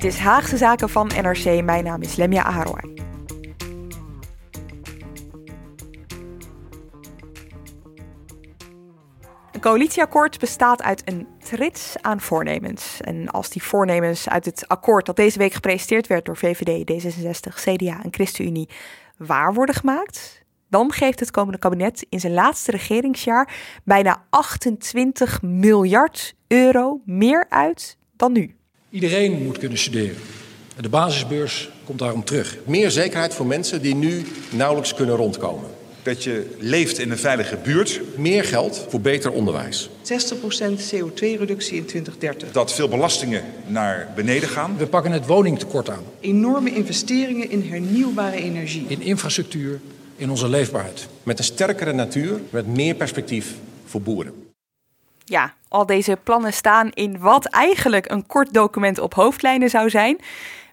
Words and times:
Dit 0.00 0.12
is 0.12 0.18
Haagse 0.18 0.56
Zaken 0.56 0.88
van 0.88 1.06
NRC. 1.06 1.64
Mijn 1.64 1.84
naam 1.84 2.02
is 2.02 2.16
Lemia 2.16 2.42
Aharoy. 2.42 2.96
Een 9.52 9.60
coalitieakkoord 9.60 10.38
bestaat 10.38 10.82
uit 10.82 11.02
een 11.04 11.28
trits 11.38 11.96
aan 12.00 12.20
voornemens. 12.20 13.00
En 13.00 13.28
als 13.28 13.50
die 13.50 13.62
voornemens 13.62 14.28
uit 14.28 14.44
het 14.44 14.68
akkoord 14.68 15.06
dat 15.06 15.16
deze 15.16 15.38
week 15.38 15.52
gepresenteerd 15.52 16.06
werd 16.06 16.24
door 16.24 16.36
VVD, 16.36 16.92
D66, 16.92 17.54
CDA 17.54 18.02
en 18.02 18.12
ChristenUnie 18.12 18.68
waar 19.16 19.54
worden 19.54 19.74
gemaakt, 19.74 20.44
dan 20.68 20.92
geeft 20.92 21.20
het 21.20 21.30
komende 21.30 21.58
kabinet 21.58 22.06
in 22.08 22.20
zijn 22.20 22.32
laatste 22.32 22.70
regeringsjaar 22.70 23.54
bijna 23.84 24.24
28 24.30 25.42
miljard 25.42 26.34
euro 26.46 27.00
meer 27.04 27.46
uit 27.48 27.98
dan 28.16 28.32
nu. 28.32 28.59
Iedereen 28.90 29.42
moet 29.42 29.58
kunnen 29.58 29.78
studeren. 29.78 30.16
En 30.76 30.82
de 30.82 30.88
basisbeurs 30.88 31.70
komt 31.84 31.98
daarom 31.98 32.24
terug. 32.24 32.58
Meer 32.64 32.90
zekerheid 32.90 33.34
voor 33.34 33.46
mensen 33.46 33.82
die 33.82 33.94
nu 33.94 34.24
nauwelijks 34.50 34.94
kunnen 34.94 35.16
rondkomen. 35.16 35.70
Dat 36.02 36.24
je 36.24 36.56
leeft 36.58 36.98
in 36.98 37.10
een 37.10 37.18
veilige 37.18 37.56
buurt. 37.56 38.00
Meer 38.16 38.44
geld 38.44 38.86
voor 38.88 39.00
beter 39.00 39.32
onderwijs. 39.32 39.88
60% 39.88 39.92
CO2-reductie 40.94 41.76
in 41.76 41.84
2030. 41.84 42.52
Dat 42.52 42.72
veel 42.72 42.88
belastingen 42.88 43.44
naar 43.66 44.12
beneden 44.14 44.48
gaan. 44.48 44.76
We 44.76 44.86
pakken 44.86 45.12
het 45.12 45.26
woningtekort 45.26 45.90
aan. 45.90 46.04
Enorme 46.20 46.74
investeringen 46.74 47.50
in 47.50 47.62
hernieuwbare 47.62 48.36
energie. 48.36 48.84
In 48.88 49.00
infrastructuur, 49.00 49.80
in 50.16 50.30
onze 50.30 50.48
leefbaarheid. 50.48 51.08
Met 51.22 51.38
een 51.38 51.44
sterkere 51.44 51.92
natuur, 51.92 52.40
met 52.50 52.66
meer 52.66 52.94
perspectief 52.94 53.54
voor 53.84 54.02
boeren. 54.02 54.49
Ja, 55.30 55.54
al 55.68 55.86
deze 55.86 56.18
plannen 56.22 56.52
staan 56.52 56.90
in 56.90 57.18
wat 57.18 57.46
eigenlijk 57.46 58.10
een 58.10 58.26
kort 58.26 58.52
document 58.54 58.98
op 58.98 59.14
hoofdlijnen 59.14 59.70
zou 59.70 59.90
zijn. 59.90 60.18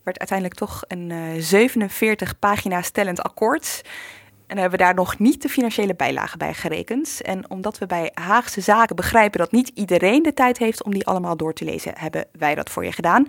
Werd 0.03 0.19
uiteindelijk 0.19 0.59
toch 0.59 0.83
een 0.87 1.09
uh, 1.09 1.19
47 1.37 2.39
pagina's 2.39 2.85
stellend 2.85 3.23
akkoord. 3.23 3.81
En 4.47 4.57
hebben 4.57 4.79
we 4.79 4.85
daar 4.85 4.93
nog 4.93 5.19
niet 5.19 5.41
de 5.41 5.49
financiële 5.49 5.95
bijlagen 5.95 6.39
bij 6.39 6.53
gerekend. 6.53 7.21
En 7.21 7.49
omdat 7.49 7.77
we 7.77 7.85
bij 7.85 8.11
Haagse 8.13 8.61
zaken 8.61 8.95
begrijpen 8.95 9.39
dat 9.39 9.51
niet 9.51 9.71
iedereen 9.73 10.23
de 10.23 10.33
tijd 10.33 10.57
heeft 10.57 10.83
om 10.83 10.93
die 10.93 11.05
allemaal 11.05 11.37
door 11.37 11.53
te 11.53 11.65
lezen, 11.65 11.93
hebben 11.97 12.25
wij 12.31 12.55
dat 12.55 12.69
voor 12.69 12.85
je 12.85 12.91
gedaan. 12.91 13.23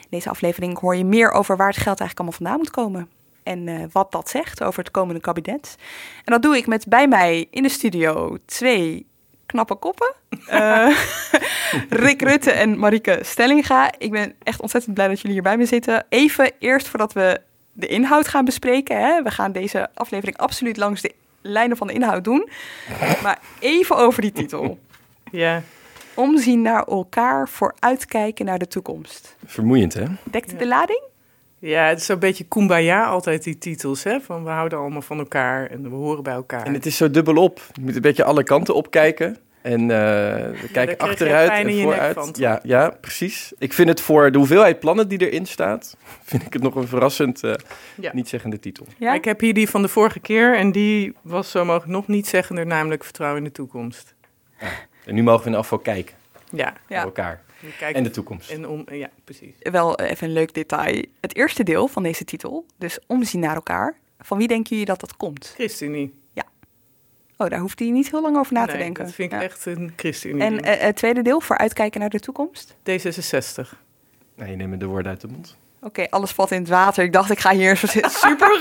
In 0.00 0.08
deze 0.10 0.30
aflevering 0.30 0.78
hoor 0.78 0.96
je 0.96 1.04
meer 1.04 1.30
over 1.30 1.56
waar 1.56 1.68
het 1.68 1.76
geld 1.76 2.00
eigenlijk 2.00 2.18
allemaal 2.18 2.38
vandaan 2.38 2.58
moet 2.58 2.70
komen. 2.70 3.08
En 3.42 3.66
uh, 3.66 3.84
wat 3.92 4.12
dat 4.12 4.28
zegt 4.28 4.62
over 4.62 4.78
het 4.78 4.90
komende 4.90 5.20
kabinet. 5.20 5.76
En 6.24 6.32
dat 6.32 6.42
doe 6.42 6.56
ik 6.56 6.66
met 6.66 6.86
bij 6.88 7.08
mij 7.08 7.46
in 7.50 7.62
de 7.62 7.68
studio 7.68 8.36
twee 8.46 9.06
knappe 9.54 9.74
koppen. 9.74 10.14
Uh, 10.50 10.98
Rick 12.04 12.22
Rutte 12.22 12.50
en 12.50 12.78
Marike 12.78 13.18
Stellinga. 13.22 13.92
Ik 13.98 14.10
ben 14.10 14.34
echt 14.42 14.60
ontzettend 14.60 14.94
blij 14.94 15.08
dat 15.08 15.16
jullie 15.16 15.32
hier 15.32 15.42
bij 15.42 15.56
me 15.56 15.66
zitten. 15.66 16.06
Even 16.08 16.52
eerst 16.58 16.88
voordat 16.88 17.12
we 17.12 17.40
de 17.72 17.86
inhoud 17.86 18.28
gaan 18.28 18.44
bespreken. 18.44 19.00
Hè. 19.00 19.22
We 19.22 19.30
gaan 19.30 19.52
deze 19.52 19.88
aflevering 19.94 20.36
absoluut 20.36 20.76
langs 20.76 21.00
de 21.00 21.14
lijnen 21.42 21.76
van 21.76 21.86
de 21.86 21.92
inhoud 21.92 22.24
doen. 22.24 22.48
Maar 23.22 23.38
even 23.58 23.96
over 23.96 24.22
die 24.22 24.32
titel. 24.32 24.78
Ja. 25.30 25.62
Omzien 26.14 26.62
naar 26.62 26.84
elkaar, 26.84 27.48
vooruitkijken 27.48 28.44
naar 28.44 28.58
de 28.58 28.66
toekomst. 28.66 29.36
Vermoeiend, 29.46 29.94
hè? 29.94 30.04
Dekt 30.22 30.50
het 30.50 30.58
de 30.58 30.66
lading? 30.66 31.02
Ja, 31.66 31.88
het 31.88 31.98
is 31.98 32.06
zo'n 32.06 32.18
beetje 32.18 32.44
kumbaya 32.44 33.04
altijd 33.04 33.44
die 33.44 33.58
titels, 33.58 34.02
hè? 34.02 34.20
Van 34.20 34.44
we 34.44 34.50
houden 34.50 34.78
allemaal 34.78 35.02
van 35.02 35.18
elkaar 35.18 35.66
en 35.70 35.82
we 35.82 35.88
horen 35.96 36.22
bij 36.22 36.32
elkaar. 36.34 36.66
En 36.66 36.74
het 36.74 36.86
is 36.86 36.96
zo 36.96 37.10
dubbelop. 37.10 37.60
Je 37.72 37.80
moet 37.80 37.94
een 37.96 38.00
beetje 38.02 38.24
alle 38.24 38.42
kanten 38.42 38.74
opkijken. 38.74 39.36
En 39.62 39.80
uh, 39.80 39.86
we 39.88 40.68
kijken 40.72 40.98
achteruit 40.98 41.50
en 41.50 41.80
vooruit. 41.82 42.14
van, 42.14 42.34
ja, 42.38 42.60
ja, 42.62 42.88
precies. 43.00 43.52
Ik 43.58 43.72
vind 43.72 43.88
het 43.88 44.00
voor 44.00 44.32
de 44.32 44.38
hoeveelheid 44.38 44.80
plannen 44.80 45.08
die 45.08 45.28
erin 45.30 45.46
staat, 45.46 45.96
vind 46.22 46.42
ik 46.46 46.52
het 46.52 46.62
nog 46.62 46.74
een 46.74 46.88
verrassend 46.88 47.42
eh 47.44 47.52
Ja. 48.00 48.10
niet 48.14 48.28
zeggende 48.28 48.58
titel. 48.60 48.86
Ja? 48.98 49.14
Ik 49.14 49.24
heb 49.24 49.40
hier 49.40 49.54
die 49.54 49.68
van 49.70 49.82
de 49.82 49.88
vorige 49.88 50.20
keer 50.20 50.56
en 50.56 50.72
die 50.72 51.14
was 51.22 51.50
zo 51.50 51.64
mogelijk 51.64 51.90
nog 51.92 52.06
niet 52.06 52.26
zeggender, 52.26 52.66
namelijk 52.66 53.04
vertrouwen 53.04 53.38
in 53.38 53.44
de 53.44 53.52
toekomst. 53.52 54.14
En 55.04 55.14
nu 55.14 55.22
mogen 55.22 55.44
we 55.44 55.50
in 55.50 55.56
afval 55.56 55.78
kijken 55.78 56.14
Ja, 56.50 56.64
Ja. 56.66 56.96
naar 56.96 57.04
elkaar 57.04 57.42
we 57.64 57.76
kijken- 57.78 57.96
en 57.96 58.02
de 58.02 58.10
toekomst. 58.10 58.50
en 58.50 58.68
om, 58.68 58.84
ja, 58.92 59.10
precies. 59.24 59.54
Wel 59.58 59.98
even 59.98 60.26
een 60.26 60.32
leuk 60.32 60.54
detail. 60.54 61.04
Het 61.20 61.36
eerste 61.36 61.62
deel 61.62 61.88
van 61.88 62.02
deze 62.02 62.24
titel, 62.24 62.66
dus 62.78 62.98
omzien 63.06 63.40
naar 63.40 63.54
elkaar. 63.54 63.96
Van 64.18 64.38
wie 64.38 64.48
denken 64.48 64.70
jullie 64.70 64.84
dat 64.84 65.00
dat 65.00 65.16
komt? 65.16 65.52
ChristenUnie. 65.54 66.22
Oh, 67.36 67.48
daar 67.48 67.58
hoeft 67.60 67.78
hij 67.78 67.90
niet 67.90 68.10
heel 68.10 68.22
lang 68.22 68.36
over 68.36 68.52
na 68.52 68.66
te 68.66 68.76
denken. 68.76 69.04
Dat 69.04 69.14
vind 69.14 69.32
ik 69.32 69.38
Ja. 69.38 69.44
echt 69.44 69.66
een 69.66 69.92
ChristenUnie. 69.96 70.42
En 70.42 70.60
eh, 70.62 70.80
het 70.80 70.96
tweede 70.96 71.22
deel, 71.22 71.40
vooruitkijken 71.40 72.00
naar 72.00 72.08
de 72.10 72.20
toekomst. 72.20 72.74
D66. 72.76 73.68
Nee, 74.34 74.50
je 74.50 74.56
neemt 74.56 74.70
me 74.70 74.76
de 74.76 74.86
woorden 74.86 75.10
uit 75.12 75.20
de 75.20 75.26
mond. 75.28 75.56
Oké, 75.84 76.06
alles 76.10 76.30
valt 76.30 76.50
in 76.50 76.58
het 76.58 76.68
water. 76.68 77.04
Ik 77.04 77.12
dacht, 77.12 77.30
ik 77.30 77.38
ga 77.38 77.52
hier 77.52 77.70
een 77.70 77.76
soort 77.76 78.12
super, 78.24 78.52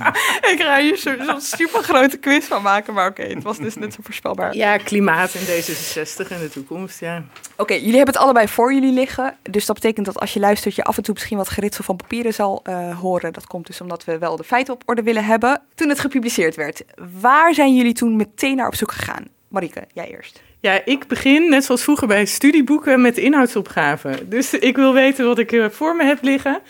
ik 0.52 0.56
ga 0.58 0.80
hier 0.80 0.96
zo'n 0.96 1.40
super 1.40 1.82
grote 1.82 2.16
quiz 2.16 2.46
van 2.46 2.62
maken. 2.62 2.94
Maar 2.94 3.08
oké, 3.08 3.22
het 3.22 3.42
was 3.42 3.58
dus 3.58 3.76
net 3.76 3.94
zo 3.94 4.00
voorspelbaar. 4.02 4.54
Ja, 4.54 4.76
klimaat 4.76 5.34
in 5.34 5.40
D66 5.40 6.28
en 6.28 6.40
de 6.40 6.48
toekomst, 6.52 7.00
ja. 7.00 7.24
Oké, 7.56 7.74
jullie 7.74 7.96
hebben 7.96 8.14
het 8.14 8.22
allebei 8.22 8.48
voor 8.48 8.74
jullie 8.74 8.92
liggen. 8.92 9.36
Dus 9.42 9.66
dat 9.66 9.74
betekent 9.74 10.06
dat 10.06 10.20
als 10.20 10.32
je 10.32 10.40
luistert, 10.40 10.74
je 10.74 10.84
af 10.84 10.96
en 10.96 11.02
toe 11.02 11.14
misschien 11.14 11.36
wat 11.36 11.48
geritsel 11.48 11.84
van 11.84 11.96
papieren 11.96 12.34
zal 12.34 12.60
eh, 12.62 12.98
horen. 12.98 13.32
Dat 13.32 13.46
komt 13.46 13.66
dus 13.66 13.80
omdat 13.80 14.04
we 14.04 14.18
wel 14.18 14.36
de 14.36 14.44
feiten 14.44 14.74
op 14.74 14.82
orde 14.86 15.02
willen 15.02 15.24
hebben. 15.24 15.62
Toen 15.74 15.88
het 15.88 16.00
gepubliceerd 16.00 16.56
werd, 16.56 16.84
waar 17.20 17.54
zijn 17.54 17.76
jullie 17.76 17.94
toen 17.94 18.16
meteen 18.16 18.56
naar 18.56 18.66
op 18.66 18.74
zoek 18.74 18.92
gegaan? 18.92 19.24
Marike, 19.48 19.84
jij 19.92 20.10
eerst. 20.10 20.42
Ja, 20.60 20.80
ik 20.84 21.06
begin 21.06 21.50
net 21.50 21.64
zoals 21.64 21.82
vroeger 21.82 22.06
bij 22.06 22.24
studieboeken 22.24 23.00
met 23.00 23.14
de 23.14 23.20
inhoudsopgave. 23.20 24.28
Dus 24.28 24.54
ik 24.54 24.76
wil 24.76 24.92
weten 24.94 25.26
wat 25.26 25.38
ik 25.38 25.52
eh, 25.52 25.68
voor 25.70 25.96
me 25.96 26.04
heb 26.04 26.18
liggen. 26.22 26.60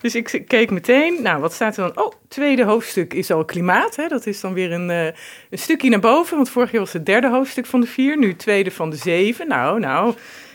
Dus 0.00 0.14
ik 0.14 0.42
keek 0.46 0.70
meteen, 0.70 1.22
nou 1.22 1.40
wat 1.40 1.52
staat 1.52 1.76
er 1.76 1.82
dan? 1.82 2.04
Oh, 2.04 2.12
tweede 2.28 2.64
hoofdstuk 2.64 3.14
is 3.14 3.30
al 3.30 3.44
klimaat. 3.44 3.96
Hè? 3.96 4.08
Dat 4.08 4.26
is 4.26 4.40
dan 4.40 4.52
weer 4.52 4.72
een, 4.72 4.90
eh, 4.90 5.04
een 5.50 5.58
stukje 5.58 5.90
naar 5.90 6.00
boven. 6.00 6.36
Want 6.36 6.50
vorig 6.50 6.70
jaar 6.70 6.80
was 6.80 6.92
het 6.92 7.06
derde 7.06 7.28
hoofdstuk 7.28 7.66
van 7.66 7.80
de 7.80 7.86
vier, 7.86 8.18
nu 8.18 8.36
tweede 8.36 8.70
van 8.70 8.90
de 8.90 8.96
zeven. 8.96 9.48
Nou, 9.48 9.80
nou. 9.80 10.14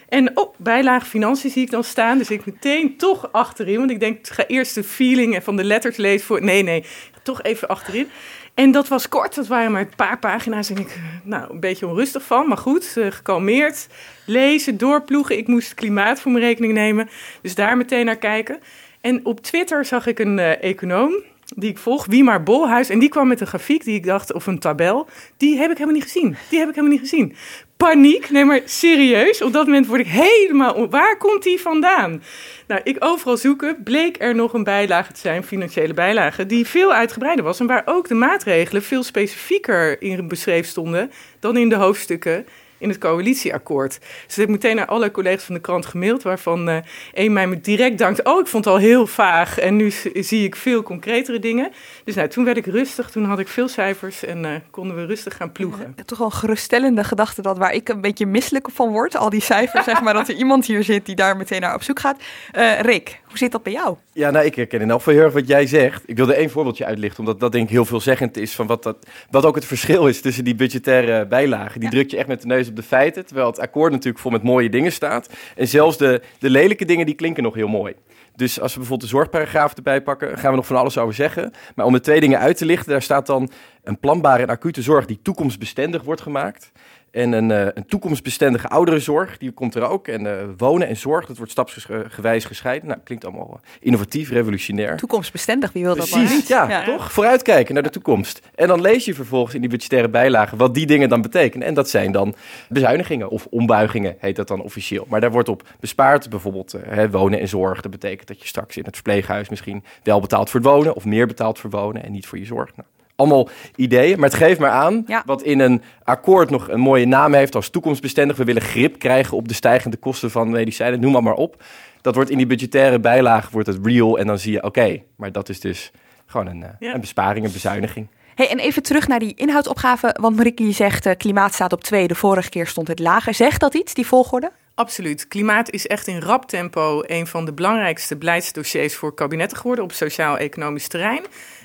En 0.09 0.37
oh, 0.37 0.53
bijlage 0.57 1.05
financiën 1.05 1.49
zie 1.49 1.63
ik 1.63 1.71
dan 1.71 1.83
staan. 1.83 2.17
Dus 2.17 2.29
ik 2.29 2.45
meteen 2.45 2.97
toch 2.97 3.31
achterin. 3.31 3.77
Want 3.77 3.91
ik 3.91 3.99
denk, 3.99 4.17
ik 4.17 4.27
ga 4.27 4.45
eerst 4.47 4.75
de 4.75 4.83
feeling 4.83 5.43
van 5.43 5.55
de 5.55 5.63
letters 5.63 5.97
lezen 5.97 6.25
voor. 6.25 6.43
Nee, 6.43 6.63
nee, 6.63 6.85
toch 7.23 7.41
even 7.41 7.67
achterin. 7.67 8.09
En 8.53 8.71
dat 8.71 8.87
was 8.87 9.09
kort, 9.09 9.35
dat 9.35 9.47
waren 9.47 9.71
maar 9.71 9.81
een 9.81 9.95
paar 9.95 10.19
pagina's. 10.19 10.69
En 10.69 10.77
ik, 10.77 10.87
eh, 10.87 10.95
nou, 11.23 11.51
een 11.51 11.59
beetje 11.59 11.87
onrustig 11.87 12.23
van, 12.23 12.47
maar 12.47 12.57
goed, 12.57 12.93
eh, 12.97 13.11
gekalmeerd. 13.11 13.87
Lezen, 14.25 14.77
doorploegen. 14.77 15.37
Ik 15.37 15.47
moest 15.47 15.69
het 15.69 15.77
klimaat 15.77 16.21
voor 16.21 16.31
mijn 16.31 16.43
rekening 16.43 16.73
nemen. 16.73 17.09
Dus 17.41 17.55
daar 17.55 17.77
meteen 17.77 18.05
naar 18.05 18.17
kijken. 18.17 18.59
En 19.01 19.25
op 19.25 19.41
Twitter 19.41 19.85
zag 19.85 20.07
ik 20.07 20.19
een 20.19 20.39
eh, 20.39 20.63
econoom, 20.63 21.13
die 21.55 21.69
ik 21.69 21.77
volg, 21.77 22.05
Wie 22.05 22.23
maar 22.23 22.43
Bolhuis. 22.43 22.89
En 22.89 22.99
die 22.99 23.09
kwam 23.09 23.27
met 23.27 23.41
een 23.41 23.47
grafiek 23.47 23.83
die 23.83 23.95
ik 23.95 24.05
dacht, 24.05 24.33
of 24.33 24.47
een 24.47 24.59
tabel. 24.59 25.07
Die 25.37 25.57
heb 25.57 25.71
ik 25.71 25.77
helemaal 25.77 25.95
niet 25.95 26.11
gezien. 26.11 26.35
Die 26.49 26.59
heb 26.59 26.69
ik 26.69 26.75
helemaal 26.75 26.97
niet 26.97 27.09
gezien. 27.09 27.35
Paniek, 27.77 28.29
nee 28.29 28.45
maar 28.45 28.61
serieus. 28.65 29.41
Op 29.41 29.53
dat 29.53 29.65
moment 29.65 29.87
word 29.87 29.99
ik 29.99 30.07
helemaal... 30.07 30.89
Waar 30.89 31.17
komt 31.17 31.43
die 31.43 31.59
vandaan? 31.59 32.23
Nou, 32.67 32.81
ik 32.83 32.95
overal 32.99 33.37
zoeken, 33.37 33.83
bleek 33.83 34.21
er 34.21 34.35
nog 34.35 34.53
een 34.53 34.63
bijlage 34.63 35.13
te 35.13 35.19
zijn, 35.19 35.43
financiële 35.43 35.93
bijlage, 35.93 36.45
die 36.45 36.67
veel 36.67 36.93
uitgebreider 36.93 37.45
was. 37.45 37.59
En 37.59 37.67
waar 37.67 37.83
ook 37.85 38.07
de 38.07 38.13
maatregelen 38.13 38.83
veel 38.83 39.03
specifieker 39.03 40.01
in 40.01 40.27
beschreven 40.27 40.69
stonden 40.69 41.11
dan 41.39 41.57
in 41.57 41.69
de 41.69 41.75
hoofdstukken 41.75 42.45
in 42.83 42.89
het 42.89 42.97
coalitieakkoord. 42.97 43.99
Dus 43.99 44.35
ik 44.35 44.41
heb 44.41 44.49
meteen 44.49 44.75
naar 44.75 44.85
alle 44.85 45.11
collega's 45.11 45.43
van 45.43 45.55
de 45.55 45.61
krant 45.61 45.85
gemaild, 45.85 46.23
waarvan 46.23 46.69
uh, 46.69 46.77
een 47.13 47.33
mij 47.33 47.47
me 47.47 47.61
direct 47.61 47.97
dankt. 47.97 48.23
Oh, 48.23 48.39
ik 48.39 48.47
vond 48.47 48.65
het 48.65 48.73
al 48.73 48.79
heel 48.79 49.07
vaag 49.07 49.59
en 49.59 49.75
nu 49.75 49.91
zie 50.13 50.43
ik 50.43 50.55
veel 50.55 50.83
concretere 50.83 51.39
dingen. 51.39 51.71
Dus 52.03 52.15
nou, 52.15 52.27
toen 52.27 52.45
werd 52.45 52.57
ik 52.57 52.65
rustig, 52.65 53.09
toen 53.09 53.25
had 53.25 53.39
ik 53.39 53.47
veel 53.47 53.67
cijfers 53.67 54.25
en 54.25 54.43
uh, 54.43 54.51
konden 54.69 54.95
we 54.95 55.05
rustig 55.05 55.35
gaan 55.35 55.51
ploegen. 55.51 55.95
toch 56.05 56.17
wel 56.17 56.27
een 56.27 56.33
geruststellende 56.33 57.03
gedachte 57.03 57.41
dat 57.41 57.57
waar 57.57 57.73
ik 57.73 57.89
een 57.89 58.01
beetje 58.01 58.25
misselijk 58.25 58.67
van 58.71 58.91
word, 58.91 59.15
al 59.15 59.29
die 59.29 59.41
cijfers, 59.41 59.85
zeg 59.85 60.01
maar, 60.01 60.13
dat 60.13 60.27
er 60.27 60.35
iemand 60.35 60.65
hier 60.65 60.83
zit 60.83 61.05
die 61.05 61.15
daar 61.15 61.37
meteen 61.37 61.61
naar 61.61 61.75
op 61.75 61.83
zoek 61.83 61.99
gaat. 61.99 62.21
Uh, 62.57 62.79
Rick, 62.79 63.21
hoe 63.27 63.37
zit 63.37 63.51
dat 63.51 63.63
bij 63.63 63.73
jou? 63.73 63.95
Ja, 64.13 64.31
nou, 64.31 64.45
ik 64.45 64.55
herken 64.55 64.81
in 64.81 64.89
elk 64.89 64.97
geval 64.97 65.13
heel 65.13 65.23
erg 65.23 65.33
wat 65.33 65.47
jij 65.47 65.67
zegt. 65.67 66.03
Ik 66.05 66.15
wilde 66.15 66.33
één 66.33 66.49
voorbeeldje 66.49 66.85
uitlichten, 66.85 67.19
omdat 67.19 67.39
dat 67.39 67.51
denk 67.51 67.63
ik 67.63 67.71
heel 67.71 67.85
veelzeggend 67.85 68.37
is 68.37 68.55
van 68.55 68.67
wat, 68.67 68.83
dat, 68.83 68.97
wat 69.29 69.45
ook 69.45 69.55
het 69.55 69.65
verschil 69.65 70.07
is 70.07 70.21
tussen 70.21 70.43
die 70.43 70.55
budgettaire 70.55 71.27
bijlagen. 71.27 71.79
Die 71.79 71.89
druk 71.89 72.11
je 72.11 72.17
echt 72.17 72.27
met 72.27 72.41
de 72.41 72.47
neus 72.47 72.72
de 72.75 72.83
feiten, 72.83 73.25
terwijl 73.25 73.47
het 73.47 73.59
akkoord 73.59 73.91
natuurlijk 73.91 74.19
vol 74.19 74.31
met 74.31 74.43
mooie 74.43 74.69
dingen 74.69 74.91
staat. 74.91 75.29
En 75.55 75.67
zelfs 75.67 75.97
de, 75.97 76.21
de 76.39 76.49
lelijke 76.49 76.85
dingen, 76.85 77.05
die 77.05 77.15
klinken 77.15 77.43
nog 77.43 77.55
heel 77.55 77.67
mooi. 77.67 77.93
Dus 78.35 78.59
als 78.59 78.71
we 78.71 78.79
bijvoorbeeld 78.79 79.09
de 79.11 79.15
zorgparagraaf 79.17 79.73
erbij 79.73 80.01
pakken, 80.01 80.37
gaan 80.37 80.49
we 80.49 80.55
nog 80.55 80.65
van 80.65 80.75
alles 80.75 80.97
over 80.97 81.13
zeggen. 81.13 81.51
Maar 81.75 81.85
om 81.85 81.93
de 81.93 81.99
twee 81.99 82.19
dingen 82.19 82.39
uit 82.39 82.57
te 82.57 82.65
lichten, 82.65 82.91
daar 82.91 83.01
staat 83.01 83.25
dan 83.25 83.49
een 83.83 83.99
planbare 83.99 84.43
en 84.43 84.49
acute 84.49 84.81
zorg 84.81 85.05
die 85.05 85.19
toekomstbestendig 85.21 86.03
wordt 86.03 86.21
gemaakt. 86.21 86.71
En 87.13 87.31
een, 87.31 87.49
uh, 87.49 87.65
een 87.73 87.85
toekomstbestendige 87.85 88.69
ouderenzorg, 88.69 89.37
die 89.37 89.51
komt 89.51 89.75
er 89.75 89.81
ook. 89.81 90.07
En 90.07 90.25
uh, 90.25 90.33
wonen 90.57 90.87
en 90.87 90.97
zorg, 90.97 91.25
dat 91.25 91.37
wordt 91.37 91.51
stapsgewijs 91.51 92.45
gescheiden. 92.45 92.87
Nou, 92.87 92.99
klinkt 93.03 93.25
allemaal 93.25 93.59
innovatief, 93.79 94.29
revolutionair. 94.29 94.97
Toekomstbestendig, 94.97 95.71
wie 95.71 95.83
wil 95.83 95.95
dat 95.95 96.09
Precies, 96.09 96.47
ja, 96.47 96.69
ja, 96.69 96.83
toch? 96.83 97.11
Vooruitkijken 97.11 97.73
naar 97.73 97.83
de 97.83 97.89
toekomst. 97.89 98.41
En 98.55 98.67
dan 98.67 98.81
lees 98.81 99.05
je 99.05 99.13
vervolgens 99.13 99.55
in 99.55 99.61
die 99.61 99.69
budgettaire 99.69 100.09
bijlagen 100.09 100.57
wat 100.57 100.73
die 100.73 100.85
dingen 100.85 101.09
dan 101.09 101.21
betekenen. 101.21 101.67
En 101.67 101.73
dat 101.73 101.89
zijn 101.89 102.11
dan 102.11 102.35
bezuinigingen 102.69 103.29
of 103.29 103.47
ombuigingen, 103.49 104.15
heet 104.19 104.35
dat 104.35 104.47
dan 104.47 104.61
officieel. 104.61 105.05
Maar 105.09 105.21
daar 105.21 105.31
wordt 105.31 105.49
op 105.49 105.63
bespaard, 105.79 106.29
bijvoorbeeld 106.29 106.75
wonen 107.11 107.39
en 107.39 107.47
zorg. 107.47 107.81
Dat 107.81 107.91
betekent 107.91 108.27
dat 108.27 108.41
je 108.41 108.47
straks 108.47 108.77
in 108.77 108.85
het 108.85 108.95
verpleeghuis 108.95 109.49
misschien 109.49 109.83
wel 110.03 110.19
betaalt 110.19 110.49
voor 110.49 110.59
het 110.59 110.69
wonen... 110.69 110.95
of 110.95 111.05
meer 111.05 111.27
betaalt 111.27 111.59
voor 111.59 111.69
wonen 111.69 112.03
en 112.03 112.11
niet 112.11 112.25
voor 112.25 112.37
je 112.37 112.45
zorg. 112.45 112.75
Nou, 112.75 112.87
allemaal 113.23 113.49
ideeën. 113.75 114.19
Maar 114.19 114.29
het 114.29 114.37
geeft 114.37 114.59
maar 114.59 114.69
aan 114.69 115.03
ja. 115.07 115.23
wat 115.25 115.41
in 115.41 115.59
een 115.59 115.81
akkoord 116.03 116.49
nog 116.49 116.69
een 116.69 116.79
mooie 116.79 117.05
naam 117.05 117.33
heeft 117.33 117.55
als 117.55 117.69
toekomstbestendig. 117.69 118.37
We 118.37 118.43
willen 118.43 118.61
grip 118.61 118.99
krijgen 118.99 119.37
op 119.37 119.47
de 119.47 119.53
stijgende 119.53 119.97
kosten 119.97 120.31
van 120.31 120.49
medicijnen. 120.49 120.99
Noem 120.99 121.11
maar 121.11 121.23
maar 121.23 121.33
op. 121.33 121.63
Dat 122.01 122.15
wordt 122.15 122.29
in 122.29 122.37
die 122.37 122.47
budgettaire 122.47 122.99
bijlage 122.99 123.51
wordt 123.51 123.67
het 123.67 123.79
real. 123.83 124.19
En 124.19 124.27
dan 124.27 124.39
zie 124.39 124.51
je, 124.51 124.63
oké, 124.63 125.01
maar 125.15 125.31
dat 125.31 125.49
is 125.49 125.59
dus 125.59 125.91
gewoon 126.25 126.47
een, 126.47 126.65
ja. 126.79 126.93
een 126.93 127.01
besparing, 127.01 127.45
een 127.45 127.51
bezuiniging. 127.51 128.07
Hey, 128.35 128.49
en 128.49 128.59
even 128.59 128.83
terug 128.83 129.07
naar 129.07 129.19
die 129.19 129.33
inhoudsopgave. 129.35 130.17
Want 130.21 130.35
Marieke, 130.35 130.65
je 130.65 130.71
zegt 130.71 131.05
uh, 131.05 131.13
klimaat 131.17 131.53
staat 131.53 131.73
op 131.73 131.83
twee. 131.83 132.07
De 132.07 132.15
vorige 132.15 132.49
keer 132.49 132.67
stond 132.67 132.87
het 132.87 132.99
lager. 132.99 133.33
Zegt 133.33 133.59
dat 133.59 133.73
iets, 133.73 133.93
die 133.93 134.07
volgorde? 134.07 134.51
Absoluut. 134.75 135.27
Klimaat 135.27 135.71
is 135.71 135.87
echt 135.87 136.07
in 136.07 136.19
rap 136.19 136.45
tempo 136.45 137.03
een 137.05 137.27
van 137.27 137.45
de 137.45 137.53
belangrijkste 137.53 138.15
beleidsdossiers 138.15 138.95
voor 138.95 139.13
kabinetten 139.13 139.57
geworden 139.57 139.83
op 139.83 139.91
sociaal-economisch 139.91 140.87
terrein. 140.87 141.21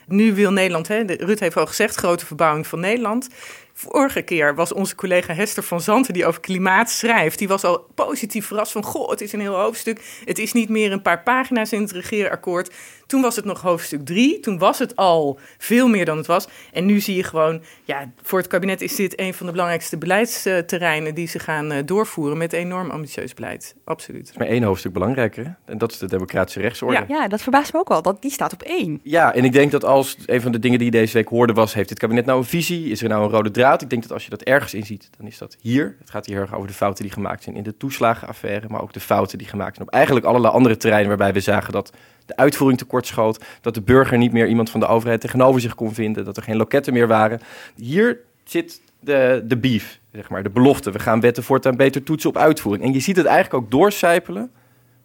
Nu 0.08 0.34
wil 0.34 0.52
Nederland, 0.52 0.88
hè, 0.88 0.98
Rutte 1.00 1.44
heeft 1.44 1.56
al 1.56 1.66
gezegd, 1.66 1.94
grote 1.94 2.26
verbouwing 2.26 2.66
van 2.66 2.80
Nederland. 2.80 3.28
Vorige 3.72 4.22
keer 4.22 4.54
was 4.54 4.72
onze 4.72 4.94
collega 4.94 5.34
Hester 5.34 5.62
van 5.62 5.80
Zanten, 5.80 6.14
die 6.14 6.26
over 6.26 6.40
klimaat 6.40 6.90
schrijft, 6.90 7.38
die 7.38 7.48
was 7.48 7.64
al 7.64 7.86
positief 7.94 8.46
verrast 8.46 8.72
van, 8.72 8.82
goh, 8.82 9.10
het 9.10 9.20
is 9.20 9.32
een 9.32 9.40
heel 9.40 9.60
hoofdstuk. 9.60 10.20
Het 10.24 10.38
is 10.38 10.52
niet 10.52 10.68
meer 10.68 10.92
een 10.92 11.02
paar 11.02 11.22
pagina's 11.22 11.72
in 11.72 11.82
het 11.82 11.92
regeerakkoord. 11.92 12.74
Toen 13.08 13.22
was 13.22 13.36
het 13.36 13.44
nog 13.44 13.60
hoofdstuk 13.60 14.04
3. 14.04 14.40
Toen 14.40 14.58
was 14.58 14.78
het 14.78 14.96
al 14.96 15.38
veel 15.58 15.88
meer 15.88 16.04
dan 16.04 16.16
het 16.16 16.26
was. 16.26 16.48
En 16.72 16.86
nu 16.86 17.00
zie 17.00 17.16
je 17.16 17.22
gewoon, 17.22 17.62
ja, 17.84 18.10
voor 18.22 18.38
het 18.38 18.48
kabinet 18.48 18.80
is 18.80 18.94
dit 18.94 19.20
een 19.20 19.34
van 19.34 19.46
de 19.46 19.52
belangrijkste 19.52 19.98
beleidsterreinen 19.98 21.14
die 21.14 21.26
ze 21.26 21.38
gaan 21.38 21.72
uh, 21.72 21.78
doorvoeren 21.84 22.38
met 22.38 22.52
enorm 22.52 22.90
ambitieus 22.90 23.34
beleid. 23.34 23.74
Absoluut. 23.84 24.32
Maar 24.36 24.46
één 24.46 24.62
hoofdstuk 24.62 24.92
belangrijker, 24.92 25.56
en 25.64 25.78
dat 25.78 25.92
is 25.92 25.98
de 25.98 26.06
democratische 26.06 26.60
rechtsorde. 26.60 26.96
Ja, 26.96 27.04
ja, 27.08 27.28
dat 27.28 27.42
verbaast 27.42 27.72
me 27.72 27.78
ook 27.78 27.88
wel. 27.88 28.02
Dat, 28.02 28.22
die 28.22 28.30
staat 28.30 28.52
op 28.52 28.62
één. 28.62 29.00
Ja, 29.02 29.34
en 29.34 29.44
ik 29.44 29.52
denk 29.52 29.70
dat 29.70 29.84
als 29.84 30.16
een 30.26 30.40
van 30.40 30.52
de 30.52 30.58
dingen 30.58 30.78
die 30.78 30.90
deze 30.90 31.12
week 31.12 31.28
hoorde 31.28 31.52
was, 31.52 31.74
heeft 31.74 31.88
dit 31.88 31.98
kabinet 31.98 32.26
nou 32.26 32.38
een 32.38 32.44
visie? 32.44 32.90
Is 32.90 33.02
er 33.02 33.08
nou 33.08 33.24
een 33.24 33.30
rode 33.30 33.50
draad? 33.50 33.82
Ik 33.82 33.90
denk 33.90 34.02
dat 34.02 34.12
als 34.12 34.24
je 34.24 34.30
dat 34.30 34.42
ergens 34.42 34.74
in 34.74 34.86
ziet, 34.86 35.10
dan 35.18 35.26
is 35.26 35.38
dat 35.38 35.56
hier. 35.60 35.96
Het 35.98 36.10
gaat 36.10 36.26
hier 36.26 36.40
erg 36.40 36.54
over 36.54 36.68
de 36.68 36.74
fouten 36.74 37.04
die 37.04 37.12
gemaakt 37.12 37.42
zijn 37.42 37.56
in 37.56 37.62
de 37.62 37.76
toeslagenaffaire, 37.76 38.68
maar 38.68 38.82
ook 38.82 38.92
de 38.92 39.00
fouten 39.00 39.38
die 39.38 39.46
gemaakt 39.46 39.76
zijn 39.76 39.88
op 39.88 39.94
eigenlijk 39.94 40.26
allerlei 40.26 40.54
andere 40.54 40.76
terreinen 40.76 41.08
waarbij 41.08 41.32
we 41.32 41.40
zagen 41.40 41.72
dat 41.72 41.92
de 42.28 42.36
uitvoering 42.36 42.78
tekortschoot, 42.78 43.44
dat 43.60 43.74
de 43.74 43.80
burger 43.80 44.18
niet 44.18 44.32
meer 44.32 44.48
iemand 44.48 44.70
van 44.70 44.80
de 44.80 44.86
overheid 44.86 45.20
tegenover 45.20 45.60
zich 45.60 45.74
kon 45.74 45.94
vinden, 45.94 46.24
dat 46.24 46.36
er 46.36 46.42
geen 46.42 46.56
loketten 46.56 46.92
meer 46.92 47.06
waren. 47.06 47.40
Hier 47.76 48.18
zit 48.44 48.80
de, 49.00 49.42
de 49.44 49.56
beef, 49.56 50.00
zeg 50.12 50.28
maar, 50.28 50.42
de 50.42 50.50
belofte. 50.50 50.90
We 50.90 50.98
gaan 50.98 51.20
wetten 51.20 51.42
voortaan 51.42 51.76
beter 51.76 52.02
toetsen 52.02 52.30
op 52.30 52.36
uitvoering. 52.36 52.84
En 52.84 52.92
je 52.92 53.00
ziet 53.00 53.16
het 53.16 53.26
eigenlijk 53.26 53.64
ook 53.64 53.70
doorcijpelen 53.70 54.50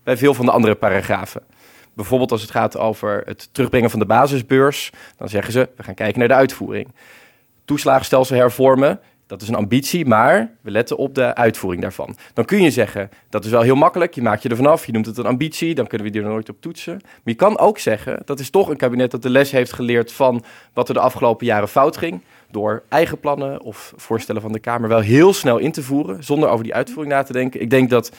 bij 0.03 0.17
veel 0.17 0.33
van 0.33 0.45
de 0.45 0.51
andere 0.51 0.75
paragrafen. 0.75 1.41
Bijvoorbeeld 1.93 2.31
als 2.31 2.41
het 2.41 2.51
gaat 2.51 2.77
over 2.77 3.21
het 3.25 3.49
terugbrengen 3.51 3.89
van 3.89 3.99
de 3.99 4.05
basisbeurs, 4.05 4.91
dan 5.17 5.29
zeggen 5.29 5.53
ze, 5.53 5.69
we 5.75 5.83
gaan 5.83 5.93
kijken 5.93 6.19
naar 6.19 6.27
de 6.27 6.33
uitvoering. 6.33 6.87
Toeslagenstelsel 7.65 8.35
hervormen, 8.35 8.99
dat 9.33 9.41
is 9.41 9.47
een 9.47 9.55
ambitie, 9.55 10.05
maar 10.05 10.55
we 10.61 10.71
letten 10.71 10.97
op 10.97 11.15
de 11.15 11.35
uitvoering 11.35 11.81
daarvan. 11.81 12.15
Dan 12.33 12.45
kun 12.45 12.61
je 12.61 12.71
zeggen, 12.71 13.09
dat 13.29 13.45
is 13.45 13.51
wel 13.51 13.61
heel 13.61 13.75
makkelijk, 13.75 14.15
je 14.15 14.21
maakt 14.21 14.43
je 14.43 14.49
ervan 14.49 14.65
af, 14.65 14.85
je 14.85 14.91
noemt 14.91 15.05
het 15.05 15.17
een 15.17 15.25
ambitie, 15.25 15.75
dan 15.75 15.87
kunnen 15.87 16.07
we 16.07 16.13
die 16.13 16.21
er 16.21 16.29
nooit 16.29 16.49
op 16.49 16.61
toetsen. 16.61 16.93
Maar 17.03 17.21
je 17.23 17.33
kan 17.33 17.57
ook 17.57 17.79
zeggen, 17.79 18.21
dat 18.25 18.39
is 18.39 18.49
toch 18.49 18.69
een 18.69 18.77
kabinet 18.77 19.11
dat 19.11 19.21
de 19.21 19.29
les 19.29 19.51
heeft 19.51 19.73
geleerd 19.73 20.11
van 20.11 20.43
wat 20.73 20.87
er 20.87 20.93
de 20.93 20.99
afgelopen 20.99 21.45
jaren 21.45 21.67
fout 21.67 21.97
ging. 21.97 22.21
Door 22.51 22.83
eigen 22.89 23.19
plannen 23.19 23.61
of 23.61 23.93
voorstellen 23.95 24.41
van 24.41 24.51
de 24.51 24.59
Kamer 24.59 24.89
wel 24.89 24.99
heel 24.99 25.33
snel 25.33 25.57
in 25.57 25.71
te 25.71 25.83
voeren, 25.83 26.23
zonder 26.23 26.49
over 26.49 26.63
die 26.63 26.73
uitvoering 26.73 27.13
na 27.13 27.23
te 27.23 27.33
denken. 27.33 27.61
Ik 27.61 27.69
denk 27.69 27.89
dat 27.89 28.11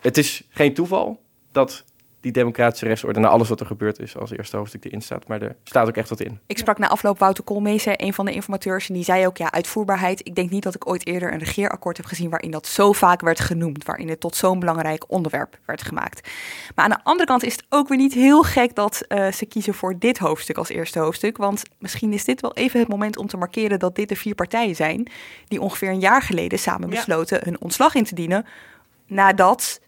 het 0.00 0.18
is 0.18 0.42
geen 0.48 0.74
toeval 0.74 1.20
dat 1.52 1.84
die 2.22 2.32
democratische 2.32 2.86
rechtsorde 2.86 3.20
naar 3.20 3.30
alles 3.30 3.48
wat 3.48 3.60
er 3.60 3.66
gebeurd 3.66 3.98
is 3.98 4.16
als 4.16 4.30
eerste 4.30 4.56
hoofdstuk 4.56 4.84
erin 4.84 5.00
staat. 5.00 5.28
Maar 5.28 5.42
er 5.42 5.56
staat 5.64 5.88
ook 5.88 5.96
echt 5.96 6.08
wat 6.08 6.20
in. 6.20 6.40
Ik 6.46 6.58
sprak 6.58 6.78
na 6.78 6.88
afloop 6.88 7.18
Wouter 7.18 7.44
Koolmees, 7.44 7.86
een 7.86 8.14
van 8.14 8.24
de 8.24 8.32
informateurs, 8.32 8.88
en 8.88 8.94
die 8.94 9.04
zei 9.04 9.26
ook, 9.26 9.36
ja, 9.36 9.52
uitvoerbaarheid. 9.52 10.26
Ik 10.26 10.34
denk 10.34 10.50
niet 10.50 10.62
dat 10.62 10.74
ik 10.74 10.88
ooit 10.88 11.06
eerder 11.06 11.32
een 11.32 11.38
regeerakkoord 11.38 11.96
heb 11.96 12.06
gezien 12.06 12.30
waarin 12.30 12.50
dat 12.50 12.66
zo 12.66 12.92
vaak 12.92 13.20
werd 13.20 13.40
genoemd, 13.40 13.84
waarin 13.84 14.08
het 14.08 14.20
tot 14.20 14.36
zo'n 14.36 14.58
belangrijk 14.58 15.04
onderwerp 15.08 15.58
werd 15.64 15.82
gemaakt. 15.82 16.28
Maar 16.74 16.84
aan 16.84 16.90
de 16.90 17.04
andere 17.04 17.26
kant 17.26 17.42
is 17.42 17.52
het 17.52 17.64
ook 17.68 17.88
weer 17.88 17.98
niet 17.98 18.14
heel 18.14 18.42
gek 18.42 18.74
dat 18.74 19.04
uh, 19.08 19.32
ze 19.32 19.46
kiezen 19.46 19.74
voor 19.74 19.98
dit 19.98 20.18
hoofdstuk 20.18 20.56
als 20.56 20.68
eerste 20.68 20.98
hoofdstuk, 20.98 21.36
want 21.36 21.62
misschien 21.78 22.12
is 22.12 22.24
dit 22.24 22.40
wel 22.40 22.54
even 22.54 22.80
het 22.80 22.88
moment 22.88 23.16
om 23.16 23.26
te 23.26 23.36
markeren 23.36 23.78
dat 23.78 23.94
dit 23.94 24.08
de 24.08 24.16
vier 24.16 24.34
partijen 24.34 24.76
zijn 24.76 25.10
die 25.48 25.60
ongeveer 25.60 25.88
een 25.88 26.00
jaar 26.00 26.22
geleden 26.22 26.58
samen 26.58 26.90
besloten 26.90 27.36
ja. 27.36 27.44
hun 27.44 27.60
ontslag 27.60 27.94
in 27.94 28.04
te 28.04 28.14
dienen 28.14 28.46
nadat 29.06 29.80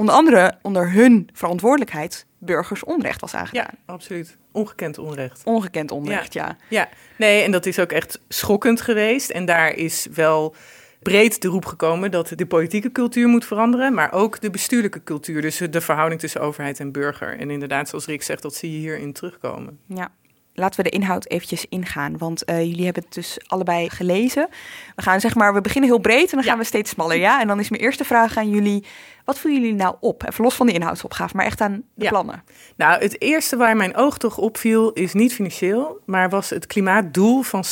onder 0.00 0.14
andere 0.14 0.58
onder 0.62 0.92
hun 0.92 1.28
verantwoordelijkheid 1.32 2.26
burgers 2.38 2.84
onrecht 2.84 3.20
was 3.20 3.34
aangedaan. 3.34 3.66
Ja, 3.70 3.92
absoluut. 3.92 4.36
Ongekend 4.52 4.98
onrecht. 4.98 5.42
Ongekend 5.44 5.90
onrecht, 5.90 6.32
ja. 6.32 6.46
ja. 6.46 6.56
Ja, 6.68 6.88
nee, 7.16 7.42
en 7.42 7.50
dat 7.50 7.66
is 7.66 7.78
ook 7.78 7.92
echt 7.92 8.20
schokkend 8.28 8.80
geweest. 8.80 9.30
En 9.30 9.44
daar 9.44 9.74
is 9.74 10.06
wel 10.14 10.54
breed 11.02 11.42
de 11.42 11.48
roep 11.48 11.64
gekomen 11.64 12.10
dat 12.10 12.32
de 12.36 12.46
politieke 12.46 12.92
cultuur 12.92 13.28
moet 13.28 13.44
veranderen, 13.44 13.94
maar 13.94 14.12
ook 14.12 14.40
de 14.40 14.50
bestuurlijke 14.50 15.02
cultuur. 15.02 15.42
Dus 15.42 15.56
de 15.70 15.80
verhouding 15.80 16.20
tussen 16.20 16.40
overheid 16.40 16.80
en 16.80 16.92
burger. 16.92 17.38
En 17.38 17.50
inderdaad, 17.50 17.88
zoals 17.88 18.06
Rick 18.06 18.22
zegt, 18.22 18.42
dat 18.42 18.54
zie 18.54 18.72
je 18.72 18.78
hierin 18.78 19.12
terugkomen. 19.12 19.78
Ja 19.86 20.10
laten 20.54 20.84
we 20.84 20.90
de 20.90 20.96
inhoud 20.96 21.28
eventjes 21.28 21.66
ingaan. 21.68 22.18
Want 22.18 22.50
uh, 22.50 22.62
jullie 22.64 22.84
hebben 22.84 23.02
het 23.02 23.14
dus 23.14 23.38
allebei 23.46 23.90
gelezen. 23.90 24.48
We 24.96 25.02
gaan 25.02 25.20
zeg 25.20 25.34
maar, 25.34 25.54
we 25.54 25.60
beginnen 25.60 25.90
heel 25.90 25.98
breed 25.98 26.30
en 26.30 26.36
dan 26.36 26.46
gaan 26.46 26.58
we 26.58 26.64
steeds 26.64 26.90
smaller. 26.90 27.16
Ja, 27.16 27.40
en 27.40 27.46
dan 27.46 27.60
is 27.60 27.70
mijn 27.70 27.82
eerste 27.82 28.04
vraag 28.04 28.36
aan 28.36 28.50
jullie. 28.50 28.84
Wat 29.24 29.38
voelen 29.38 29.60
jullie 29.60 29.76
nou 29.76 29.96
op? 30.00 30.28
Even 30.28 30.44
los 30.44 30.54
van 30.54 30.66
de 30.66 30.72
inhoudsopgave, 30.72 31.36
maar 31.36 31.44
echt 31.44 31.60
aan 31.60 31.82
de 31.94 32.04
ja. 32.04 32.10
plannen. 32.10 32.42
Nou, 32.76 33.02
het 33.02 33.20
eerste 33.20 33.56
waar 33.56 33.76
mijn 33.76 33.96
oog 33.96 34.18
toch 34.18 34.38
opviel 34.38 34.92
is 34.92 35.12
niet 35.12 35.34
financieel, 35.34 36.00
maar 36.06 36.28
was 36.28 36.50
het 36.50 36.66
klimaatdoel 36.66 37.42
van 37.42 37.64
60% 37.64 37.66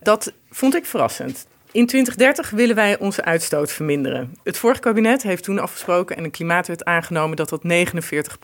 Dat 0.00 0.32
vond 0.50 0.74
ik 0.74 0.84
verrassend. 0.86 1.46
In 1.76 1.86
2030 1.86 2.50
willen 2.50 2.74
wij 2.74 2.98
onze 2.98 3.24
uitstoot 3.24 3.72
verminderen. 3.72 4.36
Het 4.42 4.58
vorige 4.58 4.80
kabinet 4.80 5.22
heeft 5.22 5.42
toen 5.42 5.58
afgesproken 5.58 6.16
en 6.16 6.24
een 6.24 6.30
klimaatwet 6.30 6.84
aangenomen 6.84 7.36
dat 7.36 7.48
dat 7.48 7.64
49 7.64 8.38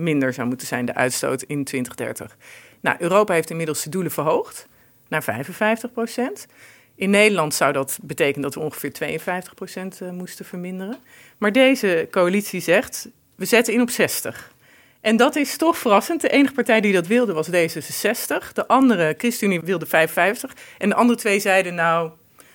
minder 0.00 0.32
zou 0.32 0.48
moeten 0.48 0.66
zijn, 0.66 0.84
de 0.84 0.94
uitstoot 0.94 1.42
in 1.42 1.64
2030. 1.64 2.36
Nou, 2.80 2.96
Europa 2.98 3.34
heeft 3.34 3.50
inmiddels 3.50 3.82
de 3.82 3.90
doelen 3.90 4.12
verhoogd 4.12 4.66
naar 5.08 5.22
55 5.22 5.92
procent. 5.92 6.46
In 6.94 7.10
Nederland 7.10 7.54
zou 7.54 7.72
dat 7.72 7.98
betekenen 8.02 8.42
dat 8.42 8.54
we 8.54 8.60
ongeveer 8.60 8.92
52 8.92 9.54
procent 9.54 10.00
moesten 10.12 10.44
verminderen. 10.44 10.98
Maar 11.38 11.52
deze 11.52 12.08
coalitie 12.10 12.60
zegt, 12.60 13.08
we 13.34 13.44
zetten 13.44 13.74
in 13.74 13.80
op 13.80 13.90
60. 13.90 14.52
En 15.00 15.16
dat 15.16 15.36
is 15.36 15.56
toch 15.56 15.78
verrassend. 15.78 16.20
De 16.20 16.28
enige 16.28 16.54
partij 16.54 16.80
die 16.80 16.92
dat 16.92 17.06
wilde 17.06 17.32
was 17.32 17.48
D66. 17.48 18.52
De 18.52 18.66
andere, 18.66 19.14
ChristenUnie, 19.18 19.60
wilde 19.60 19.86
55. 19.86 20.56
En 20.78 20.88
de 20.88 20.94
andere 20.94 21.18
twee 21.18 21.40
zeiden 21.40 21.74
nou, 21.74 22.10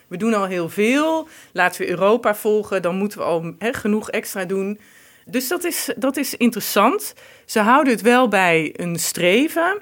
we 0.07 0.17
doen 0.17 0.33
al 0.33 0.45
heel 0.45 0.69
veel. 0.69 1.27
Laten 1.51 1.81
we 1.81 1.89
Europa 1.89 2.35
volgen, 2.35 2.81
dan 2.81 2.95
moeten 2.95 3.17
we 3.17 3.23
al 3.23 3.55
genoeg 3.59 4.09
extra 4.09 4.45
doen. 4.45 4.79
Dus 5.25 5.48
dat 5.48 5.63
is, 5.63 5.94
dat 5.98 6.17
is 6.17 6.36
interessant. 6.36 7.13
Ze 7.46 7.60
houden 7.60 7.94
het 7.94 8.01
wel 8.01 8.27
bij 8.27 8.74
een 8.75 9.00
streven. 9.00 9.77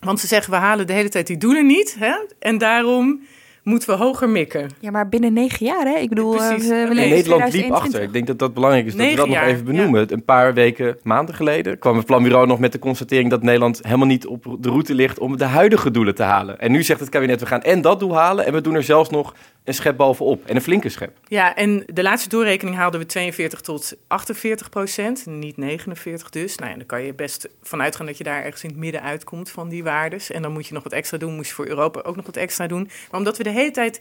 Want 0.00 0.20
ze 0.20 0.26
zeggen, 0.26 0.52
we 0.52 0.58
halen 0.58 0.86
de 0.86 0.92
hele 0.92 1.08
tijd 1.08 1.26
die 1.26 1.36
doelen 1.36 1.66
niet. 1.66 1.96
Hè? 1.98 2.14
En 2.38 2.58
daarom 2.58 3.20
moeten 3.62 3.88
we 3.88 3.94
hoger 3.94 4.28
mikken. 4.28 4.70
Ja, 4.80 4.90
maar 4.90 5.08
binnen 5.08 5.32
negen 5.32 5.66
jaar, 5.66 5.86
hè? 5.86 5.98
Ik 5.98 6.08
bedoel, 6.08 6.36
Precies. 6.36 6.64
uh, 6.70 6.88
we 6.88 6.94
Nee, 6.94 7.08
Nederland 7.08 7.42
liep 7.42 7.50
2021. 7.50 7.76
achter. 7.82 8.02
Ik 8.02 8.12
denk 8.12 8.26
dat 8.26 8.38
dat 8.38 8.54
belangrijk 8.54 8.86
is 8.86 8.94
dat 8.94 9.06
we 9.06 9.14
dat 9.14 9.28
nog 9.28 9.40
even 9.42 9.64
benoemen. 9.64 10.12
Een 10.12 10.24
paar 10.24 10.54
weken, 10.54 10.96
maanden 11.02 11.34
geleden, 11.34 11.78
kwam 11.78 11.96
het 11.96 12.06
planbureau 12.06 12.46
nog 12.46 12.58
met 12.58 12.72
de 12.72 12.78
constatering 12.78 13.30
dat 13.30 13.42
Nederland 13.42 13.80
helemaal 13.82 14.06
niet 14.06 14.26
op 14.26 14.56
de 14.60 14.68
route 14.68 14.94
ligt 14.94 15.18
om 15.18 15.36
de 15.36 15.44
huidige 15.44 15.90
doelen 15.90 16.14
te 16.14 16.22
halen. 16.22 16.60
En 16.60 16.72
nu 16.72 16.82
zegt 16.82 17.00
het 17.00 17.08
kabinet, 17.08 17.40
we 17.40 17.46
gaan 17.46 17.62
en 17.62 17.80
dat 17.80 18.00
doel 18.00 18.16
halen 18.16 18.46
en 18.46 18.52
we 18.52 18.60
doen 18.60 18.74
er 18.74 18.82
zelfs 18.82 19.10
nog 19.10 19.34
een 19.64 19.74
schep 19.74 19.96
bovenop. 19.96 20.46
En 20.46 20.56
een 20.56 20.62
flinke 20.62 20.88
schep. 20.88 21.18
Ja, 21.28 21.54
en 21.54 21.84
de 21.92 22.02
laatste 22.02 22.28
doorrekening 22.28 22.76
haalden 22.76 23.00
we 23.00 23.06
42 23.06 23.60
tot 23.60 23.96
48 24.06 24.68
procent, 24.68 25.26
niet 25.26 25.56
49 25.56 26.30
dus. 26.30 26.56
Nou 26.56 26.70
ja, 26.70 26.76
dan 26.76 26.86
kan 26.86 27.02
je 27.02 27.14
best 27.14 27.48
vanuit 27.62 27.96
gaan 27.96 28.06
dat 28.06 28.18
je 28.18 28.24
daar 28.24 28.42
ergens 28.42 28.62
in 28.62 28.68
het 28.68 28.78
midden 28.78 29.02
uitkomt 29.02 29.50
van 29.50 29.68
die 29.68 29.84
waardes. 29.84 30.30
En 30.30 30.42
dan 30.42 30.52
moet 30.52 30.66
je 30.66 30.74
nog 30.74 30.82
wat 30.82 30.92
extra 30.92 31.18
doen, 31.18 31.34
moest 31.34 31.48
je 31.48 31.54
voor 31.54 31.66
Europa 31.66 32.00
ook 32.00 32.16
nog 32.16 32.26
wat 32.26 32.36
extra 32.36 32.66
doen. 32.66 32.88
Maar 33.10 33.18
omdat 33.18 33.36
we 33.36 33.42
de 33.42 33.50
hele 33.50 33.70
tijd 33.70 34.00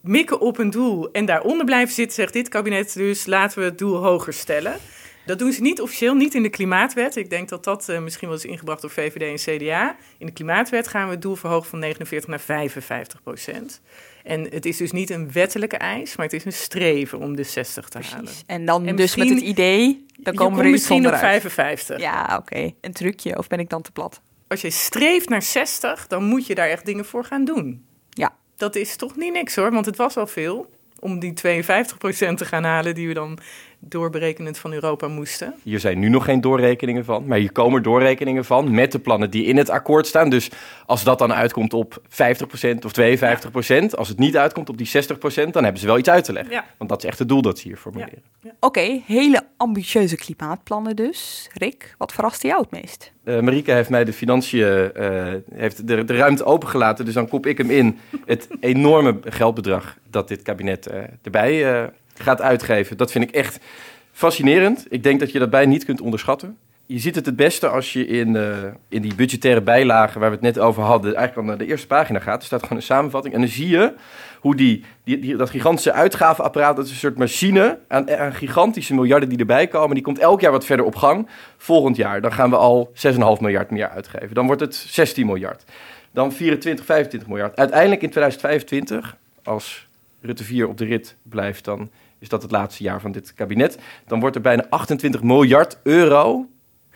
mikken 0.00 0.40
op 0.40 0.58
een 0.58 0.70
doel 0.70 1.10
en 1.10 1.24
daaronder 1.24 1.64
blijven 1.64 1.94
zitten, 1.94 2.14
zegt 2.14 2.32
dit 2.32 2.48
kabinet 2.48 2.92
dus 2.92 3.26
laten 3.26 3.58
we 3.58 3.64
het 3.64 3.78
doel 3.78 3.96
hoger 3.96 4.32
stellen. 4.32 4.76
Dat 5.28 5.38
doen 5.38 5.52
ze 5.52 5.60
niet 5.60 5.80
officieel, 5.80 6.14
niet 6.14 6.34
in 6.34 6.42
de 6.42 6.48
klimaatwet. 6.48 7.16
Ik 7.16 7.30
denk 7.30 7.48
dat 7.48 7.64
dat 7.64 7.88
eh, 7.88 8.00
misschien 8.00 8.28
wel 8.28 8.36
is 8.36 8.44
ingebracht 8.44 8.80
door 8.80 8.90
VVD 8.90 9.46
en 9.46 9.58
CDA. 9.58 9.96
In 10.18 10.26
de 10.26 10.32
klimaatwet 10.32 10.88
gaan 10.88 11.04
we 11.06 11.10
het 11.10 11.22
doel 11.22 11.34
verhogen 11.34 11.68
van 11.68 11.78
49 11.78 12.28
naar 12.28 12.40
55 12.40 13.22
procent. 13.22 13.80
En 14.24 14.46
het 14.50 14.66
is 14.66 14.76
dus 14.76 14.92
niet 14.92 15.10
een 15.10 15.32
wettelijke 15.32 15.76
eis, 15.76 16.16
maar 16.16 16.26
het 16.26 16.34
is 16.34 16.44
een 16.44 16.52
streven 16.52 17.18
om 17.18 17.36
de 17.36 17.42
60 17.42 17.88
te 17.88 17.98
halen. 17.98 18.24
Precies. 18.24 18.42
En 18.46 18.64
dan 18.64 18.86
En 18.86 18.96
dus 18.96 19.16
met 19.16 19.28
het 19.28 19.40
idee, 19.40 20.06
dan 20.18 20.34
komen 20.34 20.58
we 20.58 20.64
er 20.64 20.70
misschien 20.70 21.06
op 21.06 21.12
uit. 21.12 21.20
55. 21.20 22.00
Ja, 22.00 22.36
oké. 22.40 22.72
Een 22.80 22.92
trucje, 22.92 23.38
of 23.38 23.46
ben 23.46 23.58
ik 23.58 23.68
dan 23.68 23.82
te 23.82 23.92
plat? 23.92 24.20
Als 24.46 24.60
je 24.60 24.70
streeft 24.70 25.28
naar 25.28 25.42
60, 25.42 26.06
dan 26.06 26.24
moet 26.24 26.46
je 26.46 26.54
daar 26.54 26.68
echt 26.68 26.84
dingen 26.84 27.04
voor 27.04 27.24
gaan 27.24 27.44
doen. 27.44 27.84
Ja. 28.10 28.36
Dat 28.56 28.76
is 28.76 28.96
toch 28.96 29.16
niet 29.16 29.32
niks 29.32 29.56
hoor, 29.56 29.72
want 29.72 29.86
het 29.86 29.96
was 29.96 30.16
al 30.16 30.26
veel 30.26 30.70
om 31.00 31.18
die 31.18 31.32
52% 31.32 31.34
te 32.34 32.44
gaan 32.44 32.64
halen 32.64 32.94
die 32.94 33.08
we 33.08 33.14
dan 33.14 33.38
doorberekenend 33.80 34.58
van 34.58 34.72
Europa 34.72 35.08
moesten. 35.08 35.54
Hier 35.62 35.80
zijn 35.80 35.98
nu 35.98 36.08
nog 36.08 36.24
geen 36.24 36.40
doorrekeningen 36.40 37.04
van, 37.04 37.26
maar 37.26 37.38
hier 37.38 37.52
komen 37.52 37.82
doorrekeningen 37.82 38.44
van 38.44 38.74
met 38.74 38.92
de 38.92 38.98
plannen 38.98 39.30
die 39.30 39.44
in 39.44 39.56
het 39.56 39.70
akkoord 39.70 40.06
staan. 40.06 40.30
Dus 40.30 40.50
als 40.86 41.04
dat 41.04 41.18
dan 41.18 41.32
uitkomt 41.32 41.72
op 41.72 42.02
50% 42.08 42.08
of 42.84 42.92
52%, 42.92 43.94
als 43.94 44.08
het 44.08 44.18
niet 44.18 44.36
uitkomt 44.36 44.68
op 44.68 44.78
die 44.78 44.88
60%, 44.88 44.90
dan 45.50 45.62
hebben 45.62 45.78
ze 45.78 45.86
wel 45.86 45.98
iets 45.98 46.08
uit 46.08 46.24
te 46.24 46.32
leggen. 46.32 46.52
Ja. 46.52 46.64
Want 46.78 46.90
dat 46.90 47.02
is 47.02 47.08
echt 47.08 47.18
het 47.18 47.28
doel 47.28 47.42
dat 47.42 47.58
ze 47.58 47.68
hier 47.68 47.76
formuleren. 47.76 48.22
Oké, 48.60 49.00
hele 49.06 49.42
ambitieuze 49.56 50.16
klimaatplannen 50.16 50.96
dus. 50.96 51.50
Rick, 51.54 51.94
wat 51.98 52.12
verraste 52.12 52.46
jou 52.46 52.60
het 52.60 52.70
meest? 52.70 53.12
Eh 53.24 53.40
Marieke 53.40 53.72
heeft 53.72 53.90
mij 53.90 54.04
de 54.04 54.12
financiën, 54.12 54.92
eh, 54.94 55.34
heeft 55.54 55.88
de, 55.88 56.04
de 56.04 56.16
ruimte 56.16 56.44
opengelaten, 56.44 57.04
dus 57.04 57.14
dan 57.14 57.28
kop 57.28 57.46
ik 57.46 57.58
hem 57.58 57.70
in. 57.70 57.98
Het 58.24 58.48
enorme 58.60 59.18
geldbedrag 59.22 59.96
dat 60.10 60.28
dit 60.28 60.42
kabinet 60.42 60.86
eh, 60.86 61.02
erbij 61.22 61.82
eh, 61.82 61.88
gaat 62.20 62.40
uitgeven, 62.40 62.96
dat 62.96 63.10
vind 63.10 63.24
ik 63.24 63.30
echt 63.30 63.58
fascinerend. 64.12 64.86
Ik 64.88 65.02
denk 65.02 65.20
dat 65.20 65.32
je 65.32 65.38
dat 65.38 65.50
bij 65.50 65.66
niet 65.66 65.84
kunt 65.84 66.00
onderschatten. 66.00 66.56
Je 66.86 66.98
ziet 66.98 67.14
het 67.14 67.26
het 67.26 67.36
beste 67.36 67.68
als 67.68 67.92
je 67.92 68.06
in, 68.06 68.36
eh, 68.36 68.44
in 68.88 69.02
die 69.02 69.14
budgettaire 69.14 69.60
bijlagen 69.62 70.20
waar 70.20 70.28
we 70.28 70.34
het 70.34 70.44
net 70.44 70.58
over 70.58 70.82
hadden, 70.82 71.14
eigenlijk 71.14 71.36
al 71.48 71.54
naar 71.54 71.64
de 71.66 71.70
eerste 71.72 71.86
pagina 71.86 72.18
gaat. 72.18 72.40
Er 72.40 72.46
staat 72.46 72.62
gewoon 72.62 72.78
een 72.78 72.84
samenvatting 72.84 73.34
en 73.34 73.40
dan 73.40 73.48
zie 73.48 73.68
je 73.68 73.92
hoe 74.40 74.56
die, 74.56 74.84
die, 75.04 75.18
die- 75.18 75.36
dat 75.36 75.50
gigantische 75.50 75.92
uitgavenapparaat, 75.92 76.76
dat 76.76 76.84
is 76.84 76.90
een 76.90 76.96
soort 76.96 77.18
machine 77.18 77.78
aan, 77.88 78.10
aan 78.18 78.34
gigantische 78.34 78.94
miljarden 78.94 79.28
die 79.28 79.38
erbij 79.38 79.66
komen, 79.66 79.94
die 79.94 80.04
komt 80.04 80.18
elk 80.18 80.40
jaar 80.40 80.52
wat 80.52 80.64
verder 80.64 80.86
op 80.86 80.96
gang. 80.96 81.28
Volgend 81.56 81.96
jaar, 81.96 82.20
dan 82.20 82.32
gaan 82.32 82.50
we 82.50 82.56
al 82.56 82.90
6,5 82.94 83.40
miljard 83.40 83.70
meer 83.70 83.88
uitgeven. 83.88 84.34
Dan 84.34 84.46
wordt 84.46 84.60
het 84.60 84.74
16 84.74 85.26
miljard. 85.26 85.64
Dan 86.10 86.32
24, 86.32 86.84
25 86.84 87.28
miljard. 87.28 87.56
Uiteindelijk 87.56 88.02
in 88.02 88.10
2025, 88.10 89.16
als 89.44 89.88
Rutte 90.20 90.44
4 90.44 90.68
op 90.68 90.78
de 90.78 90.84
rit 90.84 91.16
blijft, 91.22 91.64
dan 91.64 91.90
is 92.18 92.28
dat 92.28 92.42
het 92.42 92.50
laatste 92.50 92.82
jaar 92.82 93.00
van 93.00 93.12
dit 93.12 93.34
kabinet. 93.34 93.78
Dan 94.06 94.20
wordt 94.20 94.36
er 94.36 94.42
bijna 94.42 94.66
28 94.68 95.22
miljard 95.22 95.78
euro 95.82 96.46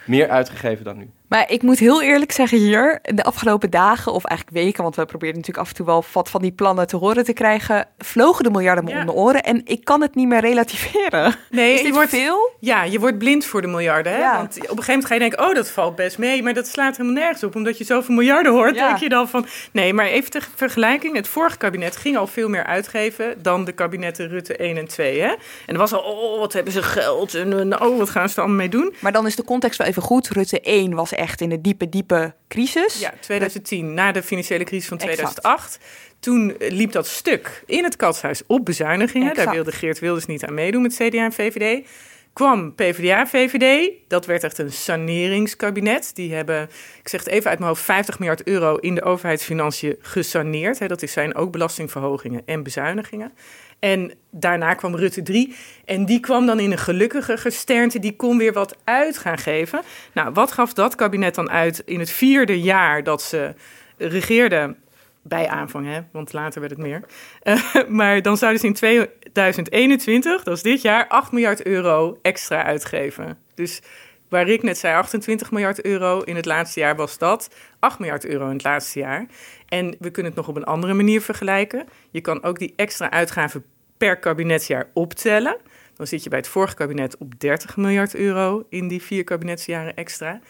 meer 0.07 0.29
uitgegeven 0.29 0.85
dan 0.85 0.99
nu. 0.99 1.11
Maar 1.33 1.51
ik 1.51 1.63
moet 1.63 1.79
heel 1.79 2.03
eerlijk 2.03 2.33
zeggen 2.33 2.59
hier, 2.59 2.99
de 3.03 3.25
afgelopen 3.25 3.71
dagen 3.71 4.13
of 4.13 4.25
eigenlijk 4.25 4.57
weken, 4.65 4.83
want 4.83 4.97
we 4.97 5.05
proberen 5.05 5.35
natuurlijk 5.35 5.65
af 5.65 5.69
en 5.71 5.75
toe 5.77 5.87
wel 5.87 6.05
wat 6.13 6.31
van 6.31 6.43
die 6.43 6.53
plannen 6.53 6.87
te 6.87 6.97
horen 6.97 7.25
te 7.25 7.33
krijgen, 7.33 7.87
vlogen 7.99 8.45
de 8.45 8.51
miljarden 8.51 8.85
me 8.85 8.91
Ja. 8.91 9.01
om 9.01 9.07
de 9.07 9.13
oren 9.13 9.43
en 9.43 9.61
ik 9.65 9.85
kan 9.85 10.01
het 10.01 10.15
niet 10.15 10.29
meer 10.29 10.41
relativeren. 10.41 11.35
Nee, 11.51 11.87
je 11.87 11.93
wordt, 11.93 12.11
veel? 12.11 12.51
ja, 12.61 12.83
je 12.85 12.99
wordt 12.99 13.19
blind 13.19 13.45
voor 13.45 13.61
de 13.61 13.67
miljarden. 13.67 14.13
Hè? 14.13 14.19
Ja. 14.19 14.37
Want 14.37 14.55
op 14.57 14.57
een 14.57 14.69
gegeven 14.69 14.87
moment 14.87 15.07
ga 15.07 15.15
je 15.15 15.21
denken, 15.21 15.49
oh, 15.49 15.55
dat 15.55 15.71
valt 15.71 15.97
best 15.97 16.19
mee. 16.19 16.43
Maar 16.43 16.55
dat 16.55 16.67
slaat 16.67 16.97
helemaal 16.97 17.23
nergens 17.23 17.43
op. 17.45 17.55
Omdat 17.55 17.79
je 17.79 17.85
zoveel 17.85 18.15
miljarden 18.15 18.53
hoort, 18.53 18.75
Ja. 18.75 18.87
denk 18.87 18.99
je 18.99 19.09
dan 19.09 19.29
van... 19.29 19.47
Nee, 19.73 19.95
maar 19.95 20.07
even 20.07 20.31
ter 20.31 20.49
vergelijking. 20.55 21.17
Het 21.17 21.29
vorige 21.29 21.57
kabinet 21.57 21.97
ging 21.97 22.17
al 22.17 22.27
veel 22.27 22.49
meer 22.49 22.65
uitgeven 22.65 23.43
dan 23.43 23.65
de 23.65 23.73
kabinetten 23.73 24.29
Rutte 24.29 24.57
1 24.57 24.77
en 24.77 24.87
2. 24.89 25.21
Hè? 25.21 25.29
En 25.29 25.39
er 25.75 25.79
was 25.79 25.93
al, 25.93 26.01
oh, 26.01 26.39
wat 26.39 26.53
hebben 26.53 26.73
ze 26.73 26.83
geld. 26.83 27.35
En 27.35 27.69
nou, 27.69 27.97
wat 27.97 28.11
gaan 28.11 28.29
ze 28.29 28.35
er 28.35 28.41
allemaal 28.41 28.59
mee 28.61 28.69
doen? 28.69 28.95
Maar 28.99 29.13
dan 29.13 29.27
is 29.27 29.37
de 29.37 29.45
context 29.45 29.79
wel 29.79 29.87
even 29.87 30.03
goed. 30.03 30.29
Rutte 30.29 30.61
1 30.61 30.95
was 30.95 31.13
echt 31.13 31.21
in 31.41 31.49
de 31.49 31.61
diepe, 31.61 31.89
diepe 31.89 32.35
crisis. 32.49 33.01
Ja, 33.01 33.13
2010, 33.21 33.95
na 33.95 34.13
de 34.13 34.23
financiële 34.23 34.65
crisis 34.65 34.89
van 34.89 34.99
Exact. 34.99 35.17
2008. 35.17 35.79
Toen 36.21 36.59
eh, 36.59 36.71
liep 36.71 36.93
dat 36.93 37.07
stuk 37.07 37.63
in 37.67 37.85
het 37.85 37.97
katshuis 37.97 38.43
op 38.47 38.65
bezuinigingen. 38.65 39.29
Exact. 39.29 39.47
Daar 39.47 39.55
wilde 39.55 39.73
Geert 39.73 39.99
Wilders 39.99 40.27
niet 40.27 40.45
aan 40.45 40.55
meedoen 40.55 40.83
met 40.83 40.95
CDA 40.95 41.25
en 41.25 41.33
VVD. 41.33 41.89
Kwam 42.33 42.75
PvdA, 42.75 43.27
VVD. 43.27 43.93
Dat 44.09 44.27
werd 44.27 44.45
echt 44.45 44.59
een 44.59 44.73
saneringskabinet. 44.73 46.15
Die 46.15 46.35
hebben, 46.35 46.63
ik 47.03 47.09
zeg 47.09 47.25
het 47.25 47.33
even 47.33 47.51
uit 47.51 47.59
mijn 47.59 47.71
hoofd, 47.71 47.83
50 47.83 48.19
miljard 48.19 48.43
euro 48.43 48.77
in 48.77 48.95
de 48.95 49.03
overheidsfinanciën 49.03 49.97
gesaneerd. 50.01 50.89
Dat 50.89 51.01
zijn 51.01 51.35
ook 51.35 51.53
belastingverhogingen 51.53 52.43
en 52.47 52.63
bezuinigingen. 52.63 53.33
En 53.79 54.13
daarna 54.31 54.75
kwam 54.75 54.97
Rutte 54.97 55.23
3. 55.23 55.55
En 55.85 56.05
die 56.05 56.21
kwam 56.21 56.47
dan 56.47 56.61
in 56.61 56.73
een 56.73 56.79
gelukkige 56.79 57.37
gesternte. 57.37 57.99
Die 57.99 58.17
kon 58.17 58.39
weer 58.39 58.53
wat 58.53 58.77
uit 58.85 59.19
gaan 59.19 59.39
geven. 59.39 59.83
Nou, 60.13 60.33
wat 60.33 60.53
gaf 60.53 60.73
dat 60.73 60.95
kabinet 60.95 61.35
dan 61.35 61.51
uit 61.51 61.83
in 61.85 61.99
het 61.99 62.11
vierde 62.11 62.61
jaar 62.61 63.03
dat 63.03 63.23
ze 63.23 63.55
regeerden? 63.97 64.77
Bij 65.23 65.49
aanvang, 65.49 65.87
hè? 65.87 66.01
want 66.13 66.33
later 66.33 66.61
werd 66.61 66.73
het 66.73 66.81
meer. 66.81 67.03
Eh, 67.43 67.89
maar 67.89 68.23
dan 68.23 68.37
zouden 68.37 68.61
ze 68.61 68.67
in 68.67 68.73
2021, 68.73 70.43
dat 70.43 70.57
is 70.57 70.63
dit 70.63 70.83
jaar, 70.83 71.09
8 71.09 71.33
miljard 71.33 71.67
euro 71.67 72.19
extra 72.23 72.65
uitgeven. 72.65 73.39
Dus 73.55 73.83
waar 74.29 74.45
Rick 74.45 74.63
net 74.63 74.79
zei 74.79 74.95
28 74.95 75.51
miljard 75.51 75.85
euro, 75.85 76.21
in 76.21 76.37
het 76.37 76.45
laatste 76.45 76.81
jaar 76.81 76.97
was 76.97 77.19
dat 77.19 77.55
8 77.79 77.99
miljard 77.99 78.27
euro 78.27 78.47
in 78.47 78.53
het 78.53 78.65
laatste 78.65 78.99
jaar. 78.99 79.27
En 79.69 79.97
we 79.99 80.11
kunnen 80.11 80.33
het 80.33 80.41
nog 80.41 80.49
op 80.49 80.57
een 80.57 80.65
andere 80.65 80.95
manier 80.95 81.21
vergelijken. 81.21 81.87
Je 82.11 82.21
kan 82.21 82.43
ook 82.43 82.59
die 82.59 82.73
extra 82.77 83.11
uitgaven 83.11 83.65
per 83.97 84.19
kabinetsjaar 84.19 84.91
optellen. 84.93 85.57
Dan 85.97 86.07
zit 86.07 86.23
je 86.23 86.29
bij 86.29 86.39
het 86.39 86.49
vorige 86.49 86.75
kabinet 86.75 87.17
op 87.19 87.41
30 87.41 87.77
miljard 87.77 88.15
euro 88.15 88.67
in 88.69 88.89
die 88.89 89.03
vier 89.03 89.25
kabinetsjaren 89.25 89.97
extra. 89.97 90.41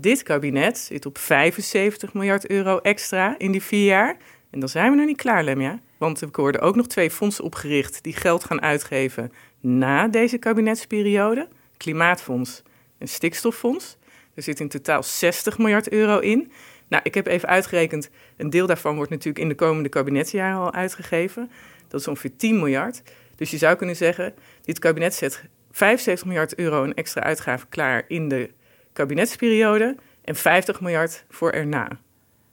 Dit 0.00 0.22
kabinet 0.22 0.78
zit 0.78 1.06
op 1.06 1.18
75 1.18 2.14
miljard 2.14 2.46
euro 2.46 2.78
extra 2.78 3.34
in 3.38 3.52
die 3.52 3.62
vier 3.62 3.84
jaar. 3.84 4.16
En 4.50 4.60
dan 4.60 4.68
zijn 4.68 4.90
we 4.90 4.96
nog 4.96 5.06
niet 5.06 5.16
klaar, 5.16 5.44
Lemja. 5.44 5.80
Want 5.96 6.20
er 6.20 6.28
worden 6.32 6.60
ook 6.60 6.76
nog 6.76 6.86
twee 6.86 7.10
fondsen 7.10 7.44
opgericht 7.44 8.02
die 8.02 8.12
geld 8.12 8.44
gaan 8.44 8.62
uitgeven 8.62 9.32
na 9.60 10.08
deze 10.08 10.38
kabinetsperiode. 10.38 11.48
Klimaatfonds 11.76 12.62
en 12.98 13.08
stikstoffonds. 13.08 13.96
Er 14.34 14.42
zit 14.42 14.60
in 14.60 14.68
totaal 14.68 15.02
60 15.02 15.58
miljard 15.58 15.88
euro 15.88 16.18
in. 16.18 16.52
Nou, 16.88 17.02
ik 17.02 17.14
heb 17.14 17.26
even 17.26 17.48
uitgerekend, 17.48 18.10
een 18.36 18.50
deel 18.50 18.66
daarvan 18.66 18.96
wordt 18.96 19.10
natuurlijk 19.10 19.38
in 19.38 19.48
de 19.48 19.54
komende 19.54 19.88
kabinetsjaren 19.88 20.58
al 20.58 20.72
uitgegeven. 20.72 21.50
Dat 21.88 22.00
is 22.00 22.08
ongeveer 22.08 22.36
10 22.36 22.56
miljard. 22.58 23.02
Dus 23.36 23.50
je 23.50 23.58
zou 23.58 23.76
kunnen 23.76 23.96
zeggen, 23.96 24.34
dit 24.62 24.78
kabinet 24.78 25.14
zet 25.14 25.44
75 25.70 26.26
miljard 26.26 26.54
euro 26.54 26.84
een 26.84 26.94
extra 26.94 27.22
uitgave 27.22 27.66
klaar 27.68 28.04
in 28.08 28.28
de 28.28 28.50
kabinetsperiode 28.92 29.96
en 30.24 30.36
50 30.36 30.80
miljard 30.80 31.24
voor 31.28 31.50
erna. 31.50 31.88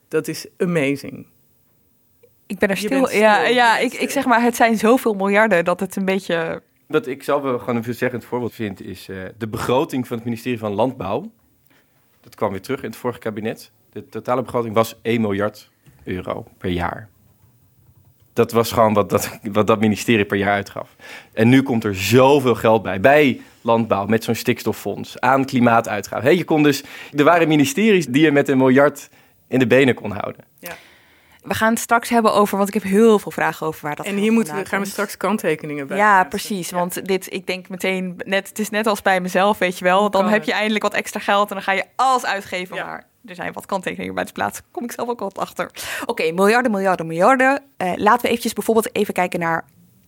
Dat 0.07 0.27
is 0.27 0.47
amazing. 0.57 1.27
Ik 2.45 2.57
ben 2.59 2.69
er 2.69 2.77
stil. 2.77 3.11
Ja, 3.11 3.45
ja 3.45 3.77
ik, 3.77 3.93
ik 3.93 4.09
zeg 4.09 4.25
maar, 4.25 4.41
het 4.41 4.55
zijn 4.55 4.77
zoveel 4.77 5.13
miljarden 5.13 5.65
dat 5.65 5.79
het 5.79 5.95
een 5.95 6.05
beetje... 6.05 6.61
Wat 6.87 7.07
ik 7.07 7.23
zelf 7.23 7.41
wel 7.41 7.59
gewoon 7.59 7.75
een 7.75 7.83
veelzeggend 7.83 8.25
voorbeeld 8.25 8.53
vind, 8.53 8.81
is 8.81 9.09
eh, 9.09 9.17
de 9.37 9.47
begroting 9.47 10.07
van 10.07 10.17
het 10.17 10.25
ministerie 10.25 10.59
van 10.59 10.73
Landbouw. 10.73 11.31
Dat 12.21 12.35
kwam 12.35 12.51
weer 12.51 12.61
terug 12.61 12.81
in 12.81 12.89
het 12.89 12.97
vorige 12.97 13.19
kabinet. 13.19 13.71
De 13.91 14.09
totale 14.09 14.41
begroting 14.41 14.73
was 14.73 14.95
1 15.01 15.21
miljard 15.21 15.69
euro 16.03 16.45
per 16.57 16.69
jaar. 16.69 17.09
Dat 18.37 18.51
was 18.51 18.71
gewoon 18.71 18.93
wat 18.93 19.09
dat, 19.09 19.39
wat 19.51 19.67
dat 19.67 19.79
ministerie 19.79 20.25
per 20.25 20.37
jaar 20.37 20.53
uitgaf. 20.53 20.95
En 21.33 21.49
nu 21.49 21.61
komt 21.61 21.83
er 21.83 21.95
zoveel 21.95 22.55
geld 22.55 22.81
bij. 22.83 22.99
Bij 22.99 23.41
landbouw, 23.61 24.05
met 24.05 24.23
zo'n 24.23 24.35
stikstoffonds, 24.35 25.19
aan 25.19 25.45
klimaatuitgaven. 25.45 26.25
Hey, 26.25 26.37
je 26.37 26.43
kon 26.43 26.63
dus, 26.63 26.83
er 27.15 27.23
waren 27.23 27.47
ministeries 27.47 28.05
die 28.05 28.21
je 28.21 28.31
met 28.31 28.49
een 28.49 28.57
miljard 28.57 29.09
in 29.47 29.59
de 29.59 29.67
benen 29.67 29.93
kon 29.93 30.11
houden. 30.11 30.43
Ja. 30.59 30.71
We 31.41 31.53
gaan 31.53 31.69
het 31.69 31.79
straks 31.79 32.09
hebben 32.09 32.33
over, 32.33 32.57
want 32.57 32.67
ik 32.67 32.73
heb 32.73 32.83
heel 32.83 33.19
veel 33.19 33.31
vragen 33.31 33.67
over 33.67 33.81
waar 33.81 33.95
dat 33.95 34.05
En 34.05 34.15
hier 34.15 34.31
moeten 34.31 34.55
we, 34.55 34.65
gaan 34.65 34.81
we 34.81 34.87
straks 34.87 35.17
kanttekeningen 35.17 35.87
bij. 35.87 35.97
Ja, 35.97 36.11
plaatsen. 36.11 36.29
precies. 36.29 36.69
Ja. 36.69 36.77
Want 36.77 37.07
dit, 37.07 37.33
ik 37.33 37.47
denk 37.47 37.69
meteen, 37.69 38.21
net, 38.25 38.47
het 38.47 38.59
is 38.59 38.69
net 38.69 38.87
als 38.87 39.01
bij 39.01 39.21
mezelf, 39.21 39.57
weet 39.57 39.77
je 39.77 39.83
wel. 39.83 40.09
Dan 40.09 40.27
heb 40.27 40.43
je 40.43 40.51
eindelijk 40.51 40.83
wat 40.83 40.93
extra 40.93 41.19
geld 41.19 41.49
en 41.49 41.55
dan 41.55 41.63
ga 41.63 41.71
je 41.71 41.85
alles 41.95 42.25
uitgeven. 42.25 42.75
Ja. 42.75 42.85
Maar 42.85 43.05
er 43.27 43.35
zijn 43.35 43.53
wat 43.53 43.65
kanttekeningen 43.65 44.15
bij 44.15 44.25
te 44.25 44.31
plaatsen. 44.31 44.63
Kom 44.71 44.83
ik 44.83 44.91
zelf 44.91 45.09
ook 45.09 45.19
wat 45.19 45.37
achter. 45.37 45.71
Oké, 46.05 46.31
miljarden, 46.31 46.71
miljarden, 46.71 47.07
miljarden. 47.07 47.63
Eh, 47.77 47.91
laten 47.95 48.21
we 48.21 48.27
eventjes 48.27 48.53
bijvoorbeeld 48.53 48.95
even 48.95 49.13
kijken 49.13 49.39
naar 49.39 49.65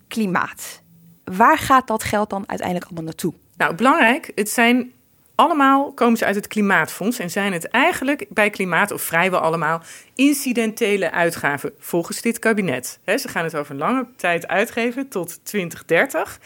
klimaat. 0.07 0.81
Waar 1.23 1.57
gaat 1.57 1.88
dat 1.88 2.03
geld 2.03 2.29
dan 2.29 2.43
uiteindelijk 2.47 2.85
allemaal 2.85 3.05
naartoe? 3.05 3.33
Nou, 3.57 3.75
belangrijk, 3.75 4.31
het 4.35 4.49
zijn 4.49 4.91
allemaal, 5.35 5.93
komen 5.93 6.17
ze 6.17 6.25
uit 6.25 6.35
het 6.35 6.47
Klimaatfonds 6.47 7.19
en 7.19 7.29
zijn 7.29 7.53
het 7.53 7.67
eigenlijk 7.67 8.25
bij 8.29 8.49
klimaat, 8.49 8.91
of 8.91 9.01
vrijwel 9.01 9.39
allemaal, 9.39 9.81
incidentele 10.15 11.11
uitgaven 11.11 11.71
volgens 11.79 12.21
dit 12.21 12.39
kabinet. 12.39 12.99
Ze 13.05 13.27
gaan 13.27 13.43
het 13.43 13.55
over 13.55 13.75
lange 13.75 14.07
tijd 14.15 14.47
uitgeven 14.47 15.07
tot 15.07 15.45
2030. 15.45 16.39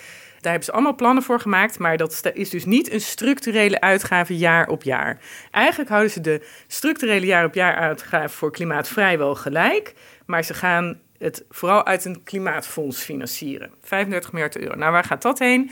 Daar 0.43 0.51
hebben 0.51 0.69
ze 0.69 0.71
allemaal 0.71 0.95
plannen 0.95 1.23
voor 1.23 1.39
gemaakt, 1.39 1.79
maar 1.79 1.97
dat 1.97 2.31
is 2.33 2.49
dus 2.49 2.65
niet 2.65 2.91
een 2.91 3.01
structurele 3.01 3.81
uitgave 3.81 4.37
jaar 4.37 4.67
op 4.67 4.83
jaar. 4.83 5.19
Eigenlijk 5.51 5.89
houden 5.89 6.11
ze 6.11 6.21
de 6.21 6.47
structurele 6.67 7.25
jaar 7.25 7.45
op 7.45 7.53
jaar 7.53 7.75
uitgave 7.75 8.35
voor 8.35 8.51
klimaat 8.51 8.87
vrijwel 8.87 9.35
gelijk, 9.35 9.93
maar 10.25 10.43
ze 10.43 10.53
gaan 10.53 10.99
het 11.17 11.45
vooral 11.49 11.85
uit 11.85 12.05
een 12.05 12.23
klimaatfonds 12.23 13.01
financieren. 13.01 13.71
35 13.81 14.31
miljard 14.31 14.57
euro. 14.57 14.75
Nou, 14.75 14.91
waar 14.91 15.03
gaat 15.03 15.21
dat 15.21 15.39
heen? 15.39 15.71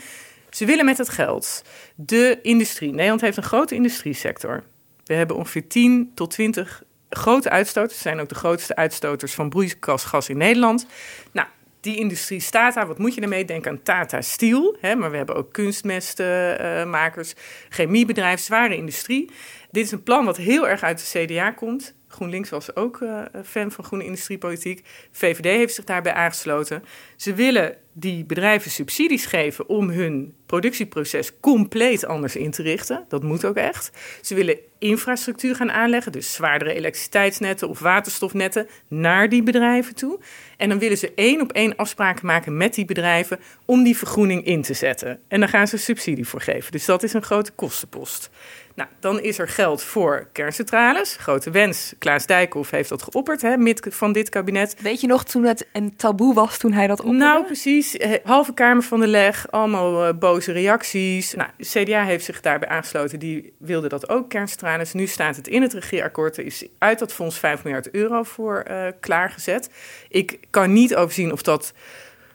Ze 0.50 0.64
willen 0.64 0.84
met 0.84 0.98
het 0.98 1.08
geld 1.08 1.64
de 1.94 2.38
industrie. 2.42 2.90
Nederland 2.90 3.20
heeft 3.20 3.36
een 3.36 3.42
grote 3.42 3.74
industriesector. 3.74 4.62
We 5.04 5.14
hebben 5.14 5.36
ongeveer 5.36 5.68
10 5.68 6.12
tot 6.14 6.30
20 6.30 6.82
grote 7.10 7.50
uitstoters. 7.50 7.94
Ze 7.94 8.02
zijn 8.02 8.20
ook 8.20 8.28
de 8.28 8.34
grootste 8.34 8.76
uitstoters 8.76 9.34
van 9.34 9.48
broeikasgas 9.48 10.28
in 10.28 10.36
Nederland. 10.36 10.86
Nou, 11.32 11.48
die 11.82 11.96
industrie 11.96 12.40
staat 12.40 12.74
daar. 12.74 12.86
Wat 12.86 12.98
moet 12.98 13.14
je 13.14 13.20
ermee? 13.20 13.44
Denk 13.44 13.66
aan 13.66 13.82
Tata 13.82 14.20
Steel. 14.20 14.76
Hè, 14.80 14.94
maar 14.94 15.10
we 15.10 15.16
hebben 15.16 15.34
ook 15.36 15.52
kunstmestmakers, 15.52 17.34
chemiebedrijf, 17.68 18.40
zware 18.40 18.76
industrie. 18.76 19.30
Dit 19.72 19.84
is 19.84 19.90
een 19.90 20.02
plan 20.02 20.24
wat 20.24 20.36
heel 20.36 20.68
erg 20.68 20.82
uit 20.82 20.98
de 20.98 21.24
CDA 21.24 21.50
komt. 21.50 21.94
GroenLinks 22.08 22.50
was 22.50 22.76
ook 22.76 23.00
eh, 23.00 23.22
fan 23.44 23.70
van 23.70 23.84
groene 23.84 24.04
industriepolitiek. 24.04 24.86
VVD 25.12 25.44
heeft 25.44 25.74
zich 25.74 25.84
daarbij 25.84 26.12
aangesloten. 26.12 26.84
Ze 27.16 27.34
willen 27.34 27.76
die 27.92 28.24
bedrijven 28.24 28.70
subsidies 28.70 29.26
geven 29.26 29.68
om 29.68 29.90
hun 29.90 30.34
productieproces 30.46 31.40
compleet 31.40 32.06
anders 32.06 32.36
in 32.36 32.50
te 32.50 32.62
richten. 32.62 33.04
Dat 33.08 33.22
moet 33.22 33.44
ook 33.44 33.56
echt. 33.56 33.90
Ze 34.20 34.34
willen 34.34 34.58
infrastructuur 34.78 35.56
gaan 35.56 35.70
aanleggen, 35.70 36.12
dus 36.12 36.32
zwaardere 36.32 36.74
elektriciteitsnetten 36.74 37.68
of 37.68 37.78
waterstofnetten 37.78 38.66
naar 38.88 39.28
die 39.28 39.42
bedrijven 39.42 39.94
toe. 39.94 40.20
En 40.56 40.68
dan 40.68 40.78
willen 40.78 40.98
ze 40.98 41.12
één 41.14 41.40
op 41.40 41.52
één 41.52 41.76
afspraken 41.76 42.26
maken 42.26 42.56
met 42.56 42.74
die 42.74 42.84
bedrijven 42.84 43.40
om 43.64 43.82
die 43.82 43.96
vergroening 43.96 44.44
in 44.44 44.62
te 44.62 44.74
zetten. 44.74 45.20
En 45.28 45.40
daar 45.40 45.48
gaan 45.48 45.68
ze 45.68 45.76
subsidie 45.76 46.28
voor 46.28 46.40
geven. 46.40 46.72
Dus 46.72 46.84
dat 46.84 47.02
is 47.02 47.12
een 47.12 47.22
grote 47.22 47.52
kostenpost. 47.52 48.30
Nou, 48.74 48.88
dan 49.00 49.20
is 49.20 49.38
er 49.38 49.48
geld 49.48 49.82
voor 49.82 50.28
kerncentrales. 50.32 51.16
Grote 51.16 51.50
wens. 51.50 51.94
Klaas 51.98 52.26
Dijkhoff 52.26 52.70
heeft 52.70 52.88
dat 52.88 53.02
geopperd 53.02 53.42
hè, 53.42 53.56
mid- 53.56 53.86
van 53.90 54.12
dit 54.12 54.28
kabinet. 54.28 54.76
Weet 54.80 55.00
je 55.00 55.06
nog 55.06 55.24
toen 55.24 55.44
het 55.44 55.66
een 55.72 55.96
taboe 55.96 56.34
was 56.34 56.58
toen 56.58 56.72
hij 56.72 56.86
dat 56.86 56.98
opperde? 57.00 57.18
Nou, 57.18 57.44
precies. 57.44 57.96
Eh, 57.96 58.10
Halve 58.24 58.54
Kamer 58.54 58.82
van 58.82 59.00
de 59.00 59.06
Leg, 59.06 59.50
allemaal 59.50 60.06
eh, 60.06 60.14
boze 60.18 60.52
reacties. 60.52 61.34
Nou, 61.34 61.50
CDA 61.58 62.04
heeft 62.04 62.24
zich 62.24 62.40
daarbij 62.40 62.68
aangesloten. 62.68 63.18
Die 63.18 63.52
wilde 63.58 63.88
dat 63.88 64.08
ook, 64.08 64.28
kerncentrales. 64.28 64.92
Nu 64.92 65.06
staat 65.06 65.36
het 65.36 65.48
in 65.48 65.62
het 65.62 65.72
regeerakkoord. 65.72 66.36
Er 66.36 66.44
is 66.44 66.66
uit 66.78 66.98
dat 66.98 67.12
fonds 67.12 67.38
5 67.38 67.62
miljard 67.64 67.90
euro 67.90 68.22
voor 68.22 68.58
eh, 68.58 68.86
klaargezet. 69.00 69.70
Ik 70.08 70.38
kan 70.50 70.72
niet 70.72 70.94
overzien 70.94 71.32
of 71.32 71.42
dat 71.42 71.72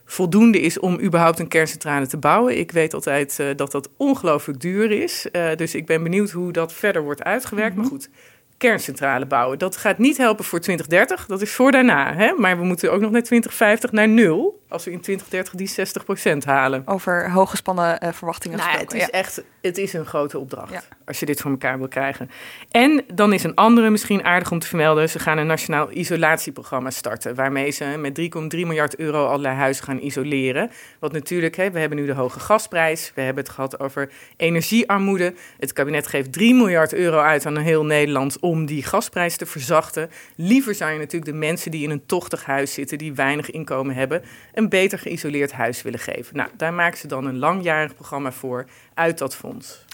voldoende 0.10 0.60
is 0.60 0.80
om 0.80 1.00
überhaupt 1.00 1.40
een 1.40 1.48
kerncentrale 1.48 2.08
te 2.08 2.18
bouwen. 2.18 2.58
Ik 2.58 2.72
weet 2.72 2.94
altijd 2.94 3.40
eh, 3.40 3.48
dat 3.56 3.72
dat 3.72 3.90
ongelooflijk 3.98 4.60
duur 4.60 4.92
is. 4.92 5.32
Eh, 5.32 5.56
dus 5.56 5.76
ik 5.76 5.86
ben 5.86 6.04
benieuwd 6.04 6.32
hoe 6.32 6.52
dat 6.52 6.74
verder 6.74 7.04
wordt 7.04 7.24
uitgewerkt. 7.24 7.76
Maar 7.76 7.86
goed, 7.86 8.10
kerncentrale 8.58 9.26
bouwen. 9.26 9.60
Dat 9.60 9.78
gaat 9.78 9.98
niet 9.98 10.18
helpen 10.18 10.46
voor 10.46 10.60
2030, 10.60 11.26
dat 11.26 11.42
is 11.42 11.52
voor 11.52 11.72
daarna. 11.72 12.14
Hè? 12.16 12.34
Maar 12.38 12.58
we 12.58 12.64
moeten 12.64 12.92
ook 12.92 13.02
nog 13.02 13.12
naar 13.12 13.24
2050 13.24 13.92
naar 13.92 14.08
nul, 14.08 14.62
als 14.70 14.86
we 14.86 14.92
in 14.92 15.02
2030 15.02 15.54
die 15.54 16.36
60% 16.44 16.46
halen. 16.46 16.82
Over 16.86 17.32
hooggespannen 17.32 18.00
eh, 18.00 18.14
verwachtingen 18.14 18.58
Nou, 18.58 18.78
het 18.78 18.94
is 18.94 19.10
echt, 19.10 19.44
het 19.62 19.78
is 19.78 19.94
een 19.94 20.06
grote 20.06 20.40
opdracht 20.40 20.72
Ja. 20.72 20.82
als 21.06 21.20
je 21.20 21.26
dit 21.26 21.42
voor 21.42 21.52
elkaar 21.52 21.78
wil 21.78 21.88
krijgen. 21.88 22.30
En 22.72 23.04
dan 23.14 23.34
is 23.34 23.44
een 23.44 23.56
andere 23.56 23.90
misschien 23.90 24.24
aardig 24.24 24.52
om 24.52 24.60
te 24.60 24.68
vermelden. 24.68 25.10
Ze 25.10 25.20
gaan 25.20 25.38
een 25.38 25.48
nationaal 25.48 25.92
isolatieprogramma 25.92 26.90
starten, 26.90 27.36
waarmee 27.36 27.72
ze 27.72 27.86
met 27.86 28.20
3,3 28.20 28.66
miljard 28.66 28.96
euro 28.96 29.26
allerlei 29.26 29.56
huizen 29.56 29.84
gaan 29.84 30.00
isoleren. 30.00 30.72
Wat 31.00 31.12
natuurlijk, 31.12 31.56
hè, 31.56 31.72
we 31.72 31.80
hebben 31.80 31.98
nu 31.98 32.06
de 32.06 32.14
hoge 32.14 32.40
gasprijs, 32.40 33.12
we 33.16 33.22
hebben 33.22 33.44
het 33.44 33.54
gehad 33.54 33.80
over 33.80 34.10
energiearmoede. 34.38 35.34
Het 35.60 35.74
kabinet 35.74 36.08
geeft 36.08 36.34
3 36.34 36.54
miljard 36.54 36.94
euro 36.94 37.20
uit 37.20 37.46
aan 37.46 37.58
heel 37.58 37.86
Nederland 37.86 38.40
om 38.48 38.66
die 38.66 38.84
gasprijs 38.84 39.38
te 39.38 39.46
verzachten. 39.46 40.10
Liever 40.36 40.76
zou 40.76 40.92
je 40.92 40.98
natuurlijk 40.98 41.32
de 41.32 41.38
mensen 41.38 41.72
die 41.72 41.84
in 41.84 41.90
een 41.90 42.06
tochtig 42.06 42.46
huis 42.46 42.74
zitten, 42.74 42.98
die 42.98 43.14
weinig 43.14 43.52
inkomen 43.52 43.96
hebben, 43.96 44.24
een 44.54 44.70
beter 44.70 45.00
geïsoleerd 45.00 45.52
huis 45.52 45.82
willen 45.82 46.00
geven. 46.00 46.36
Nou, 46.36 46.50
daar 46.58 46.74
maken 46.74 46.98
ze 46.98 47.08
dan 47.08 47.26
een 47.26 47.38
langjarig 47.38 47.96
programma 47.96 48.32
voor 48.32 48.66
uit 48.94 49.18
dat 49.18 49.36
fonds. 49.36 49.86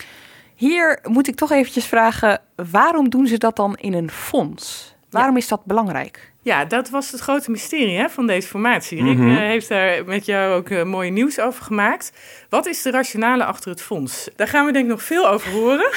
Hier 0.55 0.99
moet 1.03 1.27
ik 1.27 1.35
toch 1.35 1.51
eventjes 1.51 1.85
vragen, 1.85 2.41
waarom 2.71 3.09
doen 3.09 3.27
ze 3.27 3.37
dat 3.37 3.55
dan 3.55 3.75
in 3.75 3.93
een 3.93 4.11
fonds? 4.11 4.95
Waarom 5.09 5.37
is 5.37 5.47
dat 5.47 5.65
belangrijk? 5.65 6.32
Ja, 6.43 6.65
dat 6.65 6.89
was 6.89 7.11
het 7.11 7.19
grote 7.21 7.51
mysterie 7.51 7.97
hè, 7.97 8.09
van 8.09 8.27
deze 8.27 8.47
formatie. 8.47 9.03
Rick 9.03 9.17
Mhm. 9.17 9.29
eh, 9.29 9.37
heeft 9.37 9.69
daar 9.69 10.05
met 10.05 10.25
jou 10.25 10.53
ook 10.53 10.69
uh, 10.69 10.83
mooie 10.83 11.09
nieuws 11.11 11.39
over 11.39 11.63
gemaakt. 11.63 12.11
Wat 12.49 12.65
is 12.65 12.81
de 12.81 12.91
rationale 12.91 13.43
achter 13.45 13.69
het 13.71 13.81
fonds? 13.81 14.29
Daar 14.35 14.47
gaan 14.47 14.65
we 14.65 14.71
denk 14.71 14.85
ik 14.85 14.91
nog 14.91 15.03
veel 15.03 15.29
over 15.29 15.51
horen. 15.51 15.89